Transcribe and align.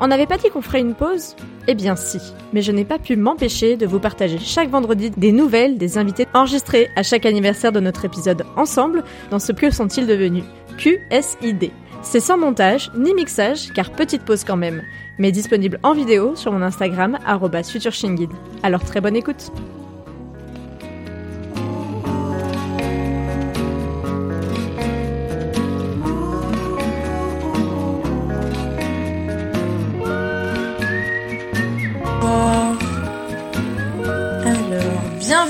on 0.00 0.06
n'avait 0.06 0.26
pas 0.26 0.38
dit 0.38 0.50
qu'on 0.50 0.62
ferait 0.62 0.80
une 0.80 0.94
pause 0.94 1.34
Eh 1.66 1.74
bien 1.74 1.96
si, 1.96 2.18
mais 2.52 2.62
je 2.62 2.72
n'ai 2.72 2.84
pas 2.84 2.98
pu 2.98 3.16
m'empêcher 3.16 3.76
de 3.76 3.86
vous 3.86 4.00
partager 4.00 4.38
chaque 4.38 4.70
vendredi 4.70 5.10
des 5.10 5.32
nouvelles 5.32 5.78
des 5.78 5.98
invités 5.98 6.26
enregistrés 6.34 6.88
à 6.96 7.02
chaque 7.02 7.26
anniversaire 7.26 7.72
de 7.72 7.80
notre 7.80 8.04
épisode 8.04 8.44
ensemble 8.56 9.04
dans 9.30 9.38
ce 9.38 9.52
que 9.52 9.70
sont-ils 9.70 10.06
devenus 10.06 10.44
QSID. 10.78 11.72
C'est 12.02 12.20
sans 12.20 12.38
montage 12.38 12.90
ni 12.96 13.12
mixage, 13.12 13.72
car 13.72 13.90
petite 13.90 14.22
pause 14.22 14.44
quand 14.44 14.56
même, 14.56 14.82
mais 15.18 15.32
disponible 15.32 15.80
en 15.82 15.94
vidéo 15.94 16.36
sur 16.36 16.52
mon 16.52 16.62
Instagram 16.62 17.18
@futureshingid. 17.64 18.30
Alors 18.62 18.84
très 18.84 19.00
bonne 19.00 19.16
écoute. 19.16 19.50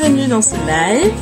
Bienvenue 0.00 0.28
dans 0.28 0.42
ce 0.42 0.54
live. 0.54 1.12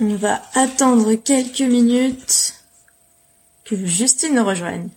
On 0.00 0.16
va 0.16 0.40
attendre 0.54 1.14
quelques 1.14 1.60
minutes 1.60 2.54
que 3.64 3.76
Justine 3.76 4.34
nous 4.34 4.44
rejoigne. 4.44 4.88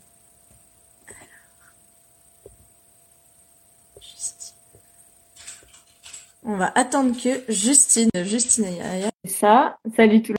On 6.43 6.57
va 6.57 6.71
attendre 6.75 7.15
que 7.21 7.51
Justine, 7.51 8.09
Justine 8.15 8.65
Yaya. 8.65 9.11
Ça, 9.25 9.77
salut 9.95 10.23
tout 10.23 10.33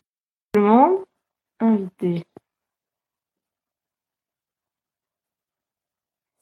le 0.55 0.61
monde. 0.61 1.05
Invité. 1.61 2.25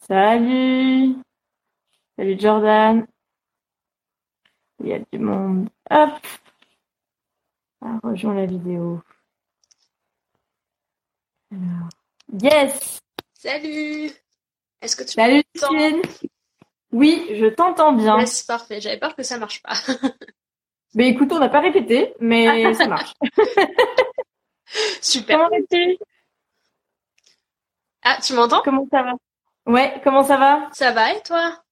Salut. 0.07 1.17
Salut 2.17 2.39
Jordan. 2.39 3.07
Il 4.83 4.89
y 4.89 4.93
a 4.95 4.99
du 4.99 5.19
monde. 5.19 5.69
Hop. 5.91 6.11
Ah, 7.81 7.99
rejoins 8.03 8.35
la 8.35 8.47
vidéo. 8.47 9.01
Alors. 11.53 11.89
Yes. 12.41 13.01
Salut 13.35 14.11
Est-ce 14.81 14.97
que 14.97 15.05
tu 15.05 15.13
Salut. 15.13 15.43
Oui, 16.91 17.27
je 17.31 17.47
t'entends 17.47 17.93
bien. 17.93 18.17
Ouais, 18.17 18.27
c'est 18.27 18.47
parfait. 18.47 18.81
J'avais 18.81 18.99
peur 18.99 19.15
que 19.15 19.23
ça 19.23 19.39
marche 19.39 19.63
pas. 19.63 19.75
Mais 20.95 21.09
écoute, 21.09 21.33
on 21.33 21.39
n'a 21.39 21.49
pas 21.49 21.61
répété, 21.61 22.13
mais 22.21 22.75
ça 22.75 22.87
marche. 22.87 23.15
Super. 25.01 25.39
Comment 25.39 25.49
vas-tu? 25.49 25.97
Ah, 28.03 28.19
tu 28.23 28.35
m'entends? 28.35 28.61
Comment 28.63 28.87
ça 28.91 29.03
va? 29.03 29.13
Ouais, 29.65 30.01
comment 30.05 30.23
ça 30.23 30.37
va? 30.37 30.69
Ça 30.73 30.93
va 30.93 31.15
et 31.15 31.23
toi? 31.23 31.63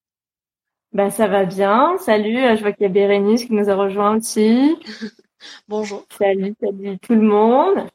Bah 0.93 1.11
ça 1.11 1.28
va 1.28 1.45
bien. 1.45 1.97
Salut, 1.99 2.39
euh, 2.45 2.56
je 2.56 2.62
vois 2.62 2.73
qu'il 2.73 2.83
y 2.83 2.87
a 2.87 2.89
Bérénice 2.93 3.45
qui 3.45 3.53
nous 3.53 3.71
a 3.71 3.75
rejoint 3.75 4.17
aussi. 4.17 4.77
Bonjour. 5.69 6.05
Salut, 6.19 6.55
salut 6.61 6.99
tout 6.99 7.15
le 7.15 7.23
monde. 7.23 7.87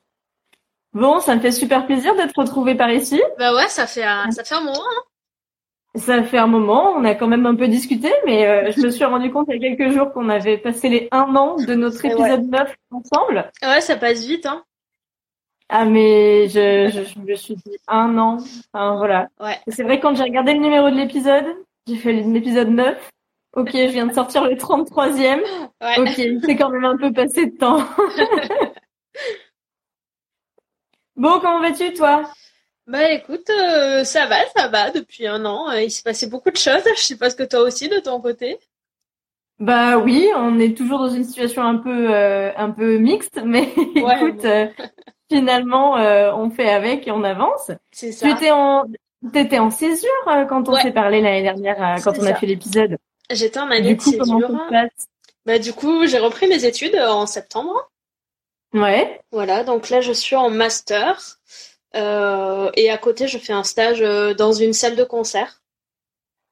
Bon, 0.94 1.20
ça 1.20 1.36
me 1.36 1.42
fait 1.42 1.52
super 1.52 1.86
plaisir 1.86 2.16
d'être 2.16 2.38
retrouvée 2.38 2.76
par 2.76 2.90
ici. 2.90 3.22
Bah 3.38 3.54
ouais, 3.54 3.68
ça 3.68 3.86
fait 3.86 4.04
un, 4.06 4.32
ça 4.32 4.44
fait 4.46 4.56
un 4.56 4.62
moment. 4.62 4.80
hein. 4.80 5.02
Ça 5.98 6.24
fait 6.24 6.38
un 6.38 6.48
moment, 6.48 6.92
on 6.92 7.06
a 7.06 7.16
quand 7.16 7.28
même 7.28 7.46
un 7.46 7.56
peu 7.56 7.70
discuté, 7.70 8.12
mais 8.26 8.46
euh, 8.48 8.72
je 8.76 8.82
me 8.82 8.90
suis 8.90 9.06
rendu 9.06 9.32
compte 9.32 9.48
il 9.50 9.62
y 9.62 9.66
a 9.66 9.76
quelques 9.76 9.94
jours 9.94 10.12
qu'on 10.12 10.28
avait 10.28 10.58
passé 10.58 10.90
les 10.90 11.08
un 11.12 11.34
an 11.38 11.56
de 11.56 11.74
notre 11.74 12.04
épisode 12.04 12.50
9 12.50 12.76
ensemble. 12.92 13.50
Ouais, 13.62 13.80
ça 13.80 13.96
passe 13.96 14.26
vite, 14.26 14.46
hein. 14.46 14.64
Ah 15.70 15.86
mais 15.86 16.48
je, 16.50 16.90
je, 16.94 17.04
je 17.04 17.20
me 17.20 17.36
suis 17.36 17.56
dit 17.56 17.78
un 17.88 18.18
an. 18.18 18.38
Enfin, 18.74 18.98
voilà. 18.98 19.30
Ouais. 19.40 19.58
C'est 19.70 19.84
vrai 19.84 20.00
quand 20.02 20.16
j'ai 20.16 20.24
regardé 20.24 20.54
le 20.54 20.60
numéro 20.60 20.90
de 20.90 20.96
l'épisode, 20.96 21.46
j'ai 21.88 21.96
fait 21.98 22.14
l'épisode 22.14 22.70
9. 22.70 23.10
Ok, 23.56 23.72
je 23.74 23.88
viens 23.92 24.06
de 24.08 24.14
sortir 24.14 24.44
le 24.44 24.56
33e. 24.56 25.42
Ouais. 25.82 26.00
Ok, 26.00 26.42
c'est 26.46 26.56
quand 26.56 26.70
même 26.70 26.84
un 26.86 26.98
peu 26.98 27.12
passé 27.14 27.46
de 27.48 27.58
temps. 27.58 27.80
Bon, 31.16 31.40
comment 31.40 31.62
vas-tu 31.62 31.94
toi? 31.94 32.30
Bah 32.88 33.10
écoute, 33.12 33.50
euh, 33.50 34.04
ça 34.04 34.26
va, 34.28 34.36
ça 34.56 34.68
va 34.68 34.92
depuis 34.92 35.26
un 35.28 35.46
an. 35.46 35.70
Euh, 35.70 35.82
il 35.84 35.90
s'est 35.90 36.04
passé 36.04 36.28
beaucoup 36.28 36.52
de 36.52 36.58
choses. 36.58 36.84
Je 36.96 37.02
sais 37.02 37.18
pas 37.18 37.30
ce 37.30 37.36
que 37.36 37.44
toi 37.44 37.62
aussi 37.62 37.88
de 37.88 38.00
ton 38.00 38.20
côté. 38.20 38.60
Bah 39.58 39.98
oui, 39.98 40.28
on 40.36 40.60
est 40.60 40.76
toujours 40.78 41.00
dans 41.00 41.10
une 41.10 41.24
situation 41.24 41.64
un 41.64 41.78
peu 41.78 42.14
euh, 42.14 42.52
un 42.58 42.70
peu 42.72 42.98
mixte, 42.98 43.42
mais 43.46 43.70
Ouais, 43.96 44.18
écoute, 44.18 44.42
bon. 44.44 44.50
euh, 44.50 44.68
finalement 45.32 45.94
on 46.38 46.50
fait 46.50 46.70
avec 46.70 47.08
et 47.08 47.12
on 47.12 47.24
avance. 47.24 47.72
C'est 47.92 48.12
ça. 48.12 48.28
Tu 48.28 48.34
étais 48.34 48.52
en 48.52 48.84
t'étais 49.32 49.60
en 49.60 49.72
césure 49.72 50.10
euh, 50.28 50.46
quand 50.46 50.68
on 50.70 50.74
Ouais. 50.74 50.82
s'est 50.82 50.92
parlé 50.92 51.22
l'année 51.22 51.44
dernière 51.44 51.82
euh, 51.82 52.02
quand 52.04 52.18
on 52.20 52.26
a 52.26 52.36
fait 52.36 52.46
l'épisode. 52.46 52.98
J'étais 53.30 53.60
en 53.60 53.70
année 53.72 53.96
Du 53.96 53.98
coup, 53.98 54.12
de 54.12 54.18
césure. 54.18 54.50
Bah 55.46 55.60
du 55.60 55.74
coup, 55.74 56.08
j'ai 56.08 56.20
repris 56.20 56.48
mes 56.48 56.66
études 56.66 56.96
en 56.96 57.26
septembre. 57.26 57.90
Ouais. 58.74 59.22
Voilà, 59.32 59.64
donc 59.64 59.90
là 59.90 60.02
je 60.02 60.12
suis 60.12 60.36
en 60.36 60.50
master. 60.50 61.38
Euh, 61.96 62.70
et 62.76 62.90
à 62.90 62.98
côté, 62.98 63.28
je 63.28 63.38
fais 63.38 63.54
un 63.54 63.64
stage 63.64 64.00
dans 64.38 64.52
une 64.52 64.74
salle 64.74 64.96
de 64.96 65.04
concert. 65.04 65.62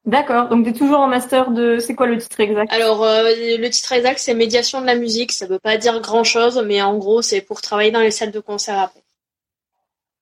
D'accord. 0.05 0.49
Donc, 0.49 0.65
tu 0.65 0.71
es 0.71 0.73
toujours 0.73 0.99
en 0.99 1.07
master 1.07 1.51
de... 1.51 1.79
C'est 1.79 1.95
quoi 1.95 2.07
le 2.07 2.17
titre 2.17 2.37
exact? 2.41 2.71
Alors, 2.73 3.03
euh, 3.05 3.23
le 3.57 3.69
titre 3.69 3.91
exact, 3.93 4.19
c'est 4.19 4.33
médiation 4.33 4.81
de 4.81 4.85
la 4.85 4.95
musique. 4.95 5.31
Ça 5.31 5.47
veut 5.47 5.59
pas 5.59 5.77
dire 5.77 6.01
grand-chose, 6.01 6.61
mais 6.65 6.81
en 6.81 6.97
gros, 6.97 7.21
c'est 7.21 7.39
pour 7.41 7.61
travailler 7.61 7.91
dans 7.91 8.01
les 8.01 8.11
salles 8.11 8.31
de 8.31 8.39
concert 8.41 8.79
après. 8.79 9.01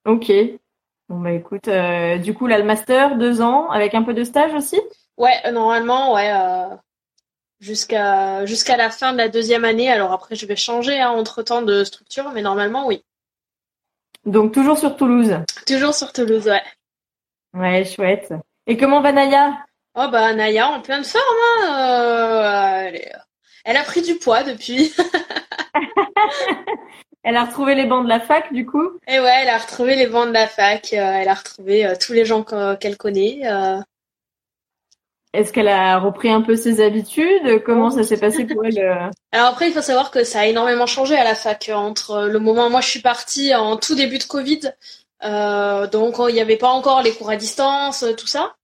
Ok. 0.06 0.32
Bon, 1.12 1.20
bah 1.20 1.34
écoute, 1.34 1.68
euh, 1.68 2.18
du 2.20 2.34
coup, 2.34 2.48
là, 2.48 2.58
le 2.58 2.64
master, 2.64 3.18
deux 3.18 3.42
ans, 3.42 3.70
avec 3.70 3.94
un 3.96 4.04
peu 4.04 4.14
de 4.14 4.24
stage 4.24 4.54
aussi? 4.54 4.80
Ouais, 5.18 5.34
euh, 5.46 5.52
normalement, 5.52 6.14
ouais, 6.14 6.32
euh, 6.34 6.74
jusqu'à 7.60 8.46
jusqu'à 8.46 8.78
la 8.78 8.90
fin 8.90 9.12
de 9.12 9.18
la 9.18 9.28
deuxième 9.28 9.66
année. 9.66 9.92
Alors 9.92 10.14
après, 10.14 10.36
je 10.36 10.46
vais 10.46 10.56
changer 10.56 11.02
hein, 11.02 11.10
entre-temps 11.10 11.64
de 11.64 11.84
structure, 11.84 12.32
mais 12.32 12.42
normalement, 12.42 12.88
oui. 12.88 13.04
Donc, 14.26 14.54
toujours 14.54 14.78
sur 14.78 14.96
Toulouse? 14.96 15.38
Toujours 15.68 15.94
sur 15.94 16.14
Toulouse, 16.14 16.48
ouais. 16.48 16.64
Ouais, 17.54 17.84
chouette. 17.84 18.34
Et 18.66 18.78
comment 18.78 19.02
va 19.02 19.12
Naya? 19.12 19.58
Oh 19.96 20.08
bah 20.10 20.34
Naya, 20.34 20.70
en 20.70 20.80
pleine 20.80 21.04
forme, 21.04 21.26
hein, 21.60 21.74
euh, 21.74 22.88
elle, 22.88 22.96
est- 22.96 23.12
elle 23.66 23.76
a 23.76 23.84
pris 23.84 24.02
du 24.02 24.16
poids 24.16 24.44
depuis. 24.44 24.94
Elle 27.24 27.38
a 27.38 27.46
retrouvé 27.46 27.76
les 27.76 27.86
bancs 27.86 28.04
de 28.04 28.10
la 28.10 28.20
fac, 28.20 28.52
du 28.52 28.66
coup? 28.66 28.98
Et 29.08 29.20
ouais, 29.20 29.40
elle 29.44 29.50
a 29.50 29.58
retrouvé 29.58 29.96
les 29.96 30.08
bancs 30.08 30.28
de 30.28 30.34
la 30.34 30.48
fac, 30.48 30.92
euh, 30.94 30.98
elle 30.98 31.30
a 31.30 31.34
retrouvé 31.36 31.86
euh, 31.86 31.94
tous 32.00 32.14
les 32.14 32.26
gens 32.26 32.44
que- 32.44 32.76
qu'elle 32.76 32.98
connaît. 32.98 33.42
euh. 33.46 33.80
est-ce 35.34 35.54
qu'elle 35.54 35.68
a 35.68 35.98
repris 36.00 36.30
un 36.30 36.42
peu 36.42 36.56
ses 36.56 36.84
habitudes? 36.84 37.64
Comment 37.64 37.90
ça 37.92 38.04
s'est 38.04 38.18
passé 38.18 38.46
pour 38.46 38.66
elle 38.66 39.12
Alors 39.32 39.48
après, 39.48 39.68
il 39.70 39.74
faut 39.74 39.82
savoir 39.82 40.12
que 40.12 40.24
ça 40.24 40.42
a 40.42 40.46
énormément 40.48 40.88
changé 40.88 41.16
à 41.16 41.24
la 41.24 41.36
fac 41.36 41.70
entre 41.74 42.24
le 42.24 42.40
moment 42.40 42.68
où 42.68 42.70
moi 42.70 42.82
je 42.82 42.90
suis 42.90 43.02
partie 43.02 43.54
en 43.56 43.78
tout 43.78 43.96
début 43.96 44.18
de 44.18 44.24
Covid, 44.24 44.74
euh, 45.24 45.88
donc 45.88 46.16
il 46.28 46.34
n'y 46.34 46.42
avait 46.42 46.58
pas 46.58 46.70
encore 46.70 47.02
les 47.04 47.14
cours 47.14 47.30
à 47.30 47.36
distance, 47.38 48.04
tout 48.18 48.28
ça. 48.28 48.56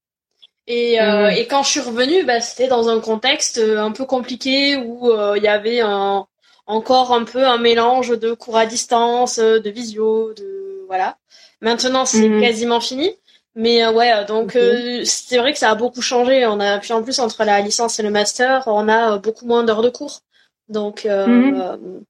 Et, 0.66 1.00
euh, 1.00 1.30
et 1.30 1.48
quand 1.48 1.64
je 1.64 1.70
suis 1.70 1.80
revenue, 1.80 2.26
bah, 2.26 2.42
c'était 2.42 2.68
dans 2.68 2.90
un 2.90 3.00
contexte 3.00 3.60
un 3.60 3.92
peu 3.94 4.06
compliqué 4.06 4.76
où 4.76 5.10
il 5.38 5.44
y 5.44 5.48
avait 5.48 5.80
un, 5.80 6.26
encore 6.68 7.14
un 7.14 7.24
peu 7.24 7.46
un 7.46 7.58
mélange 7.58 8.10
de 8.10 8.34
cours 8.34 8.58
à 8.58 8.66
distance, 8.66 9.40
de 9.40 9.70
visio, 9.70 10.34
de 10.34 10.86
voilà. 10.88 11.18
Maintenant, 11.62 12.06
c'est 12.06 12.30
mhm. 12.30 12.42
quasiment 12.42 12.80
fini. 12.80 13.16
Mais 13.58 13.84
euh, 13.84 13.92
ouais, 13.92 14.24
donc 14.26 14.56
euh, 14.56 15.02
c'est 15.04 15.40
vrai 15.40 15.52
que 15.52 15.58
ça 15.58 15.72
a 15.72 15.76
beaucoup 15.76 16.02
changé. 16.02 16.46
On 16.46 16.60
a 16.60 16.78
puis 16.78 16.94
en 16.94 17.02
plus 17.02 17.20
entre 17.20 17.44
la 17.44 17.60
licence 17.60 18.00
et 18.00 18.04
le 18.04 18.12
master, 18.12 18.64
on 18.68 18.88
a 18.88 19.16
euh, 19.16 19.18
beaucoup 19.18 19.48
moins 19.48 19.64
d'heures 19.64 19.82
de 19.82 19.90
cours. 19.90 20.22
Donc 20.70 21.06
mhm. 21.06 22.04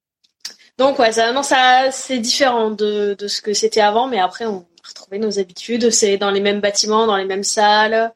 donc 0.78 1.00
ouais, 1.00 1.14
ça, 1.14 1.32
non, 1.32 1.44
ça 1.44 1.90
c'est 1.92 2.20
différent 2.20 2.72
de, 2.72 3.16
de 3.18 3.28
ce 3.30 3.42
que 3.42 3.54
c'était 3.54 3.80
avant, 3.80 4.08
mais 4.08 4.20
après 4.20 4.46
on 4.46 4.58
a 4.58 4.88
retrouvé 4.90 5.20
nos 5.20 5.40
habitudes. 5.40 5.90
C'est 5.90 6.18
dans 6.18 6.32
les 6.32 6.42
mêmes 6.42 6.60
bâtiments, 6.60 7.08
dans 7.08 7.16
les 7.16 7.26
mêmes 7.26 7.44
salles, 7.46 8.12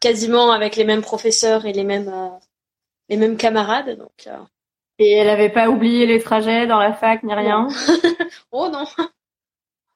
quasiment 0.00 0.50
avec 0.50 0.76
les 0.76 0.84
mêmes 0.84 1.02
professeurs 1.02 1.66
et 1.66 1.72
les 1.74 1.84
mêmes 1.84 2.10
les 3.10 3.18
mêmes 3.18 3.36
camarades. 3.36 3.98
Donc 3.98 4.28
et 4.98 5.12
elle 5.12 5.28
avait 5.28 5.50
pas 5.50 5.68
oublié 5.68 6.06
les 6.06 6.20
trajets 6.20 6.66
dans 6.66 6.78
la 6.78 6.92
fac 6.92 7.22
ni 7.22 7.34
rien. 7.34 7.68
oh 8.50 8.68
non 8.68 8.84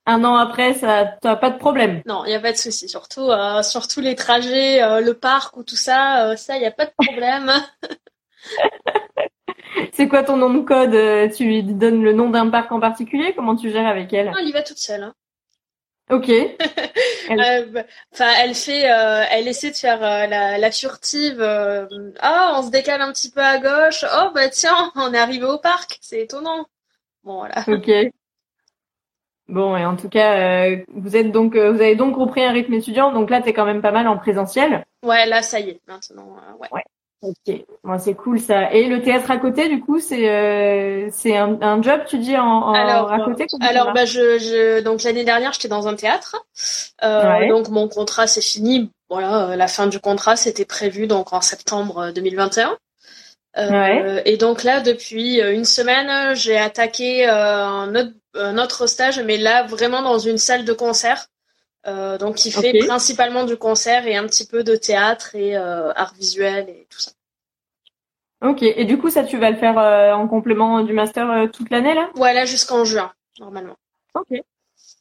un 0.06 0.24
an 0.24 0.36
après, 0.36 0.74
ça, 0.74 1.04
t'as 1.20 1.36
pas 1.36 1.50
de 1.50 1.58
problème. 1.58 2.02
Non, 2.06 2.24
il 2.24 2.32
y 2.32 2.34
a 2.34 2.40
pas 2.40 2.52
de 2.52 2.56
souci. 2.56 2.88
Surtout, 2.88 3.30
euh, 3.30 3.62
surtout 3.62 4.00
les 4.00 4.14
trajets, 4.14 4.82
euh, 4.82 5.00
le 5.00 5.14
parc 5.14 5.56
ou 5.56 5.62
tout 5.62 5.76
ça, 5.76 6.26
euh, 6.26 6.36
ça, 6.36 6.56
il 6.56 6.62
y 6.62 6.66
a 6.66 6.70
pas 6.70 6.86
de 6.86 6.92
problème. 6.96 7.52
C'est 9.92 10.08
quoi 10.08 10.24
ton 10.24 10.36
nom 10.36 10.52
de 10.52 10.60
code 10.60 11.32
Tu 11.34 11.44
lui 11.44 11.62
donnes 11.62 12.02
le 12.02 12.12
nom 12.12 12.30
d'un 12.30 12.48
parc 12.48 12.72
en 12.72 12.80
particulier? 12.80 13.34
Comment 13.36 13.54
tu 13.54 13.70
gères 13.70 13.86
avec 13.86 14.12
elle? 14.12 14.26
Non, 14.26 14.38
elle 14.40 14.48
y 14.48 14.52
va 14.52 14.62
toute 14.62 14.78
seule. 14.78 15.04
Hein. 15.04 15.14
Ok. 16.10 16.28
elle... 17.28 17.86
Enfin, 18.12 18.30
elle 18.42 18.54
fait, 18.54 18.80
elle 18.80 19.48
essaie 19.48 19.70
de 19.70 19.76
faire 19.76 20.00
la, 20.00 20.58
la, 20.58 20.70
furtive. 20.70 21.40
Ah, 22.20 22.54
on 22.56 22.62
se 22.62 22.70
décale 22.70 23.00
un 23.00 23.12
petit 23.12 23.30
peu 23.30 23.40
à 23.40 23.58
gauche. 23.58 24.04
Oh 24.04 24.30
bah 24.34 24.48
tiens, 24.48 24.92
on 24.96 25.14
est 25.14 25.18
arrivé 25.18 25.44
au 25.44 25.58
parc. 25.58 25.98
C'est 26.00 26.20
étonnant. 26.20 26.66
Bon 27.24 27.38
voilà. 27.38 27.64
Ok. 27.68 27.90
Bon, 29.50 29.76
et 29.76 29.84
en 29.84 29.96
tout 29.96 30.08
cas, 30.08 30.68
euh, 30.68 30.76
vous 30.94 31.16
êtes 31.16 31.32
donc, 31.32 31.56
euh, 31.56 31.72
vous 31.72 31.80
avez 31.80 31.96
donc 31.96 32.14
repris 32.16 32.44
un 32.44 32.52
rythme 32.52 32.72
étudiant, 32.74 33.12
donc 33.12 33.30
là, 33.30 33.42
t'es 33.42 33.52
quand 33.52 33.64
même 33.64 33.82
pas 33.82 33.90
mal 33.90 34.06
en 34.06 34.16
présentiel. 34.16 34.84
Ouais, 35.02 35.26
là, 35.26 35.42
ça 35.42 35.58
y 35.58 35.70
est, 35.70 35.80
maintenant, 35.88 36.36
euh, 36.36 36.56
ouais. 36.58 36.68
ouais. 36.70 36.84
Ok, 37.22 37.64
bon, 37.84 37.98
c'est 37.98 38.14
cool 38.14 38.40
ça. 38.40 38.72
Et 38.72 38.88
le 38.88 39.02
théâtre 39.02 39.30
à 39.30 39.36
côté, 39.36 39.68
du 39.68 39.80
coup, 39.80 40.00
c'est 40.00 41.08
c'est 41.12 41.36
un, 41.36 41.60
un, 41.60 41.82
job, 41.82 42.00
tu 42.06 42.16
dis 42.16 42.36
en, 42.36 42.44
en 42.44 42.72
alors, 42.72 43.12
à 43.12 43.20
côté. 43.20 43.46
Alors, 43.60 43.92
bah, 43.92 44.06
je, 44.06 44.38
je 44.38 44.80
donc 44.80 45.02
l'année 45.02 45.24
dernière, 45.24 45.52
j'étais 45.52 45.68
dans 45.68 45.86
un 45.86 45.94
théâtre. 45.94 46.36
Ouais. 47.02 47.48
Donc 47.48 47.68
mon 47.68 47.88
contrat 47.88 48.26
c'est 48.26 48.40
fini. 48.40 48.90
Voilà, 49.10 49.54
la 49.56 49.68
fin 49.68 49.86
du 49.86 50.00
contrat 50.00 50.36
c'était 50.36 50.64
prévu 50.64 51.06
donc 51.06 51.32
en 51.32 51.40
septembre 51.42 52.10
2021. 52.14 52.78
ouais. 53.58 54.22
Et 54.24 54.38
donc 54.38 54.62
là, 54.62 54.80
depuis 54.80 55.40
une 55.40 55.66
semaine, 55.66 56.34
j'ai 56.34 56.56
attaqué 56.56 57.26
un 57.26 57.94
autre 57.94 58.12
un 58.34 58.58
autre 58.58 58.86
stage, 58.86 59.20
mais 59.20 59.36
là 59.36 59.64
vraiment 59.64 60.02
dans 60.02 60.18
une 60.18 60.38
salle 60.38 60.64
de 60.64 60.72
concert. 60.72 61.26
Euh, 61.86 62.18
donc 62.18 62.34
qui 62.34 62.50
fait 62.50 62.76
principalement 62.86 63.44
du 63.44 63.56
concert 63.56 64.06
et 64.06 64.14
un 64.14 64.26
petit 64.26 64.46
peu 64.46 64.62
de 64.62 64.76
théâtre 64.76 65.34
et 65.34 65.56
euh, 65.56 65.92
art 65.96 66.12
visuel 66.12 66.68
et 66.68 66.86
tout 66.90 67.00
ça. 67.00 67.12
Ok, 68.42 68.62
et 68.62 68.84
du 68.84 68.98
coup 68.98 69.08
ça 69.08 69.24
tu 69.24 69.38
vas 69.38 69.50
le 69.50 69.56
faire 69.56 69.78
euh, 69.78 70.12
en 70.12 70.28
complément 70.28 70.82
du 70.82 70.92
master 70.92 71.50
toute 71.50 71.70
l'année 71.70 71.94
là? 71.94 72.10
Ouais, 72.16 72.34
là 72.34 72.44
jusqu'en 72.44 72.84
juin 72.84 73.10
normalement. 73.38 73.76
Ok. 74.14 74.42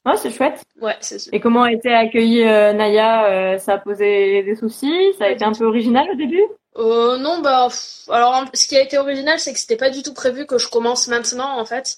Ah, 0.06 0.16
c'est 0.16 0.32
chouette. 0.32 0.64
Ouais, 0.80 0.96
c'est 1.02 1.20
sûr. 1.20 1.34
Et 1.34 1.42
comment 1.42 1.64
a 1.64 1.74
été 1.74 1.94
accueilli 1.94 2.46
Naya? 2.46 3.60
Ça 3.60 3.74
a 3.74 3.78
posé 3.78 4.42
des 4.44 4.56
soucis? 4.56 5.14
Ça 5.18 5.26
a 5.26 5.30
été 5.32 5.44
un 5.44 5.52
peu 5.52 5.66
original 5.66 6.10
au 6.10 6.16
début? 6.16 6.44
Euh, 6.80 7.18
non, 7.18 7.42
bah, 7.42 7.68
alors 8.10 8.46
ce 8.54 8.68
qui 8.68 8.78
a 8.78 8.82
été 8.82 8.98
original, 8.98 9.40
c'est 9.40 9.52
que 9.54 9.60
c'était 9.60 9.76
pas 9.76 9.90
du 9.90 10.02
tout 10.02 10.14
prévu 10.14 10.46
que 10.46 10.58
je 10.58 10.70
commence 10.70 11.08
maintenant, 11.08 11.60
en 11.60 11.66
fait. 11.66 11.98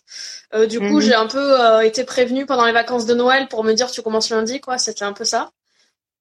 Euh, 0.53 0.65
du 0.65 0.79
coup, 0.79 0.95
mhm. 0.95 1.01
j'ai 1.01 1.13
un 1.13 1.27
peu 1.27 1.61
euh, 1.61 1.81
été 1.81 2.03
prévenue 2.03 2.45
pendant 2.45 2.65
les 2.65 2.71
vacances 2.71 3.05
de 3.05 3.13
Noël 3.13 3.47
pour 3.47 3.63
me 3.63 3.73
dire 3.73 3.91
tu 3.91 4.01
commences 4.01 4.29
lundi, 4.29 4.59
quoi. 4.59 4.77
C'était 4.77 5.05
un 5.05 5.13
peu 5.13 5.23
ça. 5.23 5.51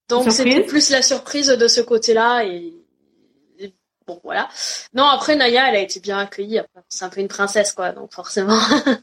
Donc 0.09 0.31
c'était 0.31 0.62
plus 0.62 0.91
la 0.91 1.03
surprise 1.03 1.49
de 1.49 1.69
ce 1.69 1.81
côté-là 1.81 2.45
et... 2.45 2.75
bon 4.07 4.21
voilà. 4.25 4.49
Non, 4.93 5.05
après 5.07 5.37
Naya, 5.37 5.69
elle 5.69 5.77
a 5.77 5.81
été 5.81 6.01
bien 6.01 6.19
accueillie. 6.19 6.61
C'est 6.89 7.05
un 7.05 7.09
peu 7.09 7.21
une 7.21 7.29
princesse, 7.29 7.73
quoi. 7.73 7.93
Donc 7.93 8.12
forcément, 8.12 8.59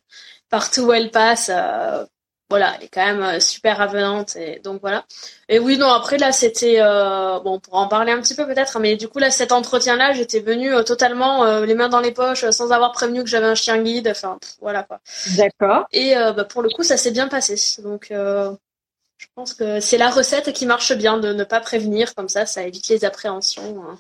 partout 0.50 0.81
où 0.81 0.94
elle 0.94 1.09
passe, 1.09 1.50
euh, 1.51 2.06
voilà, 2.49 2.75
elle 2.77 2.85
est 2.85 2.88
quand 2.88 3.05
même 3.05 3.21
euh, 3.21 3.39
super 3.39 3.81
avenante 3.81 4.35
et 4.38 4.59
donc 4.63 4.79
voilà. 4.81 5.05
Et 5.49 5.59
oui, 5.59 5.77
non, 5.77 5.89
après 5.89 6.17
là, 6.17 6.31
c'était 6.31 6.77
euh, 6.79 7.39
bon, 7.39 7.59
pour 7.59 7.75
en 7.75 7.88
parler 7.88 8.13
un 8.13 8.21
petit 8.21 8.35
peu 8.35 8.47
peut-être, 8.47 8.79
mais 8.79 8.95
du 8.95 9.07
coup 9.09 9.19
là, 9.19 9.31
cet 9.31 9.51
entretien-là, 9.51 10.13
j'étais 10.13 10.39
venue 10.39 10.73
euh, 10.73 10.83
totalement 10.83 11.45
les 11.61 11.75
mains 11.75 11.89
dans 11.89 11.99
les 11.99 12.11
poches, 12.11 12.49
sans 12.51 12.71
avoir 12.71 12.91
prévenu 12.94 13.23
que 13.23 13.29
j'avais 13.29 13.47
un 13.47 13.55
chien 13.55 13.81
guide. 13.81 14.07
Enfin, 14.09 14.39
voilà 14.61 14.83
quoi. 14.83 14.99
D'accord. 15.35 15.85
Et 15.91 16.15
bah, 16.15 16.45
pour 16.45 16.61
le 16.61 16.69
coup, 16.69 16.83
ça 16.83 16.97
s'est 16.97 17.11
bien 17.11 17.27
passé. 17.27 17.55
Donc, 17.81 18.07
je 18.11 19.25
pense 19.35 19.53
que 19.53 19.79
c'est 19.79 19.97
la 19.97 20.09
recette 20.09 20.53
qui 20.53 20.65
marche 20.65 20.94
bien 20.94 21.17
de 21.17 21.33
ne 21.33 21.44
pas 21.44 21.59
prévenir 21.59 22.15
comme 22.15 22.29
ça, 22.29 22.45
ça 22.45 22.63
évite 22.63 22.88
les 22.89 23.03
appréhensions. 23.05 23.83
Hein. 23.83 23.97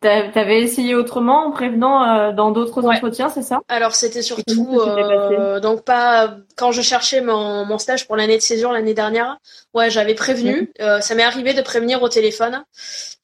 T'avais 0.00 0.62
essayé 0.62 0.96
autrement 0.96 1.46
en 1.46 1.50
prévenant 1.52 2.02
euh, 2.02 2.32
dans 2.32 2.50
d'autres 2.50 2.84
entretiens, 2.84 3.28
c'est 3.28 3.42
ça? 3.42 3.60
Alors 3.68 3.94
c'était 3.94 4.22
surtout 4.22 4.80
euh, 4.80 5.60
donc 5.60 5.84
pas 5.84 6.38
quand 6.56 6.72
je 6.72 6.82
cherchais 6.82 7.20
mon, 7.20 7.64
mon 7.64 7.78
stage 7.78 8.06
pour 8.08 8.16
l'année 8.16 8.36
de 8.36 8.42
césure 8.42 8.72
l'année 8.72 8.94
dernière. 8.94 9.38
Ouais, 9.74 9.88
j'avais 9.88 10.14
prévenu. 10.14 10.62
Mhm. 10.62 10.68
Euh, 10.80 11.00
ça 11.00 11.14
m'est 11.14 11.22
arrivé 11.22 11.54
de 11.54 11.62
prévenir 11.62 12.02
au 12.02 12.08
téléphone 12.08 12.64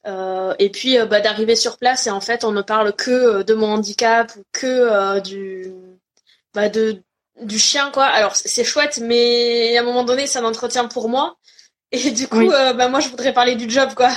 et 0.06 0.70
puis 0.70 0.99
bah, 1.09 1.20
d'arriver 1.20 1.56
sur 1.56 1.79
place 1.79 2.06
et 2.06 2.11
en 2.11 2.20
fait 2.20 2.44
on 2.44 2.53
ne 2.53 2.62
parle 2.62 2.93
que 2.93 3.43
de 3.43 3.55
mon 3.55 3.67
handicap 3.67 4.32
ou 4.37 4.43
que 4.53 5.20
du 5.20 5.73
bah, 6.55 6.69
de 6.69 7.03
du 7.41 7.58
chien 7.58 7.91
quoi. 7.93 8.05
Alors 8.05 8.37
c'est 8.37 8.65
chouette, 8.65 9.00
mais 9.03 9.76
à 9.76 9.81
un 9.81 9.85
moment 9.85 10.05
donné 10.05 10.29
c'est 10.29 10.38
un 10.38 10.44
entretien 10.44 10.87
pour 10.87 11.08
moi 11.08 11.37
et 11.91 12.12
du 12.12 12.29
coup 12.29 12.49
bah 12.49 12.88
moi 12.88 13.00
je 13.00 13.08
voudrais 13.08 13.32
parler 13.32 13.56
du 13.56 13.69
job 13.69 13.91
quoi. 13.97 14.11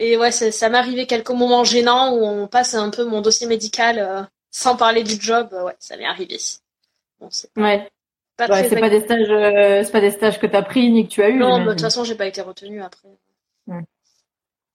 Et 0.00 0.16
ouais, 0.16 0.32
ça, 0.32 0.50
ça 0.50 0.70
m'est 0.70 0.78
arrivé 0.78 1.06
quelques 1.06 1.30
moments 1.30 1.62
gênants 1.62 2.14
où 2.14 2.24
on 2.24 2.48
passe 2.48 2.74
un 2.74 2.88
peu 2.88 3.04
mon 3.04 3.20
dossier 3.20 3.46
médical 3.46 3.98
euh, 3.98 4.22
sans 4.50 4.74
parler 4.74 5.04
du 5.04 5.20
job. 5.20 5.50
ouais, 5.52 5.76
ça 5.78 5.98
m'est 5.98 6.06
arrivé. 6.06 6.38
Bon, 7.20 7.28
c'est 7.30 7.52
pas, 7.52 7.60
ouais. 7.60 7.90
c'est 8.38 8.80
pas 8.80 8.88
des 8.88 9.00
stages, 9.00 9.28
euh, 9.28 9.84
c'est 9.84 9.92
pas 9.92 10.00
des 10.00 10.10
stages 10.10 10.40
que 10.40 10.46
t'as 10.46 10.62
pris 10.62 10.90
ni 10.90 11.06
que 11.06 11.12
tu 11.12 11.22
as 11.22 11.28
eu. 11.28 11.38
Non, 11.38 11.62
de 11.62 11.70
toute 11.72 11.82
façon, 11.82 12.02
j'ai 12.02 12.14
pas 12.14 12.26
été 12.26 12.40
retenue 12.40 12.82
après. 12.82 13.10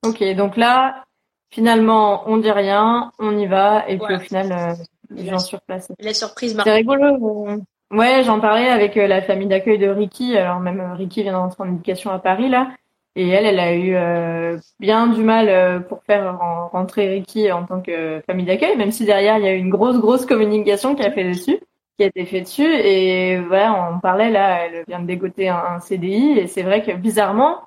Ok, 0.05 0.23
donc 0.35 0.57
là, 0.57 1.03
finalement, 1.49 2.21
on 2.27 2.37
dit 2.37 2.51
rien, 2.51 3.11
on 3.17 3.35
y 3.35 3.47
va, 3.47 3.89
et 3.89 3.97
puis 3.97 4.13
au 4.13 4.19
final, 4.19 4.51
euh, 4.51 4.83
les 5.09 5.27
gens 5.27 5.39
sur 5.39 5.59
place. 5.61 5.91
La 5.99 6.13
surprise, 6.13 6.55
C'est 6.63 6.71
rigolo. 6.71 7.63
Ouais, 7.89 8.23
j'en 8.23 8.39
parlais 8.39 8.69
avec 8.69 8.93
la 8.93 9.23
famille 9.23 9.47
d'accueil 9.47 9.79
de 9.79 9.87
Ricky. 9.87 10.37
Alors 10.37 10.59
même 10.59 10.93
Ricky 10.93 11.23
vient 11.23 11.33
d'entrer 11.33 11.63
en 11.63 11.73
éducation 11.73 12.11
à 12.11 12.19
Paris 12.19 12.49
là. 12.49 12.69
Et 13.15 13.29
elle, 13.29 13.45
elle 13.45 13.59
a 13.59 13.73
eu 13.73 13.95
euh, 13.95 14.57
bien 14.79 15.07
du 15.07 15.23
mal 15.23 15.47
euh, 15.47 15.79
pour 15.79 16.03
faire 16.03 16.37
rentrer 16.71 17.07
Ricky 17.07 17.49
en 17.51 17.65
tant 17.65 17.81
que 17.81 18.21
famille 18.27 18.45
d'accueil, 18.45 18.75
même 18.75 18.91
si 18.91 19.05
derrière 19.05 19.37
il 19.37 19.45
y 19.45 19.47
a 19.47 19.53
eu 19.53 19.57
une 19.57 19.69
grosse 19.69 19.97
grosse 19.99 20.25
communication 20.25 20.95
qui 20.95 21.03
a 21.03 21.11
fait 21.11 21.23
dessus, 21.23 21.59
qui 21.97 22.03
a 22.03 22.07
été 22.07 22.25
fait 22.25 22.41
dessus. 22.41 22.65
Et 22.65 23.39
voilà, 23.39 23.89
on 23.93 23.99
parlait 23.99 24.29
là, 24.29 24.65
elle 24.65 24.83
vient 24.85 24.99
de 24.99 25.07
dégoter 25.07 25.47
un, 25.47 25.79
CDI 25.79 26.39
et 26.39 26.47
c'est 26.47 26.63
vrai 26.63 26.83
que 26.83 26.91
bizarrement, 26.91 27.61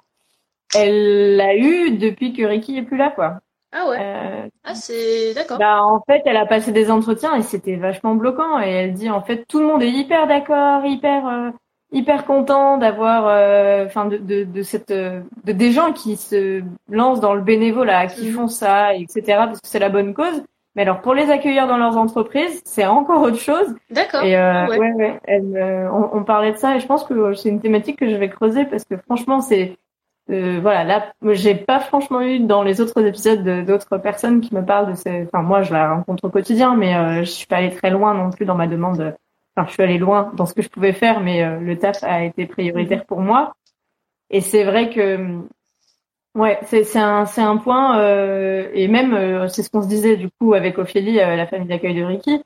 elle 0.74 1.36
l'a 1.36 1.56
eu 1.56 1.92
depuis 1.92 2.34
que 2.34 2.42
Ricky 2.42 2.76
est 2.76 2.82
plus 2.82 2.98
là, 2.98 3.10
quoi. 3.10 3.40
Ah 3.72 3.88
ouais. 3.88 3.98
Euh, 4.00 4.48
ah 4.64 4.74
c'est 4.74 5.32
d'accord. 5.34 5.58
Bah 5.58 5.82
en 5.82 6.02
fait, 6.06 6.22
elle 6.26 6.36
a 6.36 6.46
passé 6.46 6.72
des 6.72 6.90
entretiens 6.90 7.36
et 7.36 7.42
c'était 7.42 7.76
vachement 7.76 8.14
bloquant. 8.14 8.60
Et 8.60 8.68
elle 8.68 8.92
dit 8.92 9.08
en 9.08 9.22
fait 9.22 9.46
tout 9.46 9.60
le 9.60 9.66
monde 9.66 9.82
est 9.82 9.90
hyper 9.90 10.26
d'accord, 10.26 10.84
hyper 10.84 11.52
hyper 11.92 12.26
content 12.26 12.76
d'avoir 12.76 13.26
euh, 13.26 13.86
enfin 13.86 14.06
de, 14.06 14.18
de, 14.18 14.44
de, 14.44 14.62
cette 14.62 14.92
de, 14.92 15.22
des 15.44 15.72
gens 15.72 15.92
qui 15.92 16.16
se 16.16 16.62
lancent 16.90 17.20
dans 17.20 17.34
le 17.34 17.40
bénévolat 17.40 18.06
qui 18.06 18.28
mhm. 18.28 18.34
font 18.34 18.48
ça 18.48 18.94
etc 18.94 19.22
parce 19.26 19.60
que 19.60 19.68
c'est 19.68 19.78
la 19.78 19.88
bonne 19.88 20.12
cause 20.12 20.42
mais 20.76 20.82
alors 20.82 21.00
pour 21.00 21.14
les 21.14 21.30
accueillir 21.30 21.66
dans 21.66 21.78
leurs 21.78 21.96
entreprises 21.96 22.60
c'est 22.64 22.86
encore 22.86 23.22
autre 23.22 23.38
chose 23.38 23.74
d'accord 23.90 24.22
et 24.22 24.36
euh, 24.36 24.66
ouais. 24.66 24.78
ouais, 24.78 24.92
ouais 24.92 25.20
euh, 25.30 25.88
on, 25.90 26.18
on, 26.18 26.24
parlait 26.24 26.52
de 26.52 26.58
ça 26.58 26.76
et 26.76 26.80
je 26.80 26.86
pense 26.86 27.04
que 27.04 27.34
c'est 27.34 27.48
une 27.48 27.60
thématique 27.60 27.98
que 27.98 28.08
je 28.08 28.16
vais 28.16 28.28
creuser 28.28 28.66
parce 28.66 28.84
que 28.84 28.96
franchement 28.98 29.40
c'est 29.40 29.78
euh, 30.30 30.58
voilà 30.60 30.84
là 30.84 31.12
j'ai 31.30 31.54
pas 31.54 31.80
franchement 31.80 32.20
eu 32.20 32.40
dans 32.40 32.62
les 32.62 32.82
autres 32.82 33.02
épisodes 33.02 33.64
d'autres 33.64 33.96
personnes 33.96 34.42
qui 34.42 34.54
me 34.54 34.62
parlent 34.62 34.90
de 34.90 34.94
ces 34.94 35.22
enfin 35.22 35.42
moi 35.42 35.62
je 35.62 35.72
la 35.72 35.94
rencontre 35.94 36.24
au 36.24 36.28
quotidien 36.28 36.76
mais 36.76 36.94
euh, 36.94 37.20
je 37.20 37.30
suis 37.30 37.46
pas 37.46 37.56
allée 37.56 37.74
très 37.74 37.88
loin 37.88 38.12
non 38.12 38.28
plus 38.28 38.44
dans 38.44 38.54
ma 38.54 38.66
demande 38.66 39.16
je 39.66 39.72
suis 39.72 39.82
allée 39.82 39.98
loin 39.98 40.32
dans 40.34 40.46
ce 40.46 40.54
que 40.54 40.62
je 40.62 40.68
pouvais 40.68 40.92
faire, 40.92 41.20
mais 41.20 41.42
euh, 41.42 41.58
le 41.58 41.78
taf 41.78 42.02
a 42.02 42.24
été 42.24 42.46
prioritaire 42.46 43.04
pour 43.04 43.20
moi. 43.20 43.54
Et 44.30 44.40
c'est 44.40 44.64
vrai 44.64 44.90
que 44.90 45.40
Ouais, 46.34 46.60
c'est 46.66 46.96
un 46.96 47.56
point 47.56 47.98
euh, 47.98 48.68
et 48.72 48.86
même 48.86 49.12
euh, 49.14 49.48
c'est 49.48 49.62
ce 49.62 49.70
qu'on 49.70 49.82
se 49.82 49.88
disait 49.88 50.16
du 50.16 50.28
coup 50.30 50.54
avec 50.54 50.78
Ophélie, 50.78 51.14
la 51.14 51.46
famille 51.46 51.66
d'accueil 51.66 51.94
de 51.94 52.04
Ricky. 52.04 52.40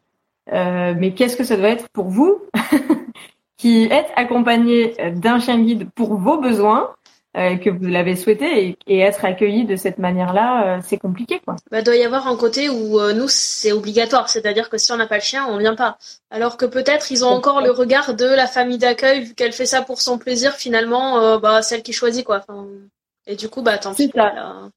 mais 0.50 1.12
qu'est-ce 1.14 1.36
que 1.36 1.44
ça 1.44 1.56
doit 1.56 1.68
être 1.68 1.88
pour 1.90 2.06
vous 2.06 2.40
qui 3.58 3.88
êtes 3.90 4.10
accompagné 4.16 4.94
d'un 5.14 5.40
chien 5.40 5.60
guide 5.60 5.90
pour 5.94 6.14
vos 6.14 6.40
besoins 6.40 6.94
euh, 7.34 7.56
que 7.56 7.70
vous 7.70 7.86
l'avez 7.86 8.14
souhaité 8.14 8.76
et, 8.86 8.98
être 8.98 9.24
accueilli 9.24 9.64
de 9.64 9.74
cette 9.74 9.96
manière-là, 9.96 10.76
euh, 10.76 10.80
c'est 10.84 10.98
compliqué 10.98 11.40
quoi. 11.42 11.56
Bah 11.70 11.80
doit 11.80 11.96
y 11.96 12.04
avoir 12.04 12.26
un 12.26 12.36
côté 12.36 12.68
où 12.68 13.00
euh, 13.00 13.14
nous 13.14 13.26
c'est 13.26 13.72
obligatoire, 13.72 14.28
c'est-à-dire 14.28 14.68
que 14.68 14.76
si 14.76 14.92
on 14.92 14.98
n'a 14.98 15.06
pas 15.06 15.14
le 15.14 15.22
chien, 15.22 15.46
on 15.48 15.56
vient 15.56 15.74
pas. 15.74 15.96
Alors 16.30 16.58
que 16.58 16.66
peut-être 16.66 17.10
ils 17.10 17.24
ont 17.24 17.30
encore 17.30 17.62
le 17.62 17.70
regard 17.70 18.14
de 18.14 18.26
la 18.26 18.46
famille 18.46 18.76
d'accueil 18.76 19.22
vu 19.22 19.34
qu'elle 19.34 19.54
fait 19.54 19.64
ça 19.64 19.80
pour 19.80 20.02
son 20.02 20.18
plaisir, 20.18 20.52
finalement 20.52 21.38
bah 21.38 21.62
celle 21.62 21.82
qui 21.82 21.94
choisit 21.94 22.22
quoi. 22.22 22.42
Enfin, 22.46 22.66
et 23.26 23.34
du 23.34 23.48
coup 23.48 23.62
bah 23.62 23.78
tant 23.78 23.94
pis. 23.94 24.12
Ça. 24.14 24.68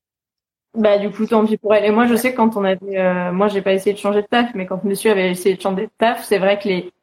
Bah 0.76 0.98
du 0.98 1.10
coup 1.12 1.26
tant 1.26 1.46
pis 1.46 1.58
pour 1.58 1.76
elle. 1.76 1.84
Et 1.84 1.92
moi 1.92 2.08
je 2.08 2.16
sais 2.16 2.34
quand 2.34 2.56
on 2.56 2.64
avait, 2.64 3.32
moi 3.34 3.50
j'ai 3.50 3.62
pas 3.62 3.74
essayé 3.74 3.92
de 3.92 4.00
changer 4.00 4.22
de 4.22 4.28
taf, 4.28 4.52
mais 4.56 4.66
quand 4.66 4.82
Monsieur 4.86 5.12
avait 5.12 5.30
essayé 5.30 5.58
de 5.58 5.62
changer 5.62 5.88
de 5.88 5.92
taf, 5.98 6.24
c'est 6.24 6.40
vrai 6.40 6.58
que 6.58 6.70
les 6.70 6.94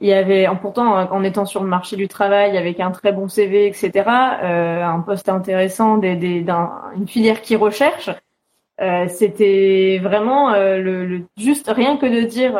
il 0.00 0.08
y 0.08 0.12
avait, 0.12 0.48
pourtant, 0.60 1.08
en 1.10 1.22
étant 1.22 1.44
sur 1.44 1.62
le 1.62 1.68
marché 1.68 1.96
du 1.96 2.08
travail 2.08 2.56
avec 2.56 2.80
un 2.80 2.90
très 2.90 3.12
bon 3.12 3.28
CV, 3.28 3.66
etc., 3.66 3.92
euh, 4.42 4.82
un 4.82 5.00
poste 5.00 5.28
intéressant, 5.28 5.98
des, 5.98 6.16
des, 6.16 6.44
une 6.96 7.06
filière 7.06 7.40
qui 7.42 7.54
recherche, 7.54 8.10
euh, 8.80 9.06
c'était 9.08 10.00
vraiment 10.02 10.52
euh, 10.52 10.78
le, 10.78 11.22
juste 11.36 11.68
rien 11.68 11.96
que 11.96 12.06
de 12.06 12.26
dire 12.26 12.58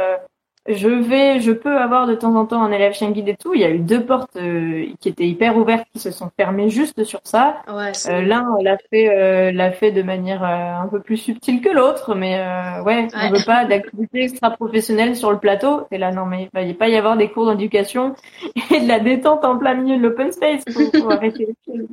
je 0.66 0.88
vais, 0.88 1.40
je 1.40 1.52
peux 1.52 1.76
avoir 1.76 2.06
de 2.06 2.14
temps 2.14 2.34
en 2.36 2.46
temps 2.46 2.62
un 2.62 2.72
élève 2.72 2.94
chien 2.94 3.10
guide 3.10 3.28
et 3.28 3.36
tout. 3.36 3.54
Il 3.54 3.60
y 3.60 3.64
a 3.64 3.70
eu 3.70 3.78
deux 3.78 4.04
portes 4.04 4.36
euh, 4.36 4.86
qui 4.98 5.10
étaient 5.10 5.26
hyper 5.26 5.56
ouvertes 5.56 5.86
qui 5.92 5.98
se 5.98 6.10
sont 6.10 6.30
fermées 6.36 6.70
juste 6.70 7.04
sur 7.04 7.20
ça. 7.24 7.62
Ouais, 7.68 7.92
euh, 8.08 8.22
L'un 8.22 8.46
l'a 8.62 8.78
fait, 8.90 9.10
euh, 9.10 9.52
l'a 9.52 9.72
fait 9.72 9.92
de 9.92 10.02
manière 10.02 10.42
euh, 10.42 10.82
un 10.82 10.88
peu 10.88 11.00
plus 11.00 11.18
subtile 11.18 11.60
que 11.60 11.68
l'autre, 11.68 12.14
mais 12.14 12.36
ouais, 12.84 13.08
on 13.14 13.30
veut 13.30 13.44
pas 13.44 13.66
d'activité 13.66 14.24
extra 14.24 14.50
professionnelle 14.50 15.16
sur 15.16 15.30
le 15.30 15.38
plateau. 15.38 15.86
Et 15.90 15.98
là, 15.98 16.12
non, 16.12 16.24
mais 16.24 16.48
il 16.54 16.68
va 16.68 16.74
pas 16.74 16.88
y 16.88 16.96
avoir 16.96 17.16
des 17.16 17.30
cours 17.30 17.50
d'éducation 17.50 18.14
et 18.70 18.80
de 18.80 18.88
la 18.88 19.00
détente 19.00 19.44
en 19.44 19.58
plein 19.58 19.74
milieu 19.74 19.98
de 19.98 20.02
l'open 20.02 20.32
space. 20.32 20.64
pour 20.64 21.12
arrêter 21.12 21.46
les 21.46 21.74
choses. 21.74 21.88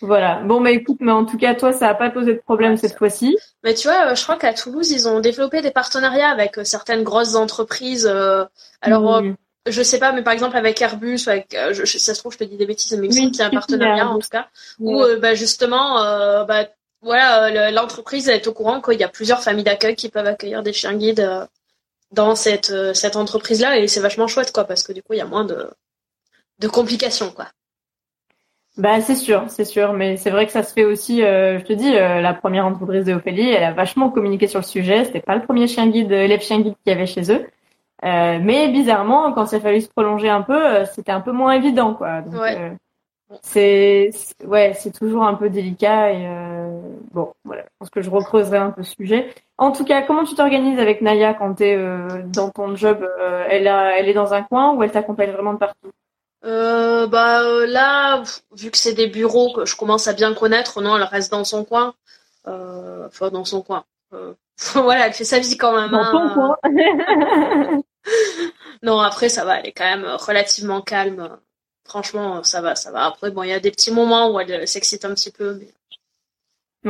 Voilà. 0.00 0.42
Bon, 0.44 0.60
bah 0.60 0.70
écoute, 0.70 0.98
mais 1.00 1.12
en 1.12 1.24
tout 1.24 1.38
cas, 1.38 1.54
toi, 1.54 1.72
ça 1.72 1.86
n'a 1.86 1.94
pas 1.94 2.10
posé 2.10 2.34
de 2.34 2.38
problème 2.38 2.76
cette 2.76 2.96
fois-ci. 2.96 3.36
Mais 3.64 3.74
tu 3.74 3.88
vois, 3.88 4.10
euh, 4.10 4.14
je 4.14 4.22
crois 4.22 4.36
qu'à 4.36 4.52
Toulouse, 4.52 4.90
ils 4.90 5.08
ont 5.08 5.20
développé 5.20 5.62
des 5.62 5.70
partenariats 5.70 6.28
avec 6.28 6.58
euh, 6.58 6.64
certaines 6.64 7.02
grosses 7.02 7.34
entreprises. 7.34 8.06
Euh, 8.06 8.44
alors, 8.82 9.22
mmh. 9.22 9.36
je 9.66 9.82
sais 9.82 9.98
pas, 9.98 10.12
mais 10.12 10.22
par 10.22 10.34
exemple 10.34 10.56
avec 10.56 10.80
Airbus, 10.82 11.20
avec, 11.28 11.56
je, 11.72 11.84
ça 11.84 12.14
se 12.14 12.20
trouve, 12.20 12.32
je 12.32 12.38
te 12.38 12.44
dis 12.44 12.56
des 12.56 12.66
bêtises, 12.66 12.92
mais 12.98 13.06
il 13.06 13.10
me 13.10 13.14
semble 13.14 13.30
qu'il 13.30 13.40
y 13.40 13.42
a 13.42 13.46
un 13.46 13.50
partenariat 13.50 14.08
en 14.08 14.18
tout 14.18 14.28
cas, 14.28 14.48
où 14.78 15.02
bah, 15.20 15.34
justement, 15.34 16.44
bah, 16.44 16.66
voilà, 17.00 17.70
l'entreprise 17.70 18.28
est 18.28 18.46
au 18.46 18.52
courant 18.52 18.80
qu'il 18.80 19.00
y 19.00 19.04
a 19.04 19.08
plusieurs 19.08 19.42
familles 19.42 19.64
d'accueil 19.64 19.96
qui 19.96 20.08
peuvent 20.10 20.26
accueillir 20.26 20.62
des 20.62 20.72
chiens 20.72 20.94
guides 20.94 21.48
dans 22.12 22.36
cette 22.36 22.72
cette 22.94 23.16
entreprise-là, 23.16 23.78
et 23.78 23.88
c'est 23.88 24.00
vachement 24.00 24.28
chouette, 24.28 24.52
quoi, 24.52 24.64
parce 24.64 24.82
que 24.82 24.92
du 24.92 25.02
coup, 25.02 25.14
il 25.14 25.18
y 25.18 25.22
a 25.22 25.26
moins 25.26 25.44
de 25.44 25.68
de 26.58 26.68
complications, 26.68 27.30
quoi. 27.30 27.48
Bah 28.76 29.00
c'est 29.00 29.14
sûr, 29.14 29.44
c'est 29.48 29.64
sûr, 29.64 29.94
mais 29.94 30.18
c'est 30.18 30.28
vrai 30.28 30.44
que 30.44 30.52
ça 30.52 30.62
se 30.62 30.74
fait 30.74 30.84
aussi. 30.84 31.22
Euh, 31.22 31.58
je 31.58 31.64
te 31.64 31.72
dis, 31.72 31.96
euh, 31.96 32.20
la 32.20 32.34
première 32.34 32.66
entreprise 32.66 33.06
de 33.06 33.14
Ophélie, 33.14 33.48
elle 33.48 33.64
a 33.64 33.72
vachement 33.72 34.10
communiqué 34.10 34.48
sur 34.48 34.60
le 34.60 34.66
sujet. 34.66 35.04
C'était 35.04 35.20
pas 35.20 35.34
le 35.34 35.42
premier 35.42 35.66
chien 35.66 35.86
guide, 35.88 36.12
élève 36.12 36.42
chien 36.42 36.60
guide 36.60 36.74
qu'il 36.84 36.92
y 36.92 36.96
avait 36.96 37.06
chez 37.06 37.32
eux, 37.32 37.46
euh, 38.04 38.38
mais 38.42 38.68
bizarrement, 38.68 39.32
quand 39.32 39.50
il 39.50 39.54
a 39.54 39.60
fallu 39.60 39.80
se 39.80 39.88
prolonger 39.88 40.28
un 40.28 40.42
peu, 40.42 40.84
c'était 40.94 41.12
un 41.12 41.22
peu 41.22 41.32
moins 41.32 41.52
évident, 41.52 41.94
quoi. 41.94 42.20
Donc, 42.20 42.34
ouais. 42.34 42.72
c'est 43.40 44.10
ouais, 44.44 44.74
c'est 44.74 44.92
toujours 44.92 45.24
un 45.24 45.34
peu 45.34 45.48
délicat 45.48 46.12
et 46.12 46.28
bon, 47.12 47.32
voilà. 47.44 47.62
Je 47.62 47.68
pense 47.78 47.90
que 47.90 48.02
je 48.02 48.10
recreuserai 48.10 48.58
un 48.58 48.72
peu 48.72 48.82
ce 48.82 48.92
sujet. 48.94 49.30
En 49.56 49.72
tout 49.72 49.86
cas, 49.86 50.02
comment 50.02 50.24
tu 50.24 50.34
t'organises 50.34 50.78
avec 50.78 51.00
Naya 51.00 51.32
quand 51.32 51.54
tu 51.54 51.64
es 51.64 51.78
dans 52.26 52.50
ton 52.50 52.76
job 52.76 53.08
Elle 53.48 53.68
a, 53.68 53.98
elle 53.98 54.10
est 54.10 54.14
dans 54.14 54.34
un 54.34 54.42
coin 54.42 54.74
ou 54.74 54.82
elle 54.82 54.90
t'accompagne 54.92 55.30
vraiment 55.30 55.54
de 55.54 55.58
partout? 55.58 55.92
Euh, 56.46 57.06
bah 57.08 57.42
euh, 57.42 57.66
là, 57.66 58.22
vu 58.52 58.70
que 58.70 58.78
c'est 58.78 58.94
des 58.94 59.08
bureaux 59.08 59.52
que 59.52 59.64
je 59.64 59.74
commence 59.74 60.06
à 60.06 60.12
bien 60.12 60.32
connaître, 60.32 60.80
non, 60.80 60.96
elle 60.96 61.02
reste 61.02 61.30
dans 61.32 61.44
son 61.44 61.64
coin. 61.64 61.94
Euh, 62.46 63.06
enfin, 63.08 63.30
dans 63.30 63.44
son 63.44 63.62
coin. 63.62 63.84
Euh, 64.12 64.34
voilà, 64.74 65.08
elle 65.08 65.12
fait 65.12 65.24
sa 65.24 65.40
vie 65.40 65.56
quand 65.56 65.74
même. 65.74 65.90
Dans 65.90 66.10
ton 66.10 66.34
coin. 66.34 66.56
non, 68.82 69.00
après 69.00 69.28
ça 69.28 69.44
va, 69.44 69.58
elle 69.58 69.66
est 69.66 69.72
quand 69.72 69.84
même 69.84 70.06
relativement 70.06 70.82
calme. 70.82 71.36
Franchement, 71.84 72.42
ça 72.44 72.60
va, 72.60 72.76
ça 72.76 72.92
va. 72.92 73.06
Après, 73.06 73.30
bon, 73.30 73.42
il 73.42 73.50
y 73.50 73.52
a 73.52 73.60
des 73.60 73.70
petits 73.70 73.92
moments 73.92 74.30
où 74.30 74.40
elle 74.40 74.66
s'excite 74.68 75.04
un 75.04 75.14
petit 75.14 75.30
peu, 75.32 75.54
mais. 75.54 75.68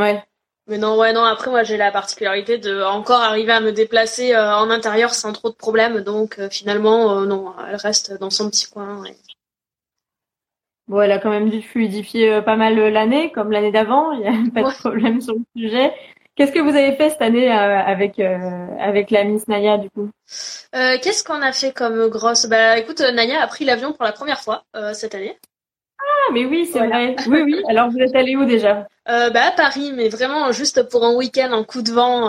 Ouais. 0.00 0.24
Mais 0.66 0.78
non, 0.78 0.98
ouais, 0.98 1.12
non. 1.12 1.22
Après, 1.24 1.50
moi, 1.50 1.62
j'ai 1.62 1.76
la 1.76 1.92
particularité 1.92 2.58
de 2.58 2.82
encore 2.82 3.20
arriver 3.20 3.52
à 3.52 3.60
me 3.60 3.72
déplacer 3.72 4.36
en 4.36 4.68
intérieur 4.68 5.14
sans 5.14 5.32
trop 5.32 5.48
de 5.48 5.54
problèmes. 5.54 6.00
Donc, 6.00 6.40
finalement, 6.50 7.20
non, 7.20 7.54
elle 7.68 7.76
reste 7.76 8.18
dans 8.18 8.30
son 8.30 8.50
petit 8.50 8.66
coin. 8.66 9.04
Bon, 10.88 11.00
elle 11.00 11.10
a 11.10 11.18
quand 11.18 11.30
même 11.30 11.50
dû 11.50 11.62
fluidifier 11.62 12.34
euh, 12.34 12.42
pas 12.42 12.54
mal 12.54 12.78
euh, 12.78 12.90
l'année, 12.90 13.32
comme 13.32 13.50
l'année 13.50 13.72
d'avant. 13.72 14.12
Il 14.12 14.20
n'y 14.20 14.28
a 14.28 14.50
pas 14.54 14.70
de 14.70 14.76
problème 14.76 15.20
sur 15.20 15.34
le 15.34 15.42
sujet. 15.56 15.92
Qu'est-ce 16.36 16.52
que 16.52 16.60
vous 16.60 16.76
avez 16.76 16.92
fait 16.92 17.10
cette 17.10 17.22
année 17.22 17.50
euh, 17.50 17.78
avec 17.78 18.20
avec 18.20 19.10
la 19.10 19.24
Miss 19.24 19.48
Naya 19.48 19.78
du 19.78 19.88
coup? 19.88 20.10
Qu'est-ce 20.72 21.24
qu'on 21.24 21.40
a 21.40 21.50
fait 21.52 21.72
comme 21.72 22.08
grosse? 22.08 22.44
Bah 22.44 22.78
écoute, 22.78 23.00
Naya 23.00 23.42
a 23.42 23.46
pris 23.46 23.64
l'avion 23.64 23.94
pour 23.94 24.04
la 24.04 24.12
première 24.12 24.40
fois 24.40 24.64
cette 24.92 25.14
année. 25.14 25.38
Ah 25.98 26.32
mais 26.34 26.44
oui 26.44 26.68
c'est 26.70 26.86
vrai. 26.86 27.16
Oui 27.26 27.40
oui. 27.40 27.62
Alors 27.70 27.88
vous 27.88 28.00
êtes 28.00 28.14
allé 28.14 28.36
où 28.36 28.44
déjà? 28.44 28.86
Bah 29.06 29.46
à 29.46 29.50
Paris, 29.52 29.92
mais 29.94 30.10
vraiment 30.10 30.52
juste 30.52 30.86
pour 30.90 31.06
un 31.06 31.14
week-end 31.14 31.52
en 31.52 31.64
coup 31.64 31.80
de 31.80 31.90
vent. 31.90 32.28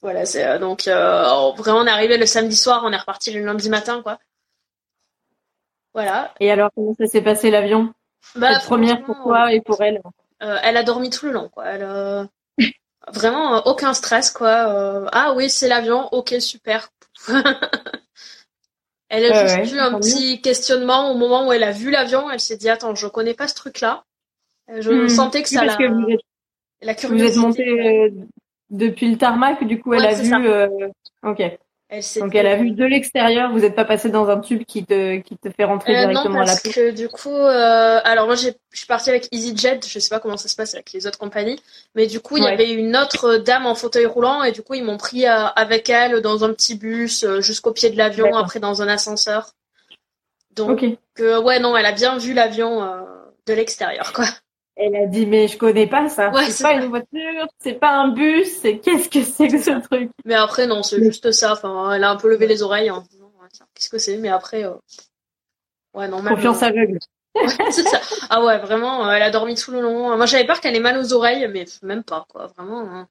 Voilà, 0.00 0.24
c'est 0.24 0.58
donc 0.58 0.84
vraiment 0.86 1.80
on 1.80 1.86
est 1.86 1.90
arrivé 1.90 2.16
le 2.16 2.24
samedi 2.24 2.56
soir, 2.56 2.84
on 2.86 2.92
est 2.92 2.96
reparti 2.96 3.34
le 3.34 3.44
lundi 3.44 3.68
matin 3.68 4.00
quoi. 4.02 4.18
Voilà. 5.96 6.34
Et 6.40 6.50
alors, 6.50 6.68
comment 6.74 6.92
ça 6.92 7.06
s'est 7.06 7.22
passé 7.22 7.50
l'avion? 7.50 7.90
Bah, 8.34 8.58
première 8.62 9.02
pour 9.02 9.16
toi 9.22 9.50
et 9.50 9.62
pour 9.62 9.80
elle 9.80 10.02
euh, 10.42 10.58
Elle 10.62 10.76
a 10.76 10.82
dormi 10.82 11.08
tout 11.08 11.24
le 11.24 11.32
long, 11.32 11.48
quoi. 11.48 11.64
Elle 11.68 11.84
a 11.84 12.28
vraiment 13.12 13.54
euh, 13.54 13.60
aucun 13.64 13.94
stress, 13.94 14.30
quoi. 14.30 14.68
Euh, 14.68 15.06
ah 15.12 15.32
oui, 15.34 15.48
c'est 15.48 15.68
l'avion. 15.68 16.06
Ok, 16.12 16.34
super. 16.38 16.90
elle 19.08 19.32
a 19.32 19.46
juste 19.46 19.72
eu 19.72 19.78
un 19.78 19.98
petit 19.98 20.42
questionnement 20.42 21.10
au 21.12 21.14
moment 21.14 21.48
où 21.48 21.52
elle 21.54 21.64
a 21.64 21.72
vu 21.72 21.90
l'avion. 21.90 22.30
Elle 22.30 22.40
s'est 22.40 22.58
dit 22.58 22.68
attends, 22.68 22.94
je 22.94 23.06
connais 23.06 23.32
pas 23.32 23.48
ce 23.48 23.54
truc-là. 23.54 24.04
Je 24.68 24.90
hmm. 24.90 25.08
sentais 25.08 25.42
que 25.42 25.48
ça 25.48 25.64
la. 25.64 25.76
vous 25.76 26.10
êtes, 26.10 26.20
la 26.82 26.94
curiosité. 26.94 27.30
Vous 27.30 27.38
êtes 27.38 27.42
monté 27.42 28.12
depuis 28.68 29.10
le 29.10 29.16
tarmac, 29.16 29.64
du 29.64 29.80
coup, 29.80 29.94
elle 29.94 30.04
a 30.04 30.12
vu. 30.12 30.30
Ok. 31.22 31.42
Donc 32.16 32.34
elle 32.34 32.48
a 32.48 32.56
vu 32.56 32.72
de 32.72 32.84
l'extérieur, 32.84 33.52
vous 33.52 33.60
n'êtes 33.60 33.76
pas 33.76 33.84
passé 33.84 34.10
dans 34.10 34.28
un 34.28 34.40
tube 34.40 34.64
qui 34.64 34.84
te 34.84 35.18
qui 35.18 35.36
te 35.36 35.50
fait 35.50 35.62
rentrer 35.62 35.96
euh, 35.96 36.06
directement 36.06 36.40
à 36.40 36.44
la 36.44 36.56
que 36.56 36.90
du 36.90 37.08
coup, 37.08 37.30
euh, 37.30 38.00
alors 38.02 38.26
moi 38.26 38.34
je 38.34 38.50
suis 38.72 38.86
partie 38.88 39.10
avec 39.10 39.28
EasyJet, 39.30 39.80
je 39.86 40.00
sais 40.00 40.08
pas 40.08 40.18
comment 40.18 40.36
ça 40.36 40.48
se 40.48 40.56
passe 40.56 40.74
avec 40.74 40.92
les 40.92 41.06
autres 41.06 41.18
compagnies, 41.18 41.62
mais 41.94 42.08
du 42.08 42.18
coup 42.18 42.38
il 42.38 42.42
y 42.42 42.48
avait 42.48 42.72
une 42.72 42.96
autre 42.96 43.36
dame 43.36 43.66
en 43.66 43.76
fauteuil 43.76 44.06
roulant 44.06 44.42
et 44.42 44.50
du 44.50 44.62
coup 44.62 44.74
ils 44.74 44.82
m'ont 44.82 44.96
pris 44.96 45.26
euh, 45.26 45.46
avec 45.54 45.88
elle 45.88 46.20
dans 46.22 46.42
un 46.44 46.52
petit 46.52 46.74
bus 46.74 47.24
jusqu'au 47.38 47.70
pied 47.70 47.88
de 47.90 47.96
l'avion, 47.96 48.34
après 48.34 48.58
dans 48.58 48.82
un 48.82 48.88
ascenseur. 48.88 49.52
Donc 50.56 50.80
ouais 51.20 51.60
non, 51.60 51.76
elle 51.76 51.86
a 51.86 51.92
bien 51.92 52.18
vu 52.18 52.32
l'avion 52.32 52.80
de 53.46 53.54
l'extérieur 53.54 54.12
quoi. 54.12 54.24
Elle 54.76 54.94
a 54.94 55.06
dit 55.06 55.24
mais 55.24 55.48
je 55.48 55.56
connais 55.56 55.86
pas 55.86 56.08
ça. 56.10 56.30
c'est 56.48 56.62
pas 56.62 56.74
une 56.74 56.90
voiture, 56.90 57.48
c'est 57.58 57.80
pas 57.80 57.96
un 57.96 58.08
bus, 58.08 58.58
c'est 58.60 58.78
qu'est-ce 58.78 59.08
que 59.08 59.22
c'est 59.22 59.48
que 59.48 59.58
ce 59.58 59.70
truc? 59.80 60.10
Mais 60.26 60.34
après 60.34 60.66
non, 60.66 60.82
c'est 60.82 61.02
juste 61.02 61.32
ça. 61.32 61.54
Enfin, 61.54 61.94
elle 61.94 62.04
a 62.04 62.10
un 62.10 62.16
peu 62.16 62.28
levé 62.28 62.46
les 62.46 62.62
oreilles 62.62 62.90
en 62.90 63.00
disant 63.00 63.32
qu'est-ce 63.74 63.88
que 63.88 63.98
c'est? 63.98 64.18
Mais 64.18 64.28
après, 64.28 64.64
euh... 64.64 64.74
ouais 65.94 66.08
non. 66.08 66.20
Même, 66.20 66.34
Confiance 66.34 66.62
euh, 66.62 66.66
aveugle. 66.66 66.98
c'est 67.70 67.84
ça. 67.84 68.00
Ah 68.28 68.44
ouais, 68.44 68.58
vraiment, 68.58 69.08
euh, 69.08 69.12
elle 69.12 69.22
a 69.22 69.30
dormi 69.30 69.54
tout 69.54 69.70
le 69.70 69.80
long. 69.80 70.14
Moi 70.14 70.26
j'avais 70.26 70.46
peur 70.46 70.60
qu'elle 70.60 70.76
ait 70.76 70.80
mal 70.80 70.98
aux 70.98 71.14
oreilles, 71.14 71.48
mais 71.50 71.64
même 71.82 72.04
pas 72.04 72.26
quoi, 72.28 72.48
vraiment. 72.48 72.80
Hein. 72.80 73.08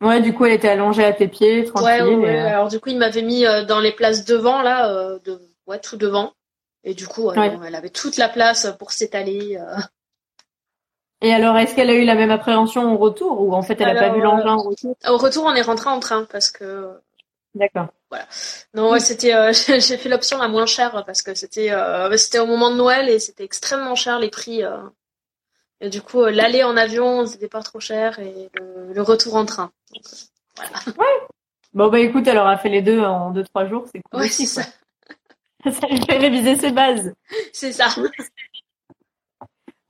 Ouais, 0.00 0.20
du 0.20 0.32
coup 0.32 0.44
elle 0.44 0.52
était 0.52 0.68
allongée 0.68 1.04
à 1.04 1.12
tes 1.12 1.26
pieds, 1.26 1.64
tranquille. 1.64 2.04
Ouais, 2.04 2.14
ouais, 2.16 2.38
Alors 2.38 2.68
du 2.68 2.78
coup 2.78 2.90
il 2.90 2.98
m'avait 2.98 3.22
mis 3.22 3.42
dans 3.66 3.80
les 3.80 3.92
places 3.92 4.24
devant 4.24 4.62
là, 4.62 5.18
de... 5.24 5.40
ouais 5.66 5.80
tout 5.80 5.96
devant. 5.96 6.32
Et 6.86 6.94
du 6.94 7.08
coup, 7.08 7.32
elle 7.32 7.74
avait 7.74 7.88
toute 7.88 8.18
la 8.18 8.28
place 8.28 8.68
pour 8.78 8.92
s'étaler. 8.92 9.58
Et 11.20 11.32
alors, 11.32 11.56
est-ce 11.56 11.74
qu'elle 11.74 11.90
a 11.90 11.94
eu 11.94 12.04
la 12.04 12.14
même 12.14 12.30
appréhension 12.30 12.92
au 12.92 12.98
retour 12.98 13.40
ou 13.40 13.54
en 13.54 13.62
fait 13.62 13.80
elle 13.80 13.94
n'a 13.94 14.08
pas 14.08 14.14
vu 14.14 14.20
l'engin 14.20 14.56
au 14.56 14.62
retour? 14.62 14.96
Au 15.08 15.16
retour, 15.16 15.44
on 15.44 15.54
est 15.54 15.62
rentré 15.62 15.90
en 15.90 16.00
train 16.00 16.24
parce 16.24 16.50
que. 16.50 16.90
D'accord. 17.54 17.86
Voilà. 18.10 18.26
Non, 18.74 18.90
ouais, 18.90 19.00
c'était. 19.00 19.34
Euh, 19.34 19.52
j'ai 19.78 19.96
fait 19.96 20.08
l'option 20.08 20.38
la 20.38 20.48
moins 20.48 20.66
chère 20.66 21.04
parce 21.06 21.22
que 21.22 21.34
c'était 21.34 21.70
euh, 21.72 22.14
c'était 22.16 22.40
au 22.40 22.46
moment 22.46 22.70
de 22.70 22.76
Noël 22.76 23.08
et 23.08 23.18
c'était 23.18 23.44
extrêmement 23.44 23.94
cher 23.94 24.18
les 24.18 24.30
prix. 24.30 24.62
Euh. 24.62 24.76
Et 25.80 25.88
du 25.88 26.02
coup, 26.02 26.24
l'aller 26.24 26.62
en 26.62 26.76
avion, 26.76 27.26
c'était 27.26 27.48
pas 27.48 27.62
trop 27.62 27.80
cher 27.80 28.18
et 28.18 28.50
le, 28.54 29.02
retour 29.02 29.36
en 29.36 29.44
train. 29.44 29.70
voilà. 30.56 30.98
Ouais. 30.98 31.26
Bon 31.74 31.88
bah 31.88 31.98
écoute, 31.98 32.26
elle 32.28 32.38
aura 32.38 32.56
fait 32.56 32.68
les 32.68 32.82
deux 32.82 33.00
en 33.00 33.30
deux 33.30 33.42
trois 33.44 33.66
jours, 33.66 33.86
c'est 33.92 34.00
cool. 34.02 34.20
Ouais, 34.20 34.28
c'est 34.28 34.46
ça. 34.46 34.62
ça 35.64 35.86
lui 35.88 36.00
fait 36.00 36.18
réviser 36.18 36.56
ses 36.56 36.70
bases. 36.70 37.12
C'est 37.52 37.72
ça. 37.72 37.88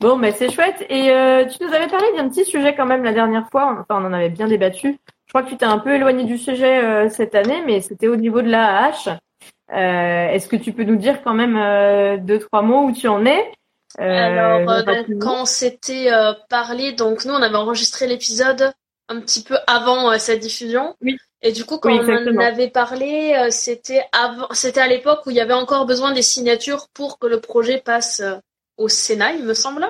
Bon, 0.00 0.16
mais 0.16 0.32
c'est 0.32 0.50
chouette. 0.50 0.84
Et 0.90 1.10
euh, 1.10 1.44
tu 1.46 1.64
nous 1.64 1.72
avais 1.72 1.88
parlé 1.88 2.06
d'un 2.16 2.28
petit 2.28 2.44
sujet 2.44 2.74
quand 2.74 2.86
même 2.86 3.04
la 3.04 3.12
dernière 3.12 3.48
fois. 3.50 3.76
Enfin, 3.80 4.02
on 4.02 4.06
en 4.06 4.12
avait 4.12 4.28
bien 4.28 4.48
débattu. 4.48 4.98
Je 5.26 5.32
crois 5.32 5.42
que 5.42 5.48
tu 5.48 5.56
t'es 5.56 5.64
un 5.64 5.78
peu 5.78 5.94
éloigné 5.94 6.24
du 6.24 6.38
sujet 6.38 6.84
euh, 6.84 7.08
cette 7.08 7.34
année, 7.34 7.62
mais 7.66 7.80
c'était 7.80 8.08
au 8.08 8.16
niveau 8.16 8.42
de 8.42 8.48
l'AAH. 8.48 9.18
Euh, 9.72 10.28
Est-ce 10.28 10.46
que 10.46 10.56
tu 10.56 10.72
peux 10.72 10.84
nous 10.84 10.96
dire 10.96 11.22
quand 11.22 11.34
même 11.34 11.56
euh, 11.56 12.18
deux 12.18 12.38
trois 12.38 12.62
mots 12.62 12.84
où 12.84 12.92
tu 12.92 13.08
en 13.08 13.24
es? 13.24 13.50
Alors, 13.98 14.84
quand 15.20 15.42
on 15.42 15.44
s'était 15.44 16.10
parlé, 16.48 16.92
donc 16.92 17.24
nous 17.24 17.32
on 17.32 17.42
avait 17.42 17.56
enregistré 17.56 18.08
l'épisode 18.08 18.72
un 19.08 19.20
petit 19.20 19.44
peu 19.44 19.56
avant 19.68 20.18
sa 20.18 20.36
diffusion. 20.36 20.96
Oui. 21.00 21.16
Et 21.42 21.52
du 21.52 21.64
coup, 21.64 21.78
quand 21.78 21.92
on 21.92 22.36
en 22.36 22.38
avait 22.38 22.70
parlé, 22.70 23.36
c'était 23.50 24.04
avant, 24.12 24.48
c'était 24.50 24.80
à 24.80 24.88
l'époque 24.88 25.20
où 25.26 25.30
il 25.30 25.36
y 25.36 25.40
avait 25.40 25.54
encore 25.54 25.86
besoin 25.86 26.12
des 26.12 26.22
signatures 26.22 26.88
pour 26.92 27.20
que 27.20 27.28
le 27.28 27.40
projet 27.40 27.78
passe 27.78 28.20
au 28.76 28.88
Sénat, 28.88 29.32
il 29.32 29.44
me 29.44 29.54
semble. 29.54 29.86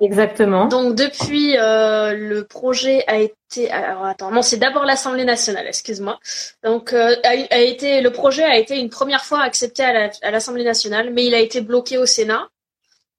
Exactement. 0.00 0.66
Donc 0.66 0.96
depuis, 0.96 1.56
euh, 1.56 2.14
le 2.14 2.44
projet 2.44 3.04
a 3.06 3.18
été. 3.18 3.70
Alors 3.70 4.04
attends, 4.04 4.32
non, 4.32 4.42
c'est 4.42 4.56
d'abord 4.56 4.84
l'Assemblée 4.84 5.24
nationale. 5.24 5.66
Excuse-moi. 5.68 6.18
Donc 6.64 6.92
euh, 6.92 7.14
a, 7.22 7.60
été 7.60 8.00
le 8.00 8.10
projet 8.10 8.42
a 8.42 8.58
été 8.58 8.78
une 8.78 8.90
première 8.90 9.24
fois 9.24 9.40
accepté 9.40 9.84
à 9.84 10.30
l'Assemblée 10.30 10.64
nationale, 10.64 11.12
mais 11.12 11.24
il 11.24 11.34
a 11.34 11.38
été 11.38 11.60
bloqué 11.60 11.98
au 11.98 12.06
Sénat. 12.06 12.48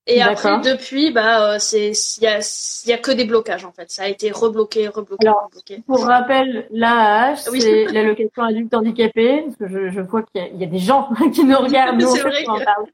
Et 0.08 0.22
après, 0.22 0.60
depuis, 0.60 1.10
bah, 1.10 1.54
euh, 1.54 1.56
c'est 1.58 1.90
il 2.18 2.22
y 2.22 2.26
a 2.28 2.38
il 2.84 2.90
y 2.90 2.92
a 2.92 2.98
que 2.98 3.10
des 3.10 3.24
blocages 3.24 3.64
en 3.64 3.72
fait. 3.72 3.90
Ça 3.90 4.04
a 4.04 4.08
été 4.08 4.30
rebloqué, 4.30 4.86
rebloqué, 4.86 5.26
Alors, 5.26 5.46
rebloqué. 5.46 5.82
Pour 5.84 6.04
rappel, 6.04 6.68
l'AAH, 6.70 7.36
c'est 7.36 7.86
l'allocation 7.86 8.42
adulte 8.44 8.72
handicapé. 8.72 9.44
Parce 9.46 9.56
que 9.56 9.68
je, 9.68 9.90
je 9.90 10.00
vois 10.02 10.22
qu'il 10.22 10.60
y, 10.60 10.62
a 10.62 10.66
des 10.66 10.78
gens 10.78 11.08
qui 11.34 11.42
nous 11.42 11.56
regardent. 11.56 12.00
Nous, 12.00 12.08
en 12.08 12.60
parle. 12.60 12.86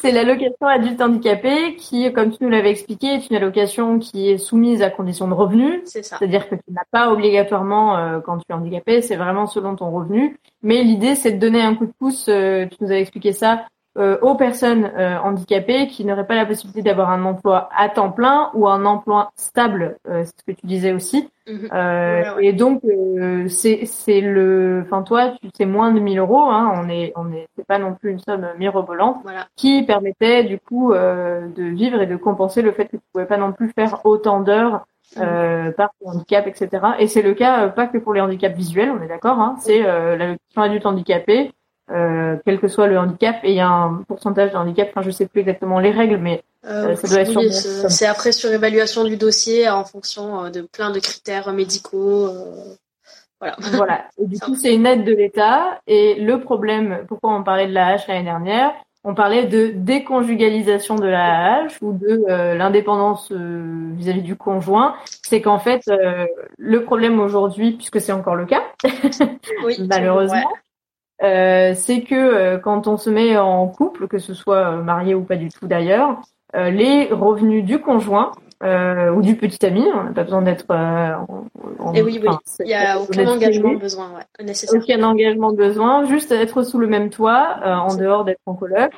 C'est 0.00 0.10
l'allocation 0.10 0.66
adulte 0.66 1.00
handicapé 1.00 1.76
qui, 1.76 2.12
comme 2.12 2.30
tu 2.30 2.42
nous 2.42 2.50
l'avais 2.50 2.70
expliqué, 2.70 3.06
est 3.06 3.30
une 3.30 3.36
allocation 3.36 3.98
qui 3.98 4.30
est 4.30 4.38
soumise 4.38 4.82
à 4.82 4.90
condition 4.90 5.28
de 5.28 5.34
revenu. 5.34 5.82
C'est 5.84 6.02
ça. 6.02 6.16
C'est-à-dire 6.18 6.48
que 6.48 6.56
tu 6.56 6.62
n'as 6.70 6.84
pas 6.90 7.12
obligatoirement, 7.12 7.96
euh, 7.96 8.20
quand 8.20 8.38
tu 8.38 8.44
es 8.50 8.52
handicapé, 8.52 9.02
c'est 9.02 9.16
vraiment 9.16 9.46
selon 9.46 9.76
ton 9.76 9.90
revenu. 9.90 10.36
Mais 10.62 10.82
l'idée, 10.82 11.14
c'est 11.14 11.32
de 11.32 11.38
donner 11.38 11.62
un 11.62 11.74
coup 11.74 11.86
de 11.86 11.92
pouce, 11.92 12.26
euh, 12.28 12.66
tu 12.66 12.76
nous 12.80 12.90
avais 12.90 13.00
expliqué 13.00 13.32
ça, 13.32 13.66
euh, 13.98 14.18
aux 14.22 14.36
personnes 14.36 14.90
euh, 14.96 15.18
handicapées 15.18 15.86
qui 15.86 16.06
n'auraient 16.06 16.26
pas 16.26 16.34
la 16.34 16.46
possibilité 16.46 16.80
d'avoir 16.80 17.10
un 17.10 17.26
emploi 17.26 17.68
à 17.76 17.90
temps 17.90 18.10
plein 18.10 18.50
ou 18.54 18.66
un 18.66 18.86
emploi 18.86 19.32
stable, 19.36 19.98
euh, 20.08 20.24
c'est 20.24 20.32
ce 20.40 20.44
que 20.46 20.58
tu 20.58 20.66
disais 20.66 20.92
aussi. 20.92 21.28
Mhm. 21.46 21.68
Et 22.40 22.54
donc 22.54 22.82
c'est 23.48 23.84
c'est 23.84 24.22
le, 24.22 24.82
enfin 24.86 25.02
toi, 25.02 25.34
tu 25.42 25.50
sais 25.54 25.66
moins 25.66 25.92
de 25.92 26.00
1000 26.00 26.20
euros, 26.20 26.44
hein, 26.44 26.72
on 26.74 26.88
est 26.88 27.12
on 27.16 27.30
est 27.32 27.48
c'est 27.54 27.66
pas 27.66 27.78
non 27.78 27.94
plus 27.94 28.12
une 28.12 28.20
somme 28.20 28.46
mirobolante, 28.58 29.18
voilà. 29.24 29.48
qui 29.56 29.82
permettait 29.82 30.44
du 30.44 30.58
coup 30.58 30.94
de 30.94 31.62
vivre 31.62 32.00
et 32.00 32.06
de 32.06 32.16
compenser 32.16 32.62
le 32.62 32.72
fait 32.72 32.86
que 32.86 32.96
tu 32.96 33.02
pouvais 33.12 33.26
pas 33.26 33.36
non 33.36 33.52
plus 33.52 33.70
faire 33.72 34.06
autant 34.06 34.40
d'heures. 34.40 34.86
Mhm. 35.14 35.74
par 35.74 35.90
handicap, 36.06 36.46
etc. 36.46 36.86
Et 36.98 37.06
c'est 37.06 37.20
le 37.20 37.34
cas 37.34 37.68
pas 37.68 37.86
que 37.86 37.98
pour 37.98 38.14
les 38.14 38.22
handicaps 38.22 38.56
visuels, 38.56 38.90
on 38.90 39.02
est 39.02 39.08
d'accord. 39.08 39.38
Hein, 39.40 39.56
c'est 39.60 39.84
euh, 39.84 40.16
l'allocation 40.16 40.62
adulte 40.62 40.86
handicapé 40.86 41.52
euh, 41.90 42.36
quel 42.44 42.60
que 42.60 42.68
soit 42.68 42.86
le 42.86 42.98
handicap, 42.98 43.36
et 43.42 43.50
il 43.50 43.56
y 43.56 43.60
a 43.60 43.68
un 43.68 44.02
pourcentage 44.06 44.52
de 44.52 44.56
handicap, 44.56 44.88
enfin 44.90 45.02
je 45.02 45.10
sais 45.10 45.26
plus 45.26 45.40
exactement 45.40 45.80
les 45.80 45.90
règles, 45.90 46.16
mais 46.16 46.42
euh, 46.64 46.90
euh 46.90 46.96
ça 46.96 47.08
doit 47.08 47.20
être 47.20 47.36
oui, 47.36 47.52
C'est 47.52 48.06
après 48.06 48.32
sur 48.32 48.52
évaluation 48.52 49.04
du 49.04 49.16
dossier 49.16 49.68
en 49.68 49.84
fonction 49.84 50.44
euh, 50.44 50.50
de 50.50 50.62
plein 50.62 50.90
de 50.90 51.00
critères 51.00 51.52
médicaux. 51.52 52.30
voilà. 53.40 53.56
voilà. 53.72 54.04
Et 54.18 54.26
du 54.26 54.38
coup, 54.38 54.54
c'est 54.54 54.72
une 54.74 54.86
aide 54.86 55.04
de 55.04 55.12
l'État. 55.12 55.80
Et 55.88 56.14
le 56.14 56.40
problème, 56.40 57.04
pourquoi 57.08 57.34
on 57.34 57.42
parlait 57.42 57.66
de 57.66 57.74
la 57.74 57.96
H 57.96 58.04
l'année 58.06 58.24
dernière, 58.24 58.72
on 59.04 59.14
parlait 59.14 59.46
de 59.46 59.72
déconjugalisation 59.74 60.94
de 60.94 61.08
la 61.08 61.64
H 61.64 61.78
ou 61.82 61.92
de 61.92 62.24
l'indépendance 62.54 63.32
vis-à-vis 63.32 64.22
du 64.22 64.36
conjoint, 64.36 64.94
c'est 65.22 65.42
qu'en 65.42 65.58
fait 65.58 65.90
le 66.56 66.84
problème 66.84 67.18
aujourd'hui, 67.18 67.72
puisque 67.72 68.00
c'est 68.00 68.12
encore 68.12 68.36
le 68.36 68.46
cas, 68.46 68.62
oui, 69.64 69.76
malheureusement, 69.88 70.36
euh, 70.36 70.71
c'est 71.22 72.02
que 72.02 72.14
euh, 72.14 72.58
quand 72.58 72.86
on 72.86 72.96
se 72.96 73.08
met 73.10 73.36
en 73.36 73.68
couple, 73.68 74.08
que 74.08 74.18
ce 74.18 74.34
soit 74.34 74.72
euh, 74.72 74.82
marié 74.82 75.14
ou 75.14 75.22
pas 75.22 75.36
du 75.36 75.48
tout 75.48 75.66
d'ailleurs, 75.66 76.20
les 76.54 77.06
revenus 77.06 77.64
du 77.64 77.80
conjoint 77.80 78.32
ou 78.62 79.22
du 79.22 79.36
petit 79.36 79.64
ami, 79.64 79.86
on 79.94 80.04
n'a 80.04 80.12
pas 80.12 80.22
besoin 80.22 80.42
d'être. 80.42 80.66
Et 80.70 81.98
eh 81.98 82.02
oui, 82.02 82.20
oui, 82.22 82.28
il 82.60 82.66
n'y 82.66 82.74
a 82.74 83.00
aucun 83.00 83.26
engagement 83.26 83.74
besoin, 83.74 84.10
ouais, 84.14 84.44
nécessaire. 84.44 84.78
Aucun 84.78 85.02
engagement 85.02 85.52
besoin, 85.54 86.04
juste 86.04 86.30
être 86.30 86.62
sous 86.62 86.78
le 86.78 86.88
même 86.88 87.08
toit, 87.08 87.56
en 87.64 87.96
dehors 87.96 88.26
d'être 88.26 88.42
en 88.44 88.52
coloc, 88.52 88.92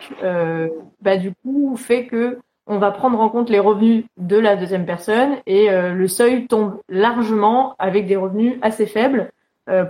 bah 1.01 1.17
du 1.17 1.33
coup 1.33 1.77
fait 1.77 2.07
que 2.07 2.39
on 2.67 2.79
va 2.79 2.91
prendre 2.91 3.21
en 3.21 3.29
compte 3.29 3.51
les 3.51 3.61
revenus 3.61 4.05
de 4.17 4.37
la 4.37 4.57
deuxième 4.57 4.85
personne 4.85 5.37
et 5.47 5.69
le 5.71 6.09
seuil 6.09 6.49
tombe 6.49 6.81
largement 6.89 7.77
avec 7.79 8.09
des 8.09 8.17
revenus 8.17 8.59
assez 8.63 8.87
faibles 8.87 9.31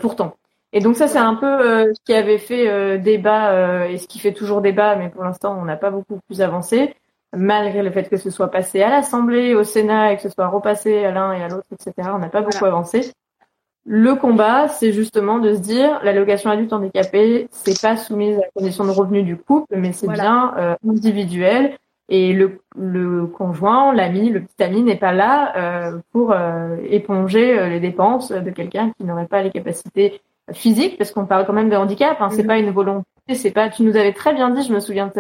pourtant. 0.01 0.35
Et 0.76 0.80
donc 0.80 0.96
ça, 0.96 1.06
c'est 1.06 1.18
un 1.18 1.37
peu 1.37 1.46
euh, 1.46 1.94
ce 1.94 2.00
qui 2.04 2.12
avait 2.12 2.37
fait 2.37 2.68
euh, 2.68 2.98
débat 2.98 3.52
euh, 3.52 3.84
et 3.84 3.96
ce 3.96 4.08
qui 4.08 4.18
fait 4.18 4.32
toujours 4.32 4.60
débat, 4.60 4.96
mais 4.96 5.08
pour 5.08 5.22
l'instant, 5.22 5.56
on 5.58 5.64
n'a 5.64 5.76
pas 5.76 5.90
beaucoup 5.90 6.18
plus 6.26 6.42
avancé, 6.42 6.96
malgré 7.32 7.80
le 7.84 7.92
fait 7.92 8.08
que 8.08 8.16
ce 8.16 8.28
soit 8.28 8.50
passé 8.50 8.82
à 8.82 8.90
l'Assemblée, 8.90 9.54
au 9.54 9.62
Sénat 9.62 10.12
et 10.12 10.16
que 10.16 10.22
ce 10.22 10.28
soit 10.28 10.48
repassé 10.48 11.04
à 11.04 11.12
l'un 11.12 11.32
et 11.32 11.44
à 11.44 11.48
l'autre, 11.48 11.68
etc. 11.72 12.10
On 12.12 12.18
n'a 12.18 12.28
pas 12.28 12.42
beaucoup 12.42 12.64
avancé. 12.64 13.12
Le 13.87 14.16
combat, 14.16 14.66
c'est 14.66 14.92
justement 14.92 15.38
de 15.38 15.54
se 15.54 15.60
dire, 15.60 16.00
l'allocation 16.02 16.50
adulte 16.50 16.72
handicapé, 16.72 17.46
c'est 17.52 17.80
pas 17.80 17.96
soumise 17.96 18.38
à 18.38 18.40
la 18.40 18.50
condition 18.56 18.84
de 18.84 18.90
revenu 18.90 19.22
du 19.22 19.37
couple, 19.37 19.76
mais 19.76 19.92
c'est 19.92 20.08
bien 20.08 20.76
individuel. 20.88 21.76
Et 22.08 22.32
le, 22.32 22.60
le 22.76 23.26
conjoint, 23.26 23.94
l'ami, 23.94 24.30
le 24.30 24.40
petit 24.40 24.62
ami 24.62 24.82
n'est 24.82 24.96
pas 24.96 25.12
là 25.12 25.92
pour 26.12 26.34
éponger 26.88 27.68
les 27.68 27.80
dépenses 27.80 28.32
de 28.32 28.50
quelqu'un 28.50 28.90
qui 28.96 29.04
n'aurait 29.04 29.26
pas 29.26 29.42
les 29.42 29.50
capacités 29.50 30.22
physique, 30.52 30.98
parce 30.98 31.11
qu'on 31.11 31.26
parle 31.26 31.46
quand 31.46 31.52
même 31.52 31.70
de 31.70 31.76
handicap, 31.76 32.16
hein, 32.20 32.28
c'est 32.30 32.42
mhm. 32.42 32.48
pas 32.48 32.59
une 32.59 32.70
volonté, 32.70 33.07
c'est 33.35 33.50
pas. 33.50 33.68
Tu 33.70 33.83
nous 33.83 33.96
avais 33.96 34.12
très 34.12 34.35
bien 34.35 34.50
dit, 34.50 34.62
je 34.62 34.72
me 34.72 34.80
souviens 34.80 35.11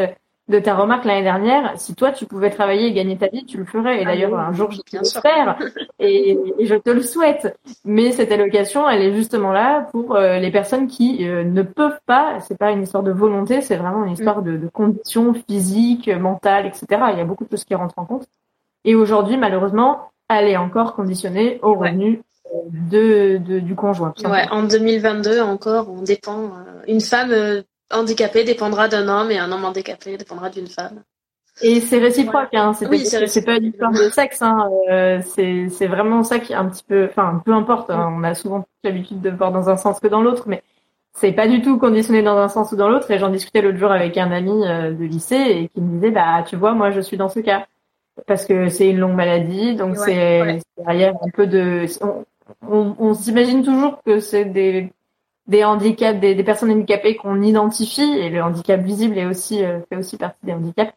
de, 0.48 0.58
ta 0.58 0.74
remarque 0.74 1.06
l'année 1.06 1.22
dernière. 1.22 1.72
Si 1.76 1.94
toi 1.94 2.12
tu 2.12 2.26
pouvais 2.26 2.50
travailler 2.50 2.88
et 2.88 2.92
gagner 2.92 3.16
ta 3.16 3.28
vie, 3.28 3.46
tu 3.46 3.56
le 3.56 3.64
ferais. 3.64 3.98
Et 3.98 4.02
ah 4.02 4.04
d'ailleurs, 4.04 4.38
un 4.38 4.52
jour, 4.52 4.70
je 4.70 4.78
vais 4.92 4.98
le 4.98 5.20
faire, 5.20 5.58
et, 5.98 6.38
je 6.60 6.74
te 6.74 6.90
le 6.90 7.02
souhaite. 7.02 7.56
Mais 7.84 8.12
cette 8.12 8.30
allocation, 8.30 8.88
elle 8.88 9.02
est 9.02 9.14
justement 9.14 9.52
là 9.52 9.88
pour 9.92 10.16
euh, 10.16 10.38
les 10.38 10.50
personnes 10.50 10.86
qui 10.86 11.26
euh, 11.26 11.44
ne 11.44 11.62
peuvent 11.62 12.00
pas. 12.04 12.40
C'est 12.40 12.58
pas 12.58 12.72
une 12.72 12.82
histoire 12.82 13.02
de 13.02 13.12
volonté, 13.12 13.62
c'est 13.62 13.76
vraiment 13.76 14.04
une 14.04 14.12
histoire 14.12 14.42
de, 14.42 14.56
de 14.58 14.68
conditions 14.68 15.32
physiques, 15.32 16.08
mentales, 16.08 16.66
etc. 16.66 16.86
Il 17.12 17.18
y 17.18 17.22
a 17.22 17.24
beaucoup 17.24 17.44
de 17.44 17.50
choses 17.50 17.64
qui 17.64 17.74
rentrent 17.74 17.98
en 17.98 18.04
compte. 18.04 18.26
Et 18.84 18.94
aujourd'hui, 18.94 19.38
malheureusement, 19.38 20.10
elle 20.28 20.48
est 20.48 20.56
encore 20.56 20.94
conditionnée 20.94 21.58
au 21.62 21.74
revenu 21.74 22.22
de, 22.70 23.38
du 23.38 23.74
conjoint. 23.74 24.14
Ouais, 24.24 24.46
en 24.50 24.62
2022 24.62 25.40
encore, 25.40 25.88
on 25.90 26.02
dépend. 26.02 26.44
Euh, 26.44 26.82
une 26.88 27.00
femme 27.00 27.32
euh, 27.32 27.62
handicapée 27.90 28.44
dépendra 28.44 28.88
d'un 28.88 29.08
homme 29.08 29.30
et 29.30 29.38
un 29.38 29.50
homme 29.52 29.64
handicapé 29.64 30.16
dépendra 30.16 30.50
d'une 30.50 30.66
femme. 30.66 31.02
Et 31.62 31.80
c'est 31.80 31.98
réciproque, 31.98 32.52
hein. 32.52 32.72
C'est 32.72 32.86
oui, 32.88 33.04
pas 33.44 33.56
une 33.56 33.66
histoire 33.66 33.92
de 33.92 34.08
sexe, 34.10 34.42
hein. 34.42 34.68
Euh, 34.90 35.20
c'est 35.24 35.86
vraiment 35.86 36.24
ça 36.24 36.40
qui 36.40 36.52
est 36.52 36.56
un 36.56 36.66
petit 36.66 36.82
peu, 36.82 37.04
enfin, 37.04 37.40
peu 37.44 37.52
importe. 37.52 37.90
Hein. 37.90 38.12
On 38.16 38.24
a 38.24 38.34
souvent 38.34 38.66
l'habitude 38.82 39.20
de 39.20 39.30
voir 39.30 39.52
dans 39.52 39.68
un 39.68 39.76
sens 39.76 40.00
que 40.00 40.08
dans 40.08 40.20
l'autre, 40.20 40.44
mais 40.48 40.64
c'est 41.12 41.30
pas 41.30 41.46
du 41.46 41.62
tout 41.62 41.78
conditionné 41.78 42.22
dans 42.22 42.36
un 42.36 42.48
sens 42.48 42.72
ou 42.72 42.76
dans 42.76 42.88
l'autre. 42.88 43.08
Et 43.12 43.18
j'en 43.18 43.28
discutais 43.28 43.62
l'autre 43.62 43.78
jour 43.78 43.92
avec 43.92 44.18
un 44.18 44.32
ami 44.32 44.50
de 44.50 45.04
lycée 45.04 45.36
et 45.36 45.68
qui 45.68 45.80
me 45.80 45.94
disait, 45.94 46.10
bah, 46.10 46.42
tu 46.44 46.56
vois, 46.56 46.74
moi, 46.74 46.90
je 46.90 47.00
suis 47.00 47.16
dans 47.16 47.28
ce 47.28 47.38
cas 47.38 47.66
parce 48.26 48.46
que 48.46 48.68
c'est 48.68 48.88
une 48.88 48.98
longue 48.98 49.16
maladie, 49.16 49.74
donc 49.74 49.96
c'est 49.96 50.60
derrière 50.78 51.14
un 51.20 51.30
peu 51.30 51.46
de 51.46 51.86
on, 52.00 52.24
on 52.68 53.14
s'imagine 53.14 53.62
toujours 53.62 54.02
que 54.04 54.20
c'est 54.20 54.44
des, 54.44 54.90
des 55.46 55.64
handicaps, 55.64 56.20
des, 56.20 56.34
des 56.34 56.44
personnes 56.44 56.70
handicapées 56.70 57.16
qu'on 57.16 57.42
identifie, 57.42 58.18
et 58.18 58.30
le 58.30 58.42
handicap 58.42 58.80
visible 58.80 59.18
est 59.18 59.26
aussi 59.26 59.62
euh, 59.62 59.80
fait 59.88 59.96
aussi 59.96 60.16
partie 60.16 60.44
des 60.44 60.52
handicaps. 60.52 60.92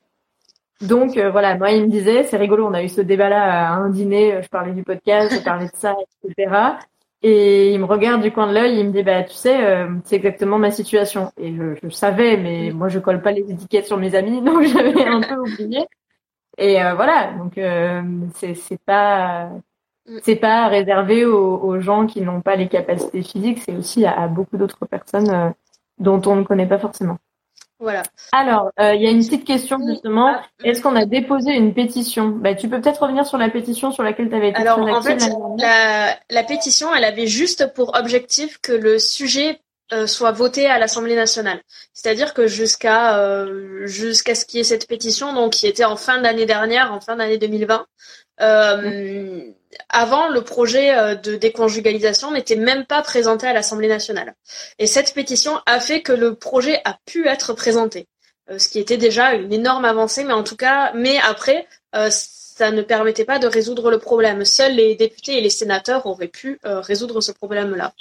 Donc 0.82 1.18
euh, 1.18 1.32
voilà, 1.32 1.58
moi 1.58 1.72
il 1.72 1.84
me 1.84 1.90
disait, 1.90 2.24
c'est 2.24 2.38
rigolo, 2.38 2.68
on 2.68 2.74
a 2.74 2.84
eu 2.84 2.90
ce 2.90 3.02
débat-là 3.02 3.68
à 3.68 3.74
un 3.74 3.90
dîner, 3.90 4.36
euh, 4.36 4.42
je 4.42 4.48
parlais 4.50 4.74
du 4.74 4.84
podcast, 4.84 5.36
je 5.36 5.44
parlais 5.44 5.66
de 5.66 5.76
ça, 5.76 5.96
etc. 6.24 6.78
Et 7.24 7.74
il 7.74 7.80
me 7.80 7.86
regarde 7.86 8.22
du 8.22 8.32
coin 8.32 8.48
de 8.48 8.54
l'œil, 8.54 8.80
il 8.80 8.86
me 8.86 8.92
dit 8.92 9.04
bah 9.04 9.24
tu 9.24 9.34
sais, 9.34 9.58
c'est 10.04 10.18
exactement 10.18 10.60
ma 10.60 10.70
situation. 10.70 11.32
Et 11.38 11.52
je, 11.56 11.76
je, 11.82 11.90
savais, 11.90 12.38
mais 12.38 12.70
moi 12.72 12.90
je 12.90 13.00
colle 13.00 13.24
pas 13.24 13.32
les 13.32 13.52
étiquettes 13.52 13.88
sur 13.88 13.98
mes 13.98 14.14
amis, 14.14 14.42
donc 14.44 14.62
j'avais 14.64 15.04
un 15.04 15.22
peu 15.22 15.36
oublié. 15.36 15.80
Et 16.60 16.76
voilà, 16.96 17.34
donc 17.34 17.60
c'est 18.36 18.82
pas. 18.86 19.50
C'est 20.24 20.36
pas 20.36 20.68
réservé 20.68 21.26
aux, 21.26 21.80
gens 21.80 22.08
qui 22.08 22.22
n'ont 22.22 22.42
pas 22.42 22.56
les 22.56 22.68
capacités 22.68 23.22
physiques, 23.22 23.60
c'est 23.66 23.76
aussi 23.76 24.06
à, 24.06 24.28
beaucoup 24.28 24.58
d'autres 24.58 24.86
personnes 24.86 25.30
euh, 25.30 25.50
dont 26.00 26.22
on 26.26 26.36
ne 26.36 26.44
connaît 26.44 26.66
pas 26.66 26.80
forcément. 26.80 27.18
Voilà. 27.80 28.02
Alors, 28.32 28.72
euh, 28.80 28.96
il 28.96 29.04
y 29.04 29.08
a 29.08 29.12
une 29.12 29.20
petite 29.20 29.46
question 29.46 29.78
justement. 29.88 30.28
Ah. 30.28 30.44
Est-ce 30.64 30.82
qu'on 30.82 30.96
a 30.96 31.06
déposé 31.06 31.52
une 31.52 31.74
pétition? 31.76 32.30
Bah, 32.30 32.56
Tu 32.56 32.70
peux 32.70 32.82
peut-être 32.82 33.04
revenir 33.04 33.26
sur 33.26 33.38
la 33.38 33.50
pétition 33.50 33.92
sur 33.92 34.02
laquelle 34.02 34.30
tu 34.30 34.36
avais 34.36 34.50
été 34.50 34.60
Alors, 34.60 34.80
en 34.80 35.02
fait, 35.02 35.30
la, 35.60 36.18
la, 36.30 36.44
pétition, 36.44 36.88
elle 36.96 37.04
avait 37.04 37.28
juste 37.28 37.72
pour 37.76 37.96
objectif 37.96 38.58
que 38.62 38.72
le 38.72 38.98
sujet 38.98 39.60
soit 40.06 40.32
voté 40.32 40.66
à 40.66 40.80
l'Assemblée 40.80 41.16
nationale. 41.16 41.62
C'est-à-dire 41.94 42.34
que 42.34 42.48
jusqu'à 42.48 43.46
jusqu'à 43.84 44.36
ce 44.36 44.46
qu'il 44.46 44.58
y 44.58 44.62
ait 44.62 44.66
cette 44.66 44.88
pétition, 44.88 45.34
donc 45.34 45.54
qui 45.54 45.68
était 45.68 45.86
en 45.86 45.96
fin 45.96 46.20
d'année 46.20 46.46
dernière, 46.46 46.92
en 46.94 47.00
fin 47.00 47.16
d'année 47.16 47.38
2020, 47.38 47.86
euh, 48.42 49.42
avant, 49.90 50.30
le 50.30 50.42
projet 50.42 50.96
euh, 50.96 51.16
de 51.16 51.36
déconjugalisation 51.36 52.32
n'était 52.32 52.56
même 52.56 52.86
pas 52.86 53.02
présenté 53.02 53.48
à 53.48 53.54
l'Assemblée 53.54 53.88
nationale. 53.88 54.36
Et 54.80 54.88
cette 54.88 55.14
pétition 55.14 55.60
a 55.66 55.80
fait 55.80 56.02
que 56.02 56.14
le 56.14 56.36
projet 56.36 56.82
a 56.86 56.98
pu 57.06 57.28
être 57.28 57.54
présenté, 57.54 58.08
euh, 58.50 58.60
ce 58.60 58.70
qui 58.70 58.80
était 58.80 58.98
déjà 58.98 59.34
une 59.34 59.54
énorme 59.54 59.86
avancée, 59.86 60.24
mais 60.24 60.34
en 60.34 60.44
tout 60.44 60.56
cas, 60.56 60.92
mais 60.94 61.18
après, 61.20 61.68
ça 62.10 62.70
ne 62.70 62.84
permettait 62.84 63.26
pas 63.26 63.40
de 63.40 63.48
résoudre 63.48 63.90
le 63.90 63.98
problème. 63.98 64.46
Seuls 64.46 64.76
les 64.76 64.96
députés 64.96 65.38
et 65.38 65.42
les 65.42 65.50
sénateurs 65.50 66.06
auraient 66.06 66.28
pu 66.28 66.60
résoudre 66.64 67.22
ce 67.22 67.32
problème-là. 67.32 67.94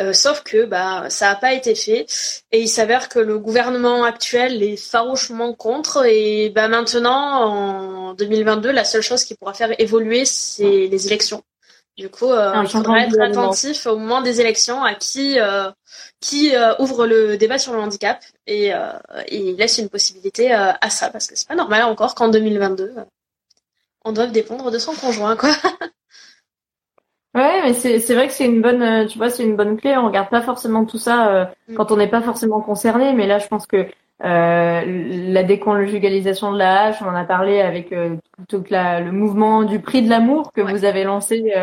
Euh, 0.00 0.12
sauf 0.12 0.42
que 0.42 0.64
bah 0.64 1.06
ça 1.10 1.28
n'a 1.28 1.34
pas 1.34 1.54
été 1.54 1.74
fait. 1.74 2.06
Et 2.52 2.60
il 2.60 2.68
s'avère 2.68 3.08
que 3.08 3.18
le 3.18 3.38
gouvernement 3.38 4.04
actuel 4.04 4.62
est 4.62 4.76
farouchement 4.76 5.54
contre. 5.54 6.04
Et 6.06 6.50
bah 6.50 6.68
maintenant 6.68 8.10
en 8.10 8.14
2022 8.14 8.70
la 8.70 8.84
seule 8.84 9.02
chose 9.02 9.24
qui 9.24 9.34
pourra 9.34 9.54
faire 9.54 9.74
évoluer 9.80 10.24
c'est 10.24 10.86
les 10.86 11.06
élections. 11.06 11.42
Du 11.96 12.08
coup, 12.08 12.30
euh, 12.30 12.52
il 12.62 12.68
faudra 12.68 13.00
être 13.00 13.20
attentif 13.20 13.86
au 13.86 13.96
moment 13.96 14.20
des 14.20 14.40
élections 14.40 14.84
à 14.84 14.94
qui 14.94 15.40
euh, 15.40 15.68
qui 16.20 16.52
ouvre 16.78 17.06
le 17.06 17.36
débat 17.36 17.58
sur 17.58 17.72
le 17.72 17.80
handicap. 17.80 18.22
Et, 18.46 18.72
et 19.26 19.52
laisse 19.54 19.78
une 19.78 19.88
possibilité 19.88 20.52
à 20.52 20.90
ça 20.90 21.10
parce 21.10 21.26
que 21.26 21.36
c'est 21.36 21.48
pas 21.48 21.54
normal 21.54 21.82
encore 21.84 22.14
qu'en 22.14 22.28
2022 22.28 22.94
on 24.04 24.12
doive 24.12 24.32
dépendre 24.32 24.70
de 24.70 24.78
son 24.78 24.94
conjoint 24.94 25.36
quoi. 25.36 25.50
Ouais, 27.38 27.62
mais 27.62 27.72
c'est 27.72 28.00
c'est 28.00 28.16
vrai 28.16 28.26
que 28.26 28.32
c'est 28.32 28.46
une 28.46 28.60
bonne, 28.62 28.82
euh, 28.82 29.06
tu 29.06 29.16
vois, 29.16 29.30
c'est 29.30 29.44
une 29.44 29.54
bonne 29.54 29.76
clé. 29.76 29.96
On 29.96 30.06
regarde 30.06 30.28
pas 30.28 30.40
forcément 30.42 30.84
tout 30.84 30.98
ça 30.98 31.28
euh, 31.28 31.44
mm. 31.68 31.74
quand 31.74 31.92
on 31.92 31.96
n'est 31.96 32.08
pas 32.08 32.20
forcément 32.20 32.60
concerné, 32.60 33.12
mais 33.12 33.28
là, 33.28 33.38
je 33.38 33.46
pense 33.46 33.64
que 33.68 33.86
euh, 34.24 34.82
la 34.84 35.44
déconjugalisation 35.44 36.52
de 36.52 36.58
la 36.58 36.86
hache, 36.86 37.00
on 37.00 37.06
en 37.06 37.14
a 37.14 37.22
parlé 37.22 37.60
avec 37.60 37.94
tout 38.48 38.64
la, 38.70 39.00
le 39.00 39.12
mouvement 39.12 39.62
du 39.62 39.78
prix 39.78 40.02
de 40.02 40.10
l'amour 40.10 40.52
que 40.52 40.60
vous 40.60 40.84
avez 40.84 41.04
lancé 41.04 41.54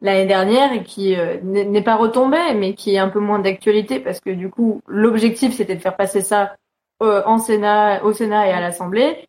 l'année 0.00 0.26
dernière 0.26 0.72
et 0.72 0.84
qui 0.84 1.16
n'est 1.42 1.82
pas 1.82 1.96
retombé, 1.96 2.38
mais 2.54 2.74
qui 2.74 2.94
est 2.94 2.98
un 2.98 3.08
peu 3.08 3.18
moins 3.18 3.40
d'actualité 3.40 3.98
parce 3.98 4.20
que 4.20 4.30
du 4.30 4.48
coup, 4.48 4.82
l'objectif 4.86 5.54
c'était 5.54 5.74
de 5.74 5.82
faire 5.82 5.96
passer 5.96 6.20
ça 6.20 6.54
en 7.00 7.38
Sénat, 7.38 8.04
au 8.04 8.12
Sénat 8.12 8.46
et 8.46 8.52
à 8.52 8.60
l'Assemblée 8.60 9.26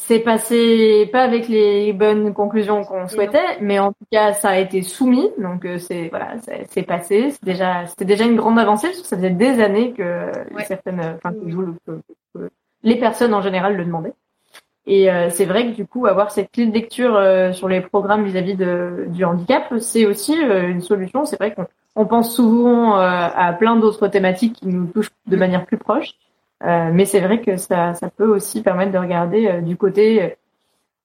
c'est 0.00 0.20
passé 0.20 1.08
pas 1.12 1.22
avec 1.22 1.48
les 1.48 1.92
bonnes 1.92 2.32
conclusions 2.32 2.84
qu'on 2.84 3.08
souhaitait, 3.08 3.58
mais 3.60 3.80
en 3.80 3.88
tout 3.88 4.06
cas 4.12 4.32
ça 4.32 4.50
a 4.50 4.58
été 4.58 4.82
soumis, 4.82 5.28
donc 5.38 5.64
euh, 5.64 5.78
c'est 5.78 6.08
voilà, 6.08 6.34
c'est 6.70 6.84
passé. 6.84 7.30
C'est 7.32 7.44
déjà 7.44 7.84
c'était 7.86 8.04
déjà 8.04 8.24
une 8.24 8.36
grande 8.36 8.60
avancée 8.60 8.86
parce 8.86 9.00
que 9.00 9.08
ça 9.08 9.16
faisait 9.16 9.30
des 9.30 9.60
années 9.60 9.92
que 9.92 10.30
certaines, 10.66 11.00
enfin 11.16 11.32
que, 11.32 12.00
les 12.84 12.94
personnes 12.96 13.34
en 13.34 13.42
général 13.42 13.76
le 13.76 13.84
demandaient. 13.84 14.14
Et 14.86 15.10
euh, 15.10 15.30
c'est 15.30 15.46
vrai 15.46 15.66
que 15.66 15.74
du 15.74 15.84
coup 15.84 16.06
avoir 16.06 16.30
cette 16.30 16.52
clé 16.52 16.66
de 16.66 16.72
lecture 16.72 17.16
euh, 17.16 17.52
sur 17.52 17.68
les 17.68 17.80
programmes 17.80 18.24
vis-à-vis 18.24 18.54
de, 18.54 19.06
du 19.08 19.24
handicap, 19.24 19.64
c'est 19.80 20.06
aussi 20.06 20.36
une 20.36 20.80
solution. 20.80 21.24
C'est 21.24 21.38
vrai 21.38 21.52
qu'on 21.52 21.66
on 21.96 22.06
pense 22.06 22.36
souvent 22.36 22.94
à 22.94 23.52
plein 23.58 23.74
d'autres 23.74 24.06
thématiques 24.06 24.60
qui 24.60 24.68
nous 24.68 24.86
touchent 24.86 25.10
de 25.26 25.36
manière 25.36 25.66
plus 25.66 25.76
proche. 25.76 26.14
Euh, 26.64 26.90
mais 26.92 27.04
c'est 27.04 27.20
vrai 27.20 27.40
que 27.40 27.56
ça, 27.56 27.94
ça 27.94 28.10
peut 28.10 28.26
aussi 28.26 28.62
permettre 28.62 28.92
de 28.92 28.98
regarder 28.98 29.46
euh, 29.46 29.60
du 29.60 29.76
côté, 29.76 30.36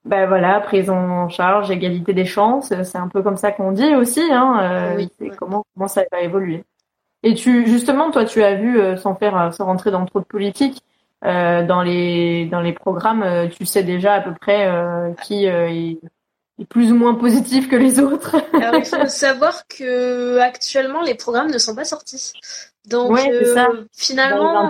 ben 0.06 0.28
voilà, 0.28 0.60
prise 0.62 0.90
en 0.90 1.30
charge, 1.30 1.72
égalité 1.72 2.14
des 2.14 2.26
chances. 2.26 2.74
C'est 2.84 2.98
un 2.98 3.08
peu 3.08 3.22
comme 3.22 3.38
ça 3.38 3.52
qu'on 3.52 3.72
dit 3.72 3.96
aussi. 3.96 4.22
Hein, 4.32 4.98
euh, 5.00 5.30
comment 5.38 5.64
comment 5.76 5.88
ça 5.88 6.04
va 6.12 6.22
évoluer. 6.22 6.64
Et 7.24 7.36
tu 7.36 7.68
justement, 7.68 8.12
toi, 8.12 8.26
tu 8.26 8.44
as 8.44 8.56
vu 8.56 8.98
sans 8.98 9.16
faire 9.16 9.54
sans 9.54 9.66
rentrer 9.66 9.92
dans 9.92 10.06
trop 10.06 10.20
de 10.20 10.26
politique. 10.26 10.82
dans 11.22 11.82
les 11.84 12.48
dans 12.48 12.62
les 12.62 12.74
programmes, 12.74 13.50
tu 13.52 13.66
sais 13.66 13.84
déjà 13.84 14.16
à 14.16 14.22
peu 14.22 14.34
près 14.34 14.70
qui 15.24 15.46
est, 15.46 16.00
est, 16.64 16.66
plus 16.66 16.92
ou 16.92 16.96
moins 16.96 17.16
positif 17.16 17.70
que 17.70 17.76
les 17.76 18.00
autres. 18.00 18.36
Alors 18.54 18.76
il 18.76 18.86
faut 18.86 19.08
savoir 19.08 19.68
que 19.68 20.40
actuellement 20.40 21.02
les 21.02 21.16
programmes 21.16 21.52
ne 21.52 21.58
sont 21.58 21.76
pas 21.76 21.86
sortis. 21.86 22.34
Donc 22.88 23.18
euh, 23.18 23.86
finalement, 23.94 24.70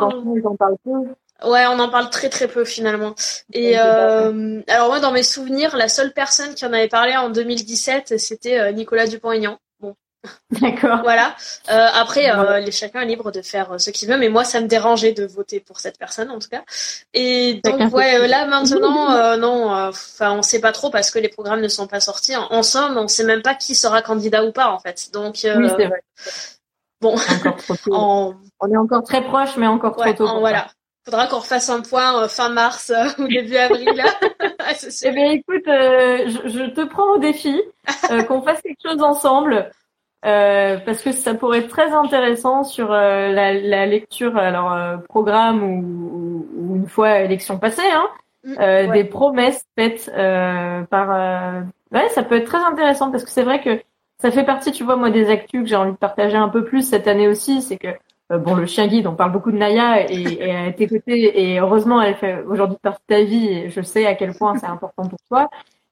Ouais, 1.43 1.65
on 1.67 1.77
en 1.79 1.89
parle 1.89 2.10
très 2.10 2.29
très 2.29 2.47
peu 2.47 2.63
finalement. 2.63 3.15
Et 3.51 3.77
euh, 3.77 4.62
alors 4.67 4.88
moi, 4.88 4.99
dans 4.99 5.12
mes 5.12 5.23
souvenirs, 5.23 5.75
la 5.75 5.89
seule 5.89 6.13
personne 6.13 6.53
qui 6.56 6.65
en 6.65 6.71
avait 6.71 6.88
parlé 6.88 7.15
en 7.17 7.29
2017, 7.29 8.17
c'était 8.17 8.60
euh, 8.60 8.71
Nicolas 8.71 9.08
Dupont-Aignan. 9.08 9.58
D'accord. 10.62 10.99
voilà. 11.03 11.36
Euh, 11.69 11.88
après, 11.93 12.31
euh, 12.31 12.65
chacun 12.71 13.01
est 13.01 13.05
libre 13.05 13.31
de 13.31 13.41
faire 13.41 13.79
ce 13.79 13.89
qu'il 13.89 14.07
veut, 14.07 14.17
mais 14.17 14.29
moi, 14.29 14.43
ça 14.43 14.62
me 14.62 14.67
dérangeait 14.67 15.13
de 15.13 15.25
voter 15.25 15.59
pour 15.59 15.79
cette 15.79 15.97
personne 15.97 16.29
en 16.29 16.39
tout 16.39 16.49
cas. 16.49 16.63
Et 17.13 17.62
donc 17.63 17.93
ouais, 17.93 18.27
là 18.27 18.45
maintenant, 18.45 19.38
non, 19.38 19.71
enfin, 19.71 20.31
on 20.31 20.41
sait 20.41 20.62
pas 20.62 20.71
trop 20.71 20.89
parce 20.89 21.12
que 21.12 21.19
les 21.19 21.29
programmes 21.29 21.62
ne 21.62 21.67
sont 21.67 21.88
pas 21.88 21.99
sortis. 21.99 22.36
En, 22.36 22.63
somme, 22.63 22.97
on 22.97 23.07
sait 23.07 23.25
même 23.25 23.41
pas 23.41 23.55
qui 23.55 23.75
sera 23.75 24.01
candidat 24.01 24.45
ou 24.45 24.51
pas 24.51 24.71
en 24.71 24.79
fait. 24.79 25.09
Donc. 25.12 25.39
oui, 25.43 25.69
c'est 25.77 25.88
vrai. 25.88 26.03
Bon, 27.01 27.15
on 27.91 28.71
est 28.71 28.77
encore 28.77 29.03
très 29.03 29.21
proche, 29.21 29.57
mais 29.57 29.67
encore 29.67 29.97
trop 29.97 30.13
tôt. 30.13 30.39
voilà. 30.39 30.67
Faudra 31.05 31.27
qu'on 31.27 31.39
refasse 31.39 31.69
un 31.69 31.81
point 31.81 32.23
euh, 32.23 32.27
fin 32.29 32.47
mars 32.47 32.89
euh, 32.89 33.09
ou 33.21 33.27
début 33.27 33.57
avril. 33.57 33.89
eh 35.03 35.12
bien, 35.12 35.31
écoute, 35.31 35.67
euh, 35.67 36.29
je, 36.45 36.69
te 36.69 36.86
prends 36.86 37.15
au 37.15 37.17
défi 37.17 37.62
qu'on 38.27 38.41
fasse 38.41 38.62
quelque 38.62 38.79
chose 38.81 39.01
ensemble. 39.01 39.69
Parce 40.23 41.01
que 41.01 41.12
ça 41.12 41.33
pourrait 41.33 41.59
être 41.59 41.69
très 41.69 41.91
intéressant 41.91 42.63
sur 42.63 42.89
la, 42.89 43.86
lecture, 43.86 44.38
alors 44.38 45.01
programme 45.09 45.63
ou, 45.63 46.75
une 46.75 46.88
fois 46.88 47.19
élection 47.19 47.59
passée, 47.59 47.81
hein, 47.93 48.07
mm, 48.43 48.91
des 48.93 49.03
promesses 49.03 49.65
faites 49.77 50.12
par. 50.89 51.63
ouais, 51.91 52.09
ça 52.09 52.23
peut 52.23 52.36
être 52.36 52.47
très 52.47 52.63
intéressant 52.63 53.12
parce 53.12 53.23
que 53.23 53.29
c'est 53.29 53.43
vrai 53.43 53.62
que 53.62 53.79
ça 54.23 54.31
fait 54.31 54.45
partie, 54.45 54.71
tu 54.71 54.86
vois, 54.86 54.95
moi, 54.95 55.09
des 55.09 55.29
actus 55.29 55.63
que 55.63 55.67
j'ai 55.67 55.75
envie 55.75 55.91
de 55.91 55.97
partager 55.97 56.38
un 56.38 56.47
peu 56.47 56.63
plus 56.63 56.81
cette 56.88 57.09
année 57.09 57.27
aussi, 57.27 57.62
c'est 57.62 57.77
que 57.77 57.89
euh, 58.31 58.38
bon, 58.38 58.55
le 58.55 58.65
chien 58.65 58.88
guide, 58.88 59.05
on 59.05 59.15
parle 59.15 59.33
beaucoup 59.33 59.51
de 59.51 59.57
Naya 59.57 60.09
et, 60.09 60.38
et 60.39 60.55
à 60.55 60.71
tes 60.71 60.88
côtés, 60.88 61.51
et 61.51 61.59
heureusement, 61.59 62.01
elle 62.01 62.15
fait 62.15 62.41
aujourd'hui 62.43 62.77
partie 62.81 63.01
de 63.09 63.15
ta 63.15 63.23
vie, 63.23 63.47
et 63.47 63.69
je 63.69 63.81
sais 63.81 64.05
à 64.05 64.15
quel 64.15 64.33
point 64.33 64.57
c'est 64.57 64.65
important 64.65 65.03
pour 65.09 65.19
toi. 65.27 65.49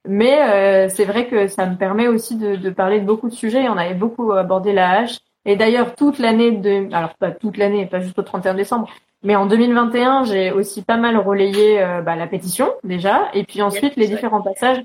Mais 0.07 0.41
euh, 0.41 0.89
c'est 0.89 1.05
vrai 1.05 1.27
que 1.27 1.47
ça 1.47 1.65
me 1.67 1.75
permet 1.75 2.07
aussi 2.07 2.35
de, 2.35 2.55
de, 2.55 2.69
parler 2.69 2.99
de 2.99 3.05
beaucoup 3.05 3.29
de 3.29 3.33
sujets. 3.33 3.69
On 3.69 3.77
avait 3.77 3.93
beaucoup 3.93 4.31
abordé 4.31 4.73
la 4.73 4.89
hache. 4.89 5.19
Et 5.45 5.55
d'ailleurs, 5.55 5.95
toute 5.95 6.19
l'année 6.19 6.51
de, 6.51 6.93
alors 6.93 7.15
pas 7.15 7.31
toute 7.31 7.57
l'année, 7.57 7.85
pas 7.85 7.99
juste 7.99 8.19
au 8.19 8.23
31 8.23 8.53
décembre, 8.53 8.89
mais 9.23 9.35
en 9.35 9.45
2021, 9.45 10.23
j'ai 10.25 10.51
aussi 10.51 10.83
pas 10.83 10.97
mal 10.97 11.17
relayé 11.17 11.81
euh, 11.81 12.01
bah, 12.01 12.15
la 12.15 12.27
pétition 12.27 12.71
déjà, 12.83 13.29
et 13.33 13.43
puis 13.43 13.61
ensuite 13.61 13.95
les 13.95 14.07
différents 14.07 14.41
passages 14.41 14.83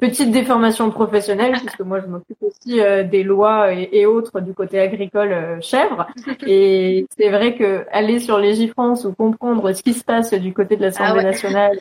petite 0.00 0.30
déformation 0.32 0.90
professionnelle 0.90 1.52
puisque 1.52 1.80
moi 1.80 2.00
je 2.00 2.06
m'occupe 2.06 2.42
aussi 2.42 2.80
euh, 2.80 3.04
des 3.04 3.22
lois 3.22 3.72
et, 3.72 4.06
autres 4.06 4.40
du 4.40 4.54
côté 4.54 4.80
agricole 4.80 5.32
euh, 5.32 5.60
chèvre. 5.60 6.06
Et 6.46 7.06
c'est 7.16 7.28
vrai 7.28 7.54
que 7.54 7.84
aller 7.92 8.18
sur 8.18 8.38
Légifrance 8.38 9.04
ou 9.04 9.12
comprendre 9.12 9.72
ce 9.72 9.82
qui 9.82 9.92
se 9.92 10.02
passe 10.02 10.32
du 10.32 10.52
côté 10.52 10.76
de 10.76 10.82
l'Assemblée 10.82 11.20
ah 11.20 11.22
nationale 11.22 11.78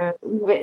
euh, 0.00 0.10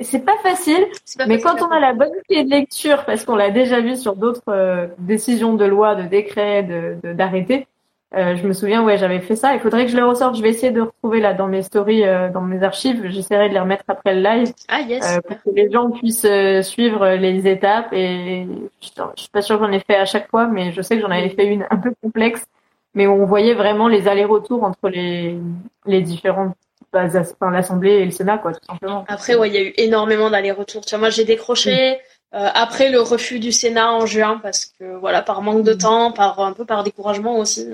c'est 0.02 0.24
pas 0.24 0.36
facile 0.42 0.86
mais 1.26 1.40
quand 1.40 1.62
on 1.62 1.70
a 1.70 1.80
la 1.80 1.94
bonne 1.94 2.12
clé 2.28 2.44
de 2.44 2.50
lecture 2.50 3.04
parce 3.04 3.24
qu'on 3.24 3.36
l'a 3.36 3.50
déjà 3.50 3.80
vu 3.80 3.96
sur 3.96 4.14
d'autres 4.14 4.90
décisions 4.98 5.54
de 5.54 5.64
loi 5.64 5.94
de 5.94 6.02
décrets 6.02 6.62
de 6.62 7.12
d'arrêtés 7.12 7.66
euh, 8.14 8.36
je 8.36 8.46
me 8.46 8.54
souviens, 8.54 8.82
ouais, 8.82 8.96
j'avais 8.96 9.20
fait 9.20 9.36
ça. 9.36 9.54
Il 9.54 9.60
faudrait 9.60 9.84
que 9.84 9.90
je 9.90 9.96
les 9.96 10.02
ressorte. 10.02 10.36
Je 10.36 10.42
vais 10.42 10.50
essayer 10.50 10.72
de 10.72 10.80
retrouver 10.80 11.20
là 11.20 11.34
dans 11.34 11.46
mes 11.46 11.62
stories, 11.62 12.04
euh, 12.04 12.30
dans 12.30 12.40
mes 12.40 12.62
archives. 12.62 13.06
J'essaierai 13.08 13.48
de 13.48 13.54
les 13.54 13.60
remettre 13.60 13.84
après 13.88 14.14
le 14.14 14.22
live 14.22 14.52
ah, 14.68 14.80
yes. 14.80 15.04
euh, 15.04 15.20
pour 15.20 15.36
que 15.36 15.50
les 15.50 15.70
gens 15.70 15.90
puissent 15.90 16.24
euh, 16.24 16.62
suivre 16.62 17.06
les 17.06 17.46
étapes. 17.46 17.92
Et 17.92 18.46
je, 18.80 18.88
je 18.88 19.20
suis 19.20 19.30
pas 19.30 19.42
sûre 19.42 19.58
que 19.58 19.66
j'en 19.66 19.72
ai 19.72 19.80
fait 19.80 19.96
à 19.96 20.06
chaque 20.06 20.28
fois, 20.30 20.46
mais 20.46 20.72
je 20.72 20.80
sais 20.80 20.96
que 20.96 21.02
j'en 21.02 21.10
avais 21.10 21.28
fait 21.28 21.46
une 21.46 21.66
un 21.68 21.76
peu 21.76 21.92
complexe, 22.02 22.46
mais 22.94 23.06
on 23.06 23.26
voyait 23.26 23.54
vraiment 23.54 23.88
les 23.88 24.08
allers-retours 24.08 24.64
entre 24.64 24.88
les 24.88 25.38
les 25.84 26.00
différentes 26.00 26.54
enfin, 26.94 27.50
l'Assemblée 27.50 27.92
et 27.92 28.04
le 28.06 28.10
Sénat, 28.10 28.38
quoi, 28.38 28.52
tout 28.52 28.64
simplement. 28.66 29.04
Après, 29.08 29.34
ouais, 29.34 29.48
il 29.48 29.54
y 29.54 29.58
a 29.58 29.62
eu 29.62 29.74
énormément 29.76 30.30
d'allers-retours. 30.30 30.84
Tu 30.86 30.90
vois, 30.90 30.98
moi, 31.00 31.10
j'ai 31.10 31.24
décroché. 31.24 31.98
Euh, 32.34 32.46
après 32.52 32.90
le 32.90 33.00
refus 33.00 33.38
du 33.38 33.52
Sénat 33.52 33.90
en 33.90 34.04
juin 34.04 34.38
parce 34.42 34.66
que 34.66 34.98
voilà 34.98 35.22
par 35.22 35.40
manque 35.40 35.62
de 35.62 35.72
temps, 35.72 36.12
par 36.12 36.38
un 36.40 36.52
peu 36.52 36.66
par 36.66 36.84
découragement 36.84 37.38
aussi. 37.38 37.68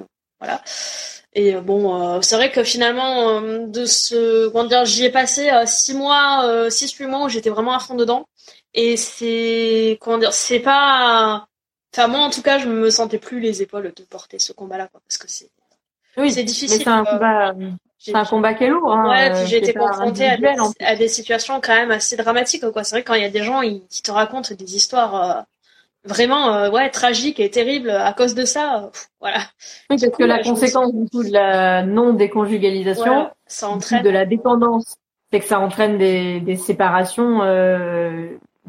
Voilà. 0.44 0.62
Et 1.34 1.54
euh, 1.54 1.60
bon, 1.60 2.00
euh, 2.00 2.20
c'est 2.22 2.36
vrai 2.36 2.50
que 2.50 2.62
finalement, 2.62 3.40
euh, 3.40 3.66
de 3.66 3.86
ce, 3.86 4.48
comment 4.48 4.68
dire, 4.68 4.84
j'y 4.84 5.04
ai 5.04 5.10
passé 5.10 5.50
six 5.66 5.94
mois, 5.94 6.68
six 6.70 6.92
huit 6.92 7.06
mois 7.06 7.24
où 7.24 7.28
j'étais 7.28 7.50
vraiment 7.50 7.74
à 7.74 7.78
fond 7.78 7.94
dedans. 7.94 8.26
Et 8.74 8.96
c'est, 8.96 9.98
comment 10.00 10.18
dire, 10.18 10.32
c'est 10.32 10.60
pas, 10.60 11.46
enfin 11.94 12.08
moi 12.08 12.20
en 12.20 12.30
tout 12.30 12.42
cas, 12.42 12.58
je 12.58 12.68
me 12.68 12.90
sentais 12.90 13.18
plus 13.18 13.40
les 13.40 13.62
épaules 13.62 13.92
de 13.94 14.02
porter 14.02 14.38
ce 14.38 14.52
combat-là, 14.52 14.88
quoi, 14.88 15.00
parce 15.06 15.16
que 15.16 15.28
c'est, 15.28 15.48
oui, 16.16 16.32
c'est 16.32 16.42
difficile. 16.42 16.82
c'est 16.82 16.88
un 16.88 17.04
combat, 17.04 17.54
c'est 17.98 18.14
un 18.14 18.24
combat 18.24 18.54
qui 18.54 18.64
est 18.64 18.68
lourd. 18.68 18.92
Hein, 18.92 19.08
ouais, 19.08 19.32
puis 19.32 19.46
j'ai 19.48 19.58
été 19.58 19.74
confrontée 19.74 20.26
à, 20.26 20.36
à, 20.80 20.96
des 20.96 21.08
situations 21.08 21.60
quand 21.60 21.74
même 21.74 21.92
assez 21.92 22.16
dramatiques, 22.16 22.68
quoi. 22.70 22.82
C'est 22.82 22.96
vrai 22.96 23.04
quand 23.04 23.14
il 23.14 23.22
y 23.22 23.26
a 23.26 23.30
des 23.30 23.44
gens 23.44 23.60
qui 23.62 24.02
te 24.02 24.10
racontent 24.10 24.54
des 24.54 24.76
histoires 24.76 25.46
vraiment 26.04 26.68
ouais 26.70 26.90
tragique 26.90 27.40
et 27.40 27.50
terrible 27.50 27.90
à 27.90 28.12
cause 28.12 28.34
de 28.34 28.44
ça. 28.44 28.90
voilà. 29.20 29.38
Oui, 29.90 29.96
parce 30.00 30.16
que 30.16 30.24
la 30.24 30.42
conséquence 30.42 30.92
du 30.92 31.08
coup 31.08 31.24
de 31.24 31.32
la 31.32 31.82
non 31.82 32.12
déconjugalisation, 32.12 33.30
ça 33.46 33.68
entraîne 33.68 34.02
de 34.02 34.10
la 34.10 34.26
dépendance, 34.26 34.96
c'est 35.32 35.40
que 35.40 35.46
ça 35.46 35.60
entraîne 35.60 35.98
des, 35.98 36.40
des 36.40 36.56
séparations 36.56 37.38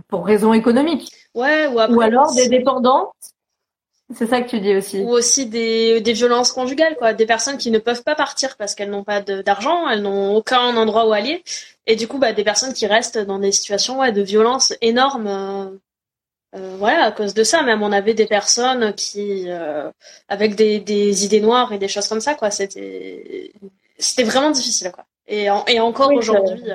pour 0.08 0.26
raisons 0.26 0.54
économiques. 0.54 1.12
Ouais, 1.34 1.67
ou, 1.67 1.76
ou 1.76 2.02
alors 2.02 2.34
des 2.34 2.48
dépendances 2.48 3.36
c'est 4.13 4.28
ça 4.28 4.41
que 4.41 4.50
tu 4.50 4.60
dis 4.60 4.76
aussi. 4.76 5.00
Ou 5.00 5.10
aussi 5.10 5.48
des, 5.48 6.00
des 6.00 6.13
violences 6.13 6.52
conjugales, 6.52 6.95
quoi. 6.95 7.13
Des 7.13 7.26
personnes 7.26 7.58
qui 7.58 7.71
ne 7.71 7.80
peuvent 7.80 8.04
pas 8.04 8.13
partir 8.13 8.56
parce 8.56 8.76
qu'elles 8.76 8.91
n'ont 8.91 9.04
pas 9.04 9.21
d'argent, 9.21 9.89
elles 9.89 10.04
n'ont 10.04 10.36
aucun 10.36 10.78
endroit 10.78 11.08
où 11.08 11.13
aller. 11.13 11.43
Et 11.88 11.95
du 11.95 12.08
coup, 12.08 12.19
bah, 12.19 12.32
des 12.32 12.43
personnes 12.43 12.74
qui 12.74 12.86
restent 12.86 13.17
dans 13.17 13.39
des 13.39 13.52
situations 13.52 14.00
ouais, 14.00 14.12
de 14.12 14.21
violence 14.21 14.74
énormes. 14.82 15.80
Euh, 16.56 16.60
euh, 16.60 16.76
voilà, 16.78 17.06
à 17.06 17.12
cause 17.12 17.34
de 17.34 17.44
ça, 17.44 17.63
même 17.63 17.84
on 17.84 17.91
avait 17.91 18.13
des 18.13 18.28
personnes 18.28 18.94
qui, 18.94 19.46
euh, 19.48 19.91
avec 20.28 20.56
des, 20.56 20.80
des 20.80 21.26
idées 21.26 21.41
noires 21.41 21.72
et 21.74 21.78
des 21.78 21.88
choses 21.88 22.08
comme 22.08 22.22
ça, 22.22 22.36
quoi. 22.36 22.52
C'était, 22.52 23.52
c'était 23.98 24.24
vraiment 24.24 24.52
difficile, 24.52 24.91
quoi. 24.91 25.06
Et, 25.28 25.48
et 25.68 25.80
encore 25.80 26.12
aujourd'hui, 26.13 26.72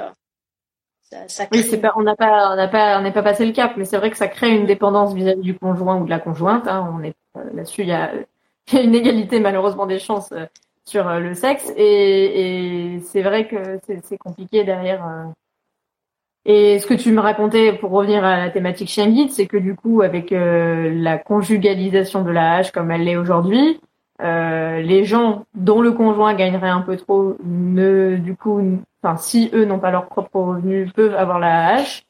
oui, 1.52 1.62
c'est 1.62 1.80
pas, 1.80 1.92
on 1.96 2.02
n'a 2.02 2.14
pas, 2.14 2.52
on 2.52 2.56
n'a 2.56 2.68
pas, 2.68 2.98
on 2.98 3.02
n'est 3.02 3.12
pas 3.12 3.22
passé 3.22 3.44
le 3.44 3.52
cap, 3.52 3.72
mais 3.76 3.84
c'est 3.84 3.96
vrai 3.96 4.10
que 4.10 4.16
ça 4.16 4.28
crée 4.28 4.50
une 4.50 4.66
dépendance 4.66 5.12
vis-à-vis 5.12 5.40
du 5.40 5.58
conjoint 5.58 6.00
ou 6.00 6.04
de 6.04 6.10
la 6.10 6.20
conjointe. 6.20 6.68
Hein. 6.68 6.88
On 6.96 7.02
est 7.02 7.14
euh, 7.36 7.44
là-dessus, 7.54 7.82
il 7.82 7.88
y 7.88 7.92
a, 7.92 8.12
une 8.72 8.94
égalité 8.94 9.40
malheureusement 9.40 9.86
des 9.86 9.98
chances 9.98 10.30
euh, 10.32 10.46
sur 10.84 11.08
euh, 11.08 11.18
le 11.18 11.34
sexe, 11.34 11.72
et, 11.76 12.94
et 12.94 13.00
c'est 13.00 13.22
vrai 13.22 13.48
que 13.48 13.80
c'est 14.04 14.18
compliqué 14.18 14.64
derrière. 14.64 15.04
Et 16.46 16.78
ce 16.78 16.86
que 16.86 16.94
tu 16.94 17.12
me 17.12 17.20
racontais 17.20 17.74
pour 17.74 17.90
revenir 17.90 18.24
à 18.24 18.38
la 18.38 18.50
thématique 18.50 18.88
chien 18.88 19.08
guide, 19.08 19.30
c'est 19.30 19.46
que 19.46 19.58
du 19.58 19.74
coup, 19.74 20.00
avec 20.02 20.30
la 20.30 21.18
conjugalisation 21.18 22.22
de 22.22 22.30
la 22.30 22.54
hache 22.54 22.72
comme 22.72 22.90
elle 22.90 23.04
l'est 23.04 23.16
aujourd'hui, 23.16 23.78
euh, 24.22 24.80
les 24.80 25.04
gens 25.04 25.46
dont 25.54 25.80
le 25.80 25.92
conjoint 25.92 26.34
gagnerait 26.34 26.68
un 26.68 26.82
peu 26.82 26.96
trop 26.96 27.36
ne 27.42 28.16
du 28.16 28.36
coup 28.36 28.60
enfin 29.02 29.16
si 29.16 29.50
eux 29.54 29.64
n'ont 29.64 29.78
pas 29.78 29.90
leur 29.90 30.08
propre 30.08 30.40
revenu 30.40 30.90
peuvent 30.94 31.14
avoir 31.14 31.38
la 31.38 31.68
hache. 31.68 32.04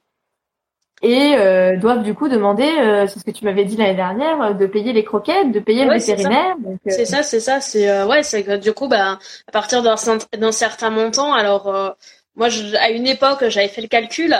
Et 1.02 1.34
euh, 1.36 1.78
doivent 1.78 2.02
du 2.02 2.12
coup 2.12 2.28
demander 2.28 2.68
euh, 2.78 3.06
c'est 3.06 3.20
ce 3.20 3.24
que 3.24 3.30
tu 3.30 3.46
m'avais 3.46 3.64
dit 3.64 3.76
l'année 3.76 3.94
dernière 3.94 4.54
de 4.54 4.66
payer 4.66 4.92
les 4.92 5.02
croquettes 5.02 5.50
de 5.50 5.58
payer 5.58 5.86
le 5.86 5.92
vétérinaire 5.92 6.56
c'est 6.84 7.06
ça 7.06 7.22
c'est 7.22 7.40
ça 7.40 7.62
c'est 7.62 8.04
ouais 8.04 8.22
c'est 8.22 8.44
que 8.44 8.58
du 8.58 8.74
coup 8.74 8.86
bah 8.86 9.18
à 9.48 9.50
partir 9.50 9.82
d'un 9.82 10.52
certain 10.52 10.90
montant 10.90 11.32
alors 11.32 11.94
moi 12.34 12.48
je, 12.48 12.74
à 12.76 12.90
une 12.90 13.06
époque 13.06 13.48
j'avais 13.48 13.68
fait 13.68 13.82
le 13.82 13.88
calcul 13.88 14.36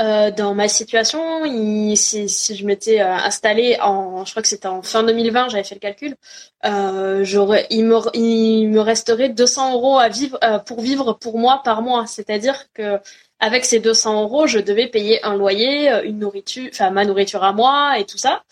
euh, 0.00 0.32
dans 0.32 0.54
ma 0.54 0.66
situation, 0.66 1.44
il, 1.44 1.96
si, 1.96 2.28
si, 2.28 2.56
je 2.56 2.66
m'étais 2.66 3.00
euh, 3.00 3.12
installée 3.14 3.76
en, 3.80 4.24
je 4.24 4.30
crois 4.32 4.42
que 4.42 4.48
c'était 4.48 4.66
en 4.66 4.82
fin 4.82 5.04
2020, 5.04 5.50
j'avais 5.50 5.62
fait 5.62 5.76
le 5.76 5.80
calcul, 5.80 6.16
euh, 6.64 7.22
j'aurais, 7.22 7.68
il 7.70 7.84
me, 7.84 7.98
il 8.14 8.70
me 8.70 8.80
resterait 8.80 9.28
200 9.28 9.74
euros 9.74 9.98
à 9.98 10.08
vivre 10.08 10.36
euh, 10.42 10.58
pour 10.58 10.80
vivre 10.80 11.12
pour 11.12 11.38
moi 11.38 11.62
par 11.64 11.80
mois. 11.82 12.06
C'est-à-dire 12.06 12.72
que 12.72 12.98
avec 13.38 13.64
ces 13.64 13.78
200 13.78 14.22
euros, 14.22 14.46
je 14.48 14.58
devais 14.58 14.88
payer 14.88 15.24
un 15.24 15.36
loyer, 15.36 16.02
une 16.04 16.18
nourriture, 16.18 16.68
enfin 16.72 16.90
ma 16.90 17.04
nourriture 17.04 17.44
à 17.44 17.52
moi 17.52 17.98
et 17.98 18.04
tout 18.04 18.18
ça 18.18 18.42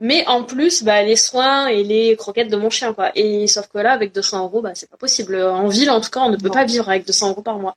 mais 0.00 0.24
en 0.28 0.44
plus 0.44 0.84
bah, 0.84 1.02
les 1.02 1.16
soins 1.16 1.66
et 1.66 1.82
les 1.82 2.16
croquettes 2.16 2.50
de 2.50 2.56
mon 2.56 2.70
chien 2.70 2.94
quoi. 2.94 3.10
Et 3.14 3.46
sauf 3.46 3.66
que 3.68 3.78
là 3.78 3.92
avec 3.92 4.14
200 4.14 4.44
euros 4.44 4.62
bah 4.62 4.70
c'est 4.74 4.88
pas 4.88 4.96
possible. 4.96 5.40
En 5.42 5.68
ville 5.68 5.90
en 5.90 6.00
tout 6.00 6.10
cas 6.10 6.20
on 6.20 6.30
ne 6.30 6.36
peut 6.36 6.50
pas 6.50 6.64
vivre 6.64 6.88
avec 6.88 7.06
200 7.06 7.30
euros 7.30 7.42
par 7.42 7.58
mois. 7.58 7.74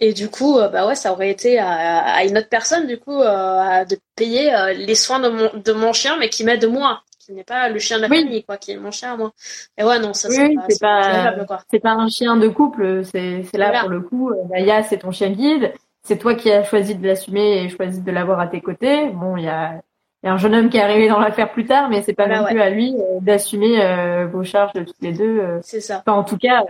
Et 0.00 0.12
du 0.12 0.28
coup 0.28 0.58
euh, 0.58 0.68
bah 0.68 0.86
ouais 0.86 0.96
ça 0.96 1.12
aurait 1.12 1.30
été 1.30 1.58
à, 1.58 2.24
une 2.24 2.38
autre 2.38 2.48
personne 2.48 2.86
du 2.86 2.98
coup 2.98 3.20
euh, 3.20 3.84
de 3.84 3.96
payer 4.16 4.54
euh, 4.54 4.72
les 4.72 4.94
soins 4.96 5.20
de 5.20 5.28
mon 5.28 5.50
de 5.54 5.72
mon 5.72 5.92
chien 5.92 6.16
mais 6.18 6.28
qui 6.28 6.44
m'aide 6.44 6.66
moi 6.66 7.02
qui 7.18 7.32
n'est 7.32 7.44
pas 7.44 7.68
le 7.68 7.78
chien 7.78 7.98
de 7.98 8.02
la 8.02 8.08
famille 8.08 8.42
quoi 8.42 8.56
qui 8.56 8.72
est 8.72 8.76
mon 8.76 8.90
chien 8.90 9.12
à 9.12 9.16
moi. 9.16 9.32
Et 9.78 9.84
ouais 9.84 10.00
non 10.00 10.12
ça 10.12 10.28
oui, 10.28 10.56
c'est 10.68 10.80
pas 10.80 11.34
c'est 11.70 11.78
pas, 11.78 11.92
un 11.92 12.08
chien 12.08 12.36
de 12.36 12.48
couple 12.48 13.02
c'est 13.04 13.56
là 13.56 13.80
pour 13.80 13.90
le 13.90 14.00
coup 14.00 14.32
Maya 14.50 14.82
c'est 14.82 14.98
ton 14.98 15.12
chien 15.12 15.30
guide 15.30 15.72
c'est 16.02 16.18
toi 16.18 16.34
qui 16.34 16.50
as 16.50 16.64
choisi 16.64 16.96
de 16.96 17.06
l'assumer 17.06 17.62
et 17.62 17.68
choisi 17.68 18.00
de 18.00 18.10
l'avoir 18.10 18.40
à 18.40 18.46
tes 18.46 18.60
côtés. 18.60 19.10
Bon 19.10 19.36
il 19.36 19.44
y 19.44 19.48
a 19.48 19.80
il 20.22 20.26
y 20.26 20.28
a 20.28 20.34
un 20.34 20.36
jeune 20.36 20.54
homme 20.54 20.68
qui 20.68 20.76
est 20.76 20.82
arrivé 20.82 21.08
dans 21.08 21.18
l'affaire 21.18 21.50
plus 21.50 21.64
tard, 21.64 21.88
mais 21.88 22.02
c'est 22.02 22.12
pas 22.12 22.26
non 22.26 22.44
plus 22.44 22.60
à 22.60 22.68
lui 22.68 22.94
euh, 22.94 23.20
d'assumer 23.22 23.82
euh, 23.82 24.26
vos 24.26 24.44
charges 24.44 24.74
de 24.74 24.84
toutes 24.84 25.00
les 25.00 25.12
deux. 25.12 25.40
Euh. 25.40 25.58
C'est 25.62 25.80
ça. 25.80 26.02
Enfin, 26.06 26.18
en 26.18 26.24
tout 26.24 26.36
cas, 26.36 26.62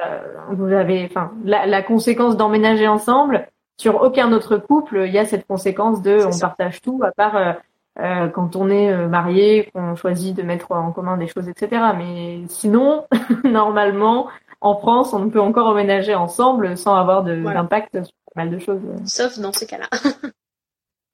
vous 0.53 0.73
avez, 0.73 1.09
enfin, 1.11 1.33
la, 1.45 1.67
la 1.67 1.83
conséquence 1.83 2.37
d'emménager 2.37 2.87
ensemble 2.87 3.49
sur 3.77 4.03
aucun 4.03 4.33
autre 4.33 4.57
couple, 4.57 5.03
il 5.07 5.13
y 5.13 5.19
a 5.19 5.25
cette 5.25 5.47
conséquence 5.49 6.01
de 6.01 6.19
on 6.27 6.39
partage 6.39 6.81
tout, 6.81 7.01
à 7.03 7.11
part 7.13 7.57
quand 7.97 8.57
on 8.57 8.71
est 8.71 8.95
marié, 9.09 9.71
qu'on 9.75 9.97
choisit 9.97 10.37
de 10.37 10.43
mettre 10.43 10.71
en 10.73 10.93
commun 10.93 11.17
des 11.17 11.27
choses, 11.27 11.49
etc. 11.49 11.83
Mais 11.97 12.43
sinon, 12.49 13.05
normalement, 13.45 14.29
en 14.61 14.77
France, 14.77 15.13
on 15.15 15.29
peut 15.29 15.41
encore 15.41 15.67
emménager 15.67 16.15
ensemble 16.15 16.77
sans 16.77 16.95
avoir 16.95 17.25
d'impact 17.25 18.05
sur 18.05 18.13
pas 18.35 18.45
mal 18.45 18.51
de 18.51 18.59
choses. 18.59 18.81
Sauf 19.07 19.39
dans 19.39 19.53
ces 19.53 19.67
cas-là. 19.67 19.89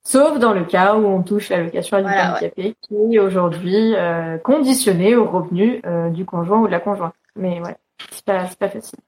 Sauf 0.07 0.39
dans 0.39 0.53
le 0.53 0.65
cas 0.65 0.95
où 0.95 1.05
on 1.05 1.21
touche 1.25 1.49
l'allocation 1.49 1.97
adulte 1.97 2.13
voilà, 2.13 2.31
handicapé, 2.37 2.77
qui 2.81 2.95
est 3.17 3.19
aujourd'hui 3.19 3.93
euh, 3.97 4.39
conditionnée 4.39 5.17
au 5.17 5.25
revenu 5.25 5.81
euh, 5.85 6.11
du 6.11 6.25
conjoint 6.25 6.61
ou 6.61 6.69
de 6.69 6.71
la 6.71 6.79
conjointe. 6.79 7.13
Mais 7.35 7.61
ouais, 7.61 7.75
c'est 8.13 8.25
pas, 8.25 8.45
pas 8.57 8.69
facile. 8.69 9.01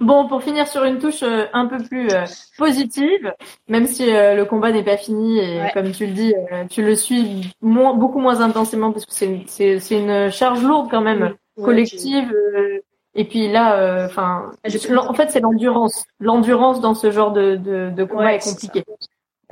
Bon, 0.00 0.26
pour 0.26 0.42
finir 0.42 0.66
sur 0.66 0.82
une 0.82 0.98
touche 0.98 1.22
euh, 1.22 1.44
un 1.52 1.66
peu 1.66 1.78
plus 1.78 2.08
positive, 2.56 3.32
même 3.68 3.86
si 3.86 4.06
le 4.06 4.42
combat 4.42 4.72
n'est 4.72 4.82
pas 4.82 4.96
fini 4.96 5.38
et 5.38 5.70
comme 5.72 5.92
tu 5.92 6.06
le 6.06 6.12
dis, 6.12 6.34
tu 6.68 6.82
le 6.82 6.96
suis 6.96 7.52
moins, 7.62 7.94
beaucoup 7.94 8.18
moins 8.18 8.40
intensément 8.40 8.90
parce 8.90 9.06
que 9.06 9.14
c'est 9.14 9.44
c'est 9.46 9.78
c'est 9.78 10.00
une 10.00 10.32
charge 10.32 10.64
lourde 10.64 10.88
quand 10.90 11.00
même 11.00 11.36
collective. 11.62 12.34
et 13.14 13.24
puis 13.24 13.46
là, 13.46 14.04
enfin, 14.06 14.50
en 14.64 15.14
fait, 15.14 15.30
c'est 15.30 15.40
l'endurance. 15.40 16.06
L'endurance 16.18 16.80
dans 16.80 16.94
ce 16.94 17.12
genre 17.12 17.30
de 17.30 17.54
de, 17.54 17.92
de 17.94 18.02
combat 18.02 18.34
est 18.34 18.44
compliquée. 18.44 18.82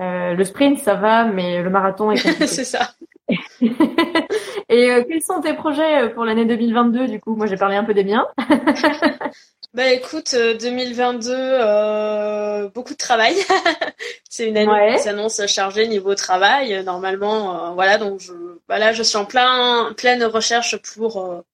Euh, 0.01 0.35
le 0.35 0.45
sprint, 0.45 0.79
ça 0.79 0.95
va, 0.95 1.25
mais 1.25 1.63
le 1.63 1.71
marathon 1.71 2.11
est 2.11 2.23
compliqué. 2.23 2.47
c'est 2.47 2.65
ça. 2.65 2.93
Et 4.69 4.91
euh, 4.91 5.05
quels 5.09 5.23
sont 5.23 5.41
tes 5.41 5.55
projets 5.55 6.03
euh, 6.03 6.09
pour 6.09 6.25
l'année 6.25 6.45
2022 6.45 7.09
Du 7.09 7.21
coup, 7.21 7.35
moi, 7.35 7.47
j'ai 7.47 7.57
parlé 7.57 7.77
un 7.77 7.85
peu 7.85 7.95
des 7.95 8.05
miens. 8.05 8.27
bah 9.75 9.93
écoute, 9.93 10.35
2022, 10.35 11.33
euh, 11.33 12.69
beaucoup 12.69 12.93
de 12.93 12.99
travail. 12.99 13.35
c'est 14.29 14.49
une 14.49 14.57
année 14.57 14.97
qui 14.97 15.03
s'annonce 15.03 15.45
chargée 15.47 15.87
niveau 15.89 16.15
travail. 16.15 16.83
Normalement, 16.85 17.75
voilà, 17.75 17.99
donc 17.99 18.21
je, 18.21 18.33
bah 18.69 18.79
là, 18.79 18.93
je 18.93 19.03
suis 19.03 19.17
en 19.17 19.25
plein, 19.25 19.93
pleine 19.97 20.25
recherche 20.25 20.77
pour 20.95 21.45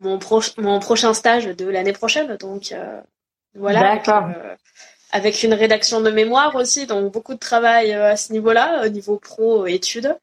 mon, 0.00 0.18
pro 0.18 0.40
mon 0.58 0.78
prochain 0.78 1.14
stage 1.14 1.46
de 1.46 1.66
l'année 1.66 1.92
prochaine. 1.92 2.36
Donc 2.36 2.74
voilà. 3.54 3.80
D'accord 3.80 4.28
avec 5.12 5.42
une 5.42 5.52
rédaction 5.52 6.00
de 6.00 6.10
mémoire 6.10 6.54
aussi, 6.56 6.86
donc 6.86 7.12
beaucoup 7.12 7.34
de 7.34 7.38
travail 7.38 7.92
euh, 7.92 8.12
à 8.12 8.16
ce 8.16 8.32
niveau-là, 8.32 8.82
au 8.84 8.88
niveau 8.88 9.18
pro 9.18 9.66
études. 9.66 10.16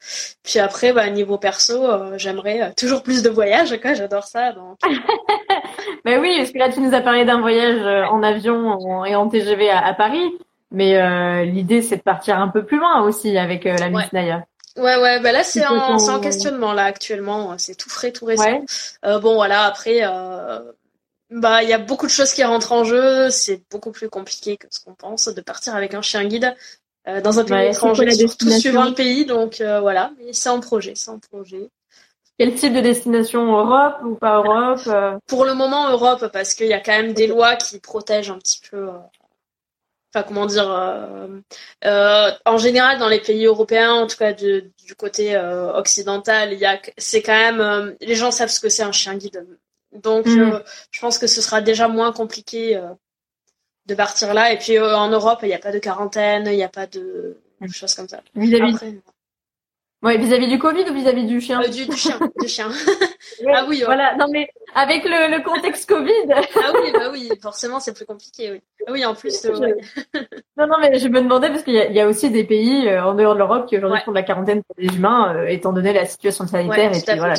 Puis 0.43 0.57
après, 0.57 0.93
bah, 0.93 1.07
niveau 1.11 1.37
perso, 1.37 1.85
euh, 1.85 2.17
j'aimerais 2.17 2.61
euh, 2.61 2.69
toujours 2.75 3.03
plus 3.03 3.21
de 3.21 3.29
voyages, 3.29 3.79
quoi. 3.79 3.93
J'adore 3.93 4.23
ça. 4.23 4.51
Donc. 4.51 4.79
ben 6.05 6.19
oui, 6.19 6.35
parce 6.39 6.51
que 6.51 6.57
là, 6.57 6.69
tu 6.69 6.81
nous 6.81 6.95
as 6.95 7.01
parlé 7.01 7.23
d'un 7.23 7.39
voyage 7.39 8.09
en 8.09 8.23
avion 8.23 9.05
et 9.05 9.15
en 9.15 9.29
TGV 9.29 9.69
à, 9.69 9.93
Paris, 9.93 10.25
mais 10.71 11.45
l'idée, 11.45 11.81
c'est 11.81 11.97
de 11.97 12.01
partir 12.01 12.39
un 12.39 12.47
peu 12.47 12.65
plus 12.65 12.77
loin 12.77 13.03
aussi 13.03 13.37
avec 13.37 13.65
la 13.65 13.89
Miss 13.89 14.11
Naya. 14.11 14.43
Ouais, 14.77 14.95
ouais, 14.95 15.19
bah 15.19 15.33
là 15.33 15.43
c'est 15.43 15.65
en, 15.65 15.97
en, 15.97 16.19
questionnement 16.21 16.71
là 16.71 16.85
actuellement, 16.85 17.55
c'est 17.57 17.75
tout 17.75 17.89
frais, 17.89 18.11
tout 18.11 18.25
récent. 18.25 18.63
bon 19.03 19.35
voilà, 19.35 19.63
après 19.63 20.03
bah, 21.29 21.61
il 21.61 21.69
y 21.69 21.73
a 21.73 21.77
beaucoup 21.77 22.07
de 22.07 22.11
choses 22.11 22.33
qui 22.33 22.43
rentrent 22.43 22.71
en 22.71 22.83
jeu. 22.83 23.29
C'est 23.29 23.61
beaucoup 23.69 23.91
plus 23.91 24.09
compliqué 24.09 24.57
que 24.57 24.67
ce 24.69 24.79
qu'on 24.79 24.95
pense 24.95 25.27
de 25.27 25.41
partir 25.41 25.75
avec 25.75 25.93
un 25.93 26.01
chien 26.01 26.25
guide 26.25 26.55
euh, 27.07 27.21
dans 27.21 27.39
un 27.39 27.45
pays 27.45 27.69
étranger, 27.69 28.09
surtout 28.11 28.49
suivant 28.49 28.85
le 28.85 28.93
pays. 28.93 29.25
Donc 29.25 29.61
euh, 29.61 29.79
voilà, 29.79 30.11
mais 30.17 30.33
c'est 30.33 30.49
en 30.49 30.59
projet, 30.59 30.93
c'est 30.95 31.11
en 31.11 31.19
projet. 31.19 31.69
Quel 32.37 32.55
type 32.55 32.73
de 32.73 32.79
destination 32.79 33.45
Europe 33.57 33.97
ou 34.03 34.15
pas 34.15 34.37
Europe 34.37 34.81
euh? 34.87 35.17
Pour 35.27 35.45
le 35.45 35.53
moment 35.53 35.89
Europe 35.91 36.29
parce 36.31 36.53
qu'il 36.53 36.67
y 36.67 36.73
a 36.73 36.79
quand 36.79 36.93
même 36.93 37.13
des 37.13 37.27
lois 37.27 37.55
qui 37.55 37.79
protègent 37.79 38.31
un 38.31 38.37
petit 38.37 38.61
peu. 38.69 38.89
Enfin 40.11 40.25
comment 40.27 40.47
dire 40.47 40.67
En 41.83 42.57
général 42.57 42.97
dans 42.97 43.09
les 43.09 43.19
pays 43.19 43.45
européens, 43.45 43.93
en 43.93 44.07
tout 44.07 44.17
cas 44.17 44.33
du 44.33 44.71
côté 44.97 45.37
occidental, 45.37 46.53
il 46.53 46.59
y 46.59 46.65
a 46.65 46.79
c'est 46.97 47.21
quand 47.21 47.33
même 47.33 47.95
les 48.01 48.15
gens 48.15 48.31
savent 48.31 48.49
ce 48.49 48.59
que 48.59 48.69
c'est 48.69 48.83
un 48.83 48.93
chien 48.93 49.15
guide 49.15 49.45
donc, 49.93 50.25
mm. 50.25 50.39
euh, 50.39 50.59
je 50.91 50.99
pense 50.99 51.17
que 51.17 51.27
ce 51.27 51.41
sera 51.41 51.61
déjà 51.61 51.87
moins 51.87 52.11
compliqué 52.11 52.75
euh, 52.75 52.89
de 53.85 53.95
partir 53.95 54.33
là. 54.33 54.53
Et 54.53 54.57
puis, 54.57 54.77
euh, 54.77 54.95
en 54.95 55.09
Europe, 55.09 55.39
il 55.43 55.47
n'y 55.47 55.53
a 55.53 55.59
pas 55.59 55.71
de 55.71 55.79
quarantaine, 55.79 56.45
il 56.47 56.55
n'y 56.55 56.63
a 56.63 56.69
pas 56.69 56.87
de, 56.87 57.37
choses 57.71 57.95
comme 57.95 58.07
ça. 58.07 58.21
Vis-à-vis 58.35 59.01
Ouais, 60.01 60.17
vis-à-vis 60.17 60.47
du 60.47 60.57
Covid 60.57 60.89
ou 60.89 60.93
vis-à-vis 60.93 61.25
du 61.25 61.41
chien 61.41 61.61
euh, 61.61 61.67
du, 61.67 61.85
du, 61.85 61.97
chien, 61.97 62.17
du 62.39 62.47
chien. 62.47 62.69
ah 63.53 63.65
oui, 63.67 63.83
voilà. 63.85 64.15
Non 64.15 64.27
mais 64.31 64.47
avec 64.73 65.03
le, 65.03 65.35
le 65.35 65.43
contexte 65.43 65.89
Covid. 65.89 66.31
ah 66.31 66.71
oui, 66.81 66.91
bah 66.93 67.09
oui, 67.11 67.29
forcément 67.41 67.81
c'est 67.81 67.93
plus 67.93 68.05
compliqué, 68.05 68.49
oui. 68.51 68.61
Ah 68.87 68.91
oui, 68.93 69.05
en 69.05 69.13
plus. 69.13 69.43
Euh, 69.43 69.59
ouais. 69.59 69.75
non, 70.57 70.67
non, 70.67 70.75
mais 70.79 70.97
je 70.99 71.07
me 71.09 71.21
demandais 71.21 71.49
parce 71.49 71.63
qu'il 71.63 71.73
y, 71.73 71.93
y, 71.93 71.99
a 71.99 72.07
aussi 72.07 72.29
des 72.29 72.45
pays 72.45 72.87
euh, 72.87 73.03
en 73.03 73.13
dehors 73.13 73.33
de 73.33 73.39
l'Europe 73.39 73.67
qui 73.67 73.75
aujourd'hui 73.75 73.99
font 74.05 74.11
de 74.11 74.15
la 74.15 74.23
quarantaine 74.23 74.63
pour 74.63 74.73
les 74.77 74.87
humains, 74.87 75.45
étant 75.47 75.73
donné 75.73 75.91
la 75.91 76.05
situation 76.05 76.47
sanitaire 76.47 76.95
et 76.95 77.01
puis 77.01 77.17
voilà. 77.17 77.35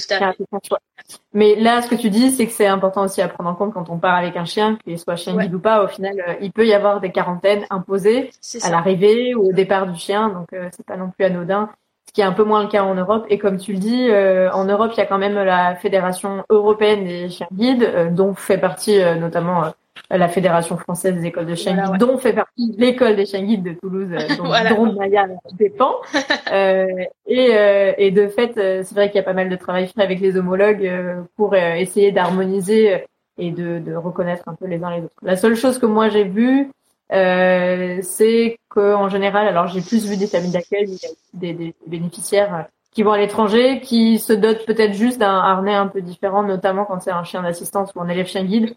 Mais 1.32 1.54
là, 1.54 1.80
ce 1.80 1.88
que 1.88 1.94
tu 1.94 2.10
dis, 2.10 2.30
c'est 2.30 2.44
que 2.44 2.52
c'est 2.52 2.66
important 2.66 3.04
aussi 3.04 3.22
à 3.22 3.28
prendre 3.28 3.48
en 3.48 3.54
compte 3.54 3.72
quand 3.72 3.88
on 3.88 3.98
part 3.98 4.16
avec 4.16 4.36
un 4.36 4.44
chien, 4.44 4.76
qu'il 4.84 4.98
soit 4.98 5.16
chien 5.16 5.34
guide 5.34 5.54
ou 5.54 5.60
pas. 5.60 5.82
Au 5.82 5.88
final, 5.88 6.36
il 6.42 6.52
peut 6.52 6.66
y 6.66 6.74
avoir 6.74 7.00
des 7.00 7.10
quarantaines 7.10 7.64
imposées 7.70 8.30
à 8.62 8.70
l'arrivée 8.70 9.34
ou 9.34 9.48
au 9.48 9.52
départ 9.52 9.86
du 9.86 9.98
chien, 9.98 10.28
donc 10.28 10.48
c'est 10.72 10.84
pas 10.84 10.98
non 10.98 11.10
plus 11.10 11.24
anodin 11.24 11.70
ce 12.10 12.12
qui 12.12 12.22
est 12.22 12.24
un 12.24 12.32
peu 12.32 12.42
moins 12.42 12.64
le 12.64 12.68
cas 12.68 12.82
en 12.82 12.96
Europe. 12.96 13.24
Et 13.28 13.38
comme 13.38 13.56
tu 13.56 13.72
le 13.72 13.78
dis, 13.78 14.08
euh, 14.10 14.50
en 14.50 14.64
Europe, 14.64 14.90
il 14.94 14.98
y 14.98 15.00
a 15.00 15.06
quand 15.06 15.18
même 15.18 15.36
la 15.36 15.76
Fédération 15.76 16.42
européenne 16.50 17.04
des 17.04 17.28
chiens 17.28 17.46
guides, 17.52 17.84
euh, 17.84 18.10
dont 18.10 18.34
fait 18.34 18.58
partie 18.58 19.00
euh, 19.00 19.14
notamment 19.14 19.66
la 20.10 20.26
Fédération 20.26 20.76
française 20.76 21.14
des 21.14 21.26
écoles 21.26 21.46
de 21.46 21.54
chiens 21.54 21.76
guides, 21.76 21.98
dont 21.98 22.18
fait 22.18 22.32
partie 22.32 22.74
l'école 22.76 23.14
des 23.14 23.26
chiens 23.26 23.44
guides 23.44 23.62
de 23.62 23.74
Toulouse, 23.74 24.08
dont, 24.38 24.46
voilà. 24.46 24.74
Maya 24.74 25.28
dépend. 25.52 25.98
et, 26.52 27.52
et 27.98 28.10
de 28.10 28.26
fait, 28.26 28.54
c'est 28.54 28.92
vrai 28.92 29.06
qu'il 29.06 29.18
y 29.18 29.20
a 29.20 29.24
pas 29.24 29.32
mal 29.32 29.48
de 29.48 29.54
travail 29.54 29.86
fait 29.86 30.02
avec 30.02 30.18
les 30.18 30.36
homologues 30.36 30.90
pour 31.36 31.54
essayer 31.54 32.10
d'harmoniser 32.10 33.04
et 33.38 33.52
de, 33.52 33.78
de 33.78 33.94
reconnaître 33.94 34.48
un 34.48 34.56
peu 34.56 34.66
les 34.66 34.82
uns 34.82 34.90
les 34.90 35.04
autres. 35.04 35.14
La 35.22 35.36
seule 35.36 35.54
chose 35.54 35.78
que 35.78 35.86
moi 35.86 36.08
j'ai 36.08 36.24
vue, 36.24 36.72
euh, 37.12 37.98
c'est 38.02 38.58
qu'en 38.68 39.08
général, 39.08 39.48
alors 39.48 39.66
j'ai 39.66 39.80
plus 39.80 40.06
vu 40.06 40.16
des 40.16 40.26
familles 40.26 40.52
d'accueil, 40.52 40.96
des, 41.34 41.52
des, 41.52 41.74
bénéficiaires 41.86 42.66
qui 42.92 43.02
vont 43.02 43.12
à 43.12 43.18
l'étranger, 43.18 43.80
qui 43.80 44.18
se 44.18 44.32
dotent 44.32 44.64
peut-être 44.66 44.94
juste 44.94 45.18
d'un 45.18 45.38
harnais 45.38 45.74
un 45.74 45.86
peu 45.86 46.00
différent, 46.00 46.42
notamment 46.42 46.84
quand 46.84 47.00
c'est 47.00 47.10
un 47.10 47.24
chien 47.24 47.42
d'assistance 47.42 47.90
ou 47.94 48.00
un 48.00 48.08
élève 48.08 48.26
chien 48.26 48.44
guide, 48.44 48.74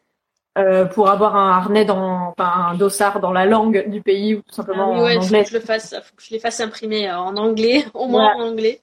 euh, 0.57 0.85
pour 0.85 1.09
avoir 1.09 1.35
un 1.35 1.49
harnais 1.49 1.85
dans, 1.85 2.29
enfin 2.37 2.69
un 2.69 2.75
dossard 2.75 3.19
dans 3.19 3.31
la 3.31 3.45
langue 3.45 3.89
du 3.89 4.01
pays 4.01 4.35
ou 4.35 4.41
tout 4.41 4.53
simplement 4.53 4.93
ah 4.95 5.03
oui, 5.03 5.17
en 5.17 5.21
anglais. 5.21 5.39
Faut 5.39 5.43
que 5.45 5.49
je 5.49 5.57
le 5.57 5.59
fasse, 5.61 5.95
faut 6.03 6.15
que 6.15 6.23
je 6.23 6.29
les 6.31 6.39
fasse 6.39 6.59
imprimer 6.59 7.11
en 7.11 7.35
anglais, 7.37 7.85
au 7.95 8.07
moins 8.07 8.35
en 8.35 8.49
anglais. 8.49 8.81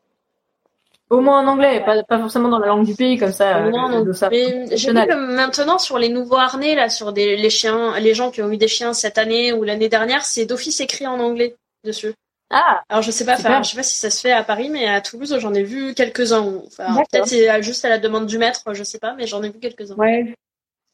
Au 1.10 1.20
moins 1.20 1.40
en 1.40 1.46
anglais, 1.48 1.82
pas, 1.84 2.04
pas 2.04 2.20
forcément 2.20 2.48
dans 2.48 2.60
la 2.60 2.68
langue 2.68 2.86
du 2.86 2.94
pays 2.94 3.18
comme 3.18 3.32
ça. 3.32 3.66
Au 3.66 3.70
moins, 3.70 3.92
euh, 3.92 4.04
mais 4.30 4.76
j'ai 4.76 4.92
vu 4.92 5.06
que 5.06 5.34
maintenant 5.34 5.78
sur 5.78 5.98
les 5.98 6.08
nouveaux 6.08 6.36
harnais 6.36 6.76
là, 6.76 6.88
sur 6.88 7.12
des 7.12 7.36
les 7.36 7.50
chiens, 7.50 7.98
les 7.98 8.14
gens 8.14 8.30
qui 8.30 8.42
ont 8.42 8.52
eu 8.52 8.56
des 8.56 8.68
chiens 8.68 8.92
cette 8.92 9.18
année 9.18 9.52
ou 9.52 9.64
l'année 9.64 9.88
dernière, 9.88 10.24
c'est 10.24 10.46
d'office 10.46 10.80
écrit 10.80 11.08
en 11.08 11.18
anglais 11.18 11.56
dessus. 11.84 12.14
Ah. 12.50 12.82
Alors 12.88 13.02
je 13.02 13.10
sais 13.10 13.24
pas, 13.24 13.34
enfin 13.34 13.60
je 13.64 13.70
sais 13.70 13.76
pas 13.76 13.82
si 13.82 13.98
ça 13.98 14.08
se 14.08 14.20
fait 14.20 14.30
à 14.30 14.44
Paris, 14.44 14.70
mais 14.70 14.86
à 14.86 15.00
Toulouse 15.00 15.36
j'en 15.40 15.52
ai 15.52 15.64
vu 15.64 15.94
quelques 15.94 16.32
uns. 16.32 16.46
Enfin, 16.64 16.94
peut-être 17.10 17.26
c'est 17.26 17.60
juste 17.60 17.84
à 17.84 17.88
la 17.88 17.98
demande 17.98 18.26
du 18.26 18.38
maître, 18.38 18.62
je 18.72 18.84
sais 18.84 19.00
pas, 19.00 19.14
mais 19.14 19.26
j'en 19.26 19.42
ai 19.42 19.48
vu 19.48 19.58
quelques 19.58 19.90
uns. 19.90 19.96
Ouais. 19.96 20.32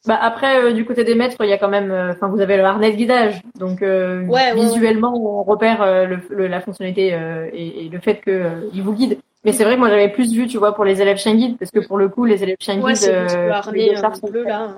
Bah 0.06 0.18
après 0.18 0.62
euh, 0.62 0.72
du 0.72 0.86
côté 0.86 1.04
des 1.04 1.14
maîtres, 1.14 1.36
il 1.40 1.50
y 1.50 1.52
a 1.52 1.58
quand 1.58 1.68
même, 1.68 1.90
euh, 1.90 2.12
enfin 2.12 2.28
vous 2.28 2.40
avez 2.40 2.56
le 2.56 2.64
harnais 2.64 2.92
de 2.92 2.96
guidage, 2.96 3.42
donc 3.54 3.82
ouais, 3.82 4.54
visuellement 4.54 5.12
on 5.14 5.42
repère 5.42 5.84
le, 6.06 6.46
la 6.46 6.62
fonctionnalité 6.62 7.08
et, 7.52 7.84
et, 7.84 7.88
le 7.90 8.00
fait 8.00 8.16
que 8.16 8.70
il 8.72 8.82
vous 8.82 8.94
guide. 8.94 9.18
Mais 9.46 9.52
c'est 9.52 9.62
vrai 9.62 9.76
que 9.76 9.78
moi 9.78 9.88
j'avais 9.88 10.08
plus 10.08 10.32
vu, 10.32 10.48
tu 10.48 10.58
vois, 10.58 10.74
pour 10.74 10.84
les 10.84 11.00
élèves 11.00 11.18
chien 11.18 11.36
guide, 11.36 11.56
parce 11.56 11.70
que 11.70 11.78
pour 11.78 11.98
le 11.98 12.08
coup, 12.08 12.24
les 12.24 12.42
élèves 12.42 12.56
chien 12.58 12.78
guide, 12.78 12.98
euh, 13.08 13.52
euh 13.52 14.28
bleu, 14.28 14.42
là, 14.42 14.74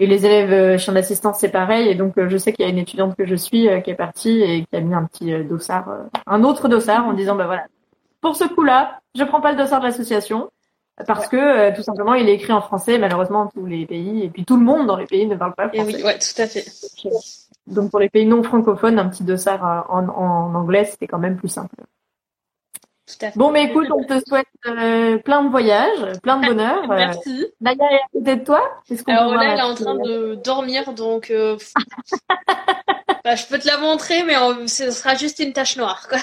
et 0.00 0.06
les 0.08 0.26
élèves 0.26 0.52
euh, 0.52 0.76
chiens 0.76 0.92
d'assistance, 0.92 1.38
c'est 1.38 1.48
pareil. 1.48 1.88
Et 1.88 1.94
donc, 1.94 2.18
euh, 2.18 2.28
je 2.28 2.36
sais 2.36 2.52
qu'il 2.52 2.64
y 2.64 2.68
a 2.68 2.70
une 2.70 2.78
étudiante 2.78 3.14
que 3.16 3.26
je 3.26 3.36
suis 3.36 3.68
qui 3.84 3.90
est 3.90 3.94
partie 3.94 4.42
et 4.42 4.64
qui 4.64 4.76
a 4.76 4.80
mis 4.80 4.92
un 4.92 5.04
petit 5.04 5.32
dossard, 5.44 5.88
un 6.26 6.42
autre 6.42 6.66
dossard, 6.66 7.06
en 7.06 7.12
disant, 7.12 7.36
bah 7.36 7.46
voilà, 7.46 7.66
pour 8.20 8.34
ce 8.34 8.42
coup-là, 8.42 8.98
je 9.14 9.22
prends 9.22 9.40
pas 9.40 9.52
le 9.52 9.58
dossard 9.58 9.80
de 9.80 9.86
l'association 9.86 10.50
parce 11.06 11.28
que 11.28 11.72
tout 11.76 11.82
simplement, 11.82 12.14
il 12.14 12.28
est 12.28 12.34
écrit 12.34 12.52
en 12.52 12.60
français. 12.60 12.98
Malheureusement, 12.98 13.48
tous 13.54 13.66
les 13.66 13.86
pays 13.86 14.24
et 14.24 14.30
puis 14.30 14.44
tout 14.44 14.56
le 14.56 14.64
monde 14.64 14.88
dans 14.88 14.96
les 14.96 15.06
pays 15.06 15.28
ne 15.28 15.36
parle 15.36 15.54
pas 15.54 15.68
français. 15.68 15.92
Et 15.92 15.94
oui, 15.94 16.02
ouais, 16.02 16.18
tout 16.18 16.42
à 16.42 16.48
fait. 16.48 16.64
Donc, 17.68 17.92
pour 17.92 18.00
les 18.00 18.08
pays 18.08 18.26
non 18.26 18.42
francophones, 18.42 18.98
un 18.98 19.08
petit 19.08 19.22
dossard 19.22 19.86
en, 19.90 20.08
en 20.08 20.54
anglais, 20.56 20.86
c'était 20.86 21.06
quand 21.06 21.20
même 21.20 21.36
plus 21.36 21.48
simple. 21.48 21.76
Bon, 23.36 23.50
mais 23.50 23.64
écoute, 23.64 23.88
on 23.90 24.04
te 24.04 24.20
souhaite 24.26 24.46
euh, 24.66 25.18
plein 25.18 25.42
de 25.42 25.48
voyages, 25.48 26.18
plein 26.22 26.38
de 26.38 26.46
bonheur. 26.46 26.90
Euh, 26.90 26.96
Merci. 26.96 27.46
Naya 27.60 27.76
est 27.90 27.94
à 27.94 28.08
côté 28.12 28.36
de 28.36 28.44
toi 28.44 28.82
Alors 29.06 29.34
là, 29.34 29.52
elle 29.52 29.58
est 29.58 29.62
en 29.62 29.74
train 29.74 29.94
de 29.94 30.34
dormir, 30.36 30.92
donc 30.92 31.30
euh, 31.30 31.56
bah, 33.24 33.34
je 33.34 33.46
peux 33.46 33.58
te 33.58 33.66
la 33.66 33.78
montrer, 33.78 34.22
mais 34.24 34.34
ce 34.66 34.90
sera 34.90 35.14
juste 35.14 35.38
une 35.38 35.52
tache 35.52 35.76
noire. 35.76 36.06
Quoi. 36.08 36.18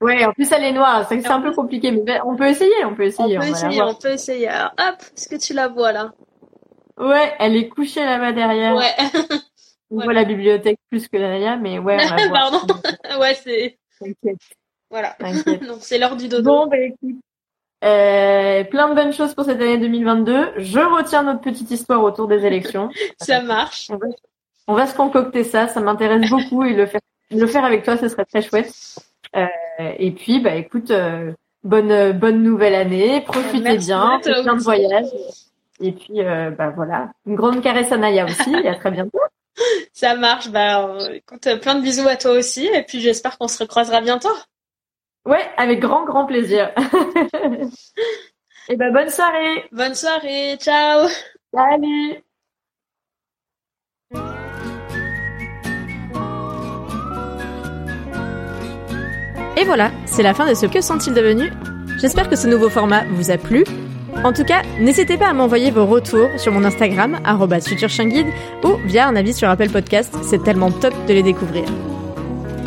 ouais, 0.00 0.24
en 0.24 0.32
plus 0.32 0.50
elle 0.50 0.64
est 0.64 0.72
noire, 0.72 1.06
c'est 1.08 1.26
un 1.26 1.40
peu 1.40 1.52
compliqué, 1.52 1.90
mais 1.90 2.20
on 2.24 2.36
peut 2.36 2.48
essayer, 2.48 2.84
on 2.84 2.94
peut 2.94 3.04
essayer. 3.04 3.38
On 3.38 3.40
peut 3.40 3.48
essayer, 3.48 3.82
on 3.82 3.94
peut 3.94 4.12
essayer. 4.12 4.48
Alors, 4.48 4.72
hop, 4.78 5.02
est-ce 5.16 5.28
que 5.28 5.36
tu 5.36 5.52
la 5.52 5.68
vois 5.68 5.92
là? 5.92 6.12
Ouais, 6.98 7.34
elle 7.38 7.56
est 7.56 7.68
couchée 7.68 8.04
là-bas 8.04 8.32
derrière. 8.32 8.74
Ouais. 8.76 8.94
On 9.90 10.00
voit 10.04 10.12
la 10.12 10.24
bibliothèque 10.24 10.78
plus 10.88 11.08
que 11.08 11.16
Naya, 11.16 11.56
mais 11.56 11.78
ouais. 11.78 11.98
On 12.00 12.16
va 12.16 12.28
Pardon. 12.50 12.60
ouais, 13.20 13.34
c'est. 13.34 13.78
Voilà. 14.92 15.16
Donc 15.66 15.78
c'est 15.80 15.98
l'heure 15.98 16.16
du 16.16 16.28
dodo. 16.28 16.50
Bon, 16.50 16.66
bah, 16.68 16.78
écoute. 16.78 17.16
Euh, 17.82 18.62
plein 18.64 18.90
de 18.90 18.94
bonnes 18.94 19.12
choses 19.12 19.34
pour 19.34 19.44
cette 19.44 19.60
année 19.60 19.78
2022. 19.78 20.52
Je 20.58 20.78
retiens 20.78 21.24
notre 21.24 21.40
petite 21.40 21.70
histoire 21.72 22.04
autour 22.04 22.28
des 22.28 22.44
élections. 22.46 22.90
ça 23.20 23.40
marche. 23.40 23.90
On 24.68 24.74
va, 24.74 24.86
se 24.86 24.94
concocter 24.94 25.42
ça. 25.42 25.66
Ça 25.66 25.80
m'intéresse 25.80 26.30
beaucoup 26.30 26.62
et 26.62 26.74
le 26.74 26.86
faire, 26.86 27.00
le 27.32 27.46
faire 27.46 27.64
avec 27.64 27.82
toi, 27.82 27.96
ce 27.96 28.08
serait 28.08 28.26
très 28.26 28.42
chouette. 28.42 28.72
Euh, 29.34 29.46
et 29.78 30.12
puis, 30.12 30.40
bah 30.40 30.54
écoute, 30.54 30.92
euh, 30.92 31.32
bonne 31.64 32.12
bonne 32.12 32.42
nouvelle 32.42 32.74
année. 32.74 33.22
Profitez 33.22 33.78
bien, 33.78 34.20
plein 34.22 34.54
de 34.54 34.62
voyages. 34.62 35.08
Et 35.80 35.90
puis, 35.90 36.22
bah 36.22 36.70
voilà, 36.76 37.08
une 37.26 37.34
grande 37.34 37.62
caresse 37.62 37.90
à 37.90 37.96
Naya 37.96 38.26
aussi. 38.26 38.54
et 38.54 38.68
à 38.68 38.74
très 38.74 38.92
bientôt. 38.92 39.18
Ça 39.92 40.14
marche. 40.14 40.50
Bah 40.50 40.98
écoute, 41.12 41.48
plein 41.62 41.74
de 41.74 41.80
bisous 41.80 42.06
à 42.06 42.16
toi 42.16 42.32
aussi. 42.32 42.66
Et 42.66 42.82
puis 42.82 43.00
j'espère 43.00 43.38
qu'on 43.38 43.48
se 43.48 43.58
recroisera 43.58 44.00
bientôt. 44.02 44.28
Ouais, 45.24 45.44
avec 45.56 45.80
grand, 45.80 46.04
grand 46.04 46.26
plaisir. 46.26 46.72
Et 48.68 48.74
eh 48.74 48.76
ben, 48.76 48.92
bonne 48.92 49.10
soirée. 49.10 49.64
Bonne 49.72 49.94
soirée. 49.94 50.56
Ciao. 50.58 51.08
Salut. 51.54 52.22
Et 59.56 59.64
voilà, 59.64 59.90
c'est 60.06 60.22
la 60.22 60.34
fin 60.34 60.48
de 60.48 60.54
ce 60.54 60.66
Que 60.66 60.80
sont-ils 60.80 61.14
devenus? 61.14 61.52
J'espère 62.00 62.28
que 62.28 62.36
ce 62.36 62.48
nouveau 62.48 62.68
format 62.68 63.04
vous 63.10 63.30
a 63.30 63.36
plu. 63.36 63.64
En 64.24 64.32
tout 64.32 64.44
cas, 64.44 64.62
n'hésitez 64.80 65.16
pas 65.16 65.28
à 65.28 65.32
m'envoyer 65.32 65.70
vos 65.70 65.86
retours 65.86 66.28
sur 66.36 66.52
mon 66.52 66.64
Instagram, 66.64 67.18
futurchienguide, 67.64 68.28
ou 68.64 68.76
via 68.86 69.06
un 69.06 69.16
avis 69.16 69.34
sur 69.34 69.48
Apple 69.48 69.70
Podcast, 69.70 70.14
c'est 70.22 70.42
tellement 70.42 70.70
top 70.70 70.94
de 71.06 71.14
les 71.14 71.22
découvrir. 71.22 71.64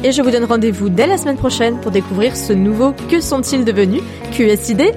Et 0.05 0.11
je 0.11 0.21
vous 0.21 0.29
donne 0.29 0.45
rendez-vous 0.45 0.89
dès 0.89 1.07
la 1.07 1.17
semaine 1.17 1.35
prochaine 1.35 1.81
pour 1.81 1.89
découvrir 1.89 2.37
ce 2.37 2.53
nouveau 2.53 2.93
Que 3.09 3.19
sont-ils 3.19 3.65
devenus 3.65 4.03
QSID 4.33 4.93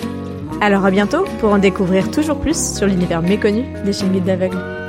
Alors 0.60 0.84
à 0.84 0.90
bientôt 0.90 1.24
pour 1.40 1.50
en 1.50 1.56
découvrir 1.56 2.10
toujours 2.10 2.38
plus 2.38 2.76
sur 2.76 2.86
l'univers 2.86 3.22
méconnu 3.22 3.64
des 3.86 3.94
chaînes 3.94 4.20
d'aveugles. 4.20 4.87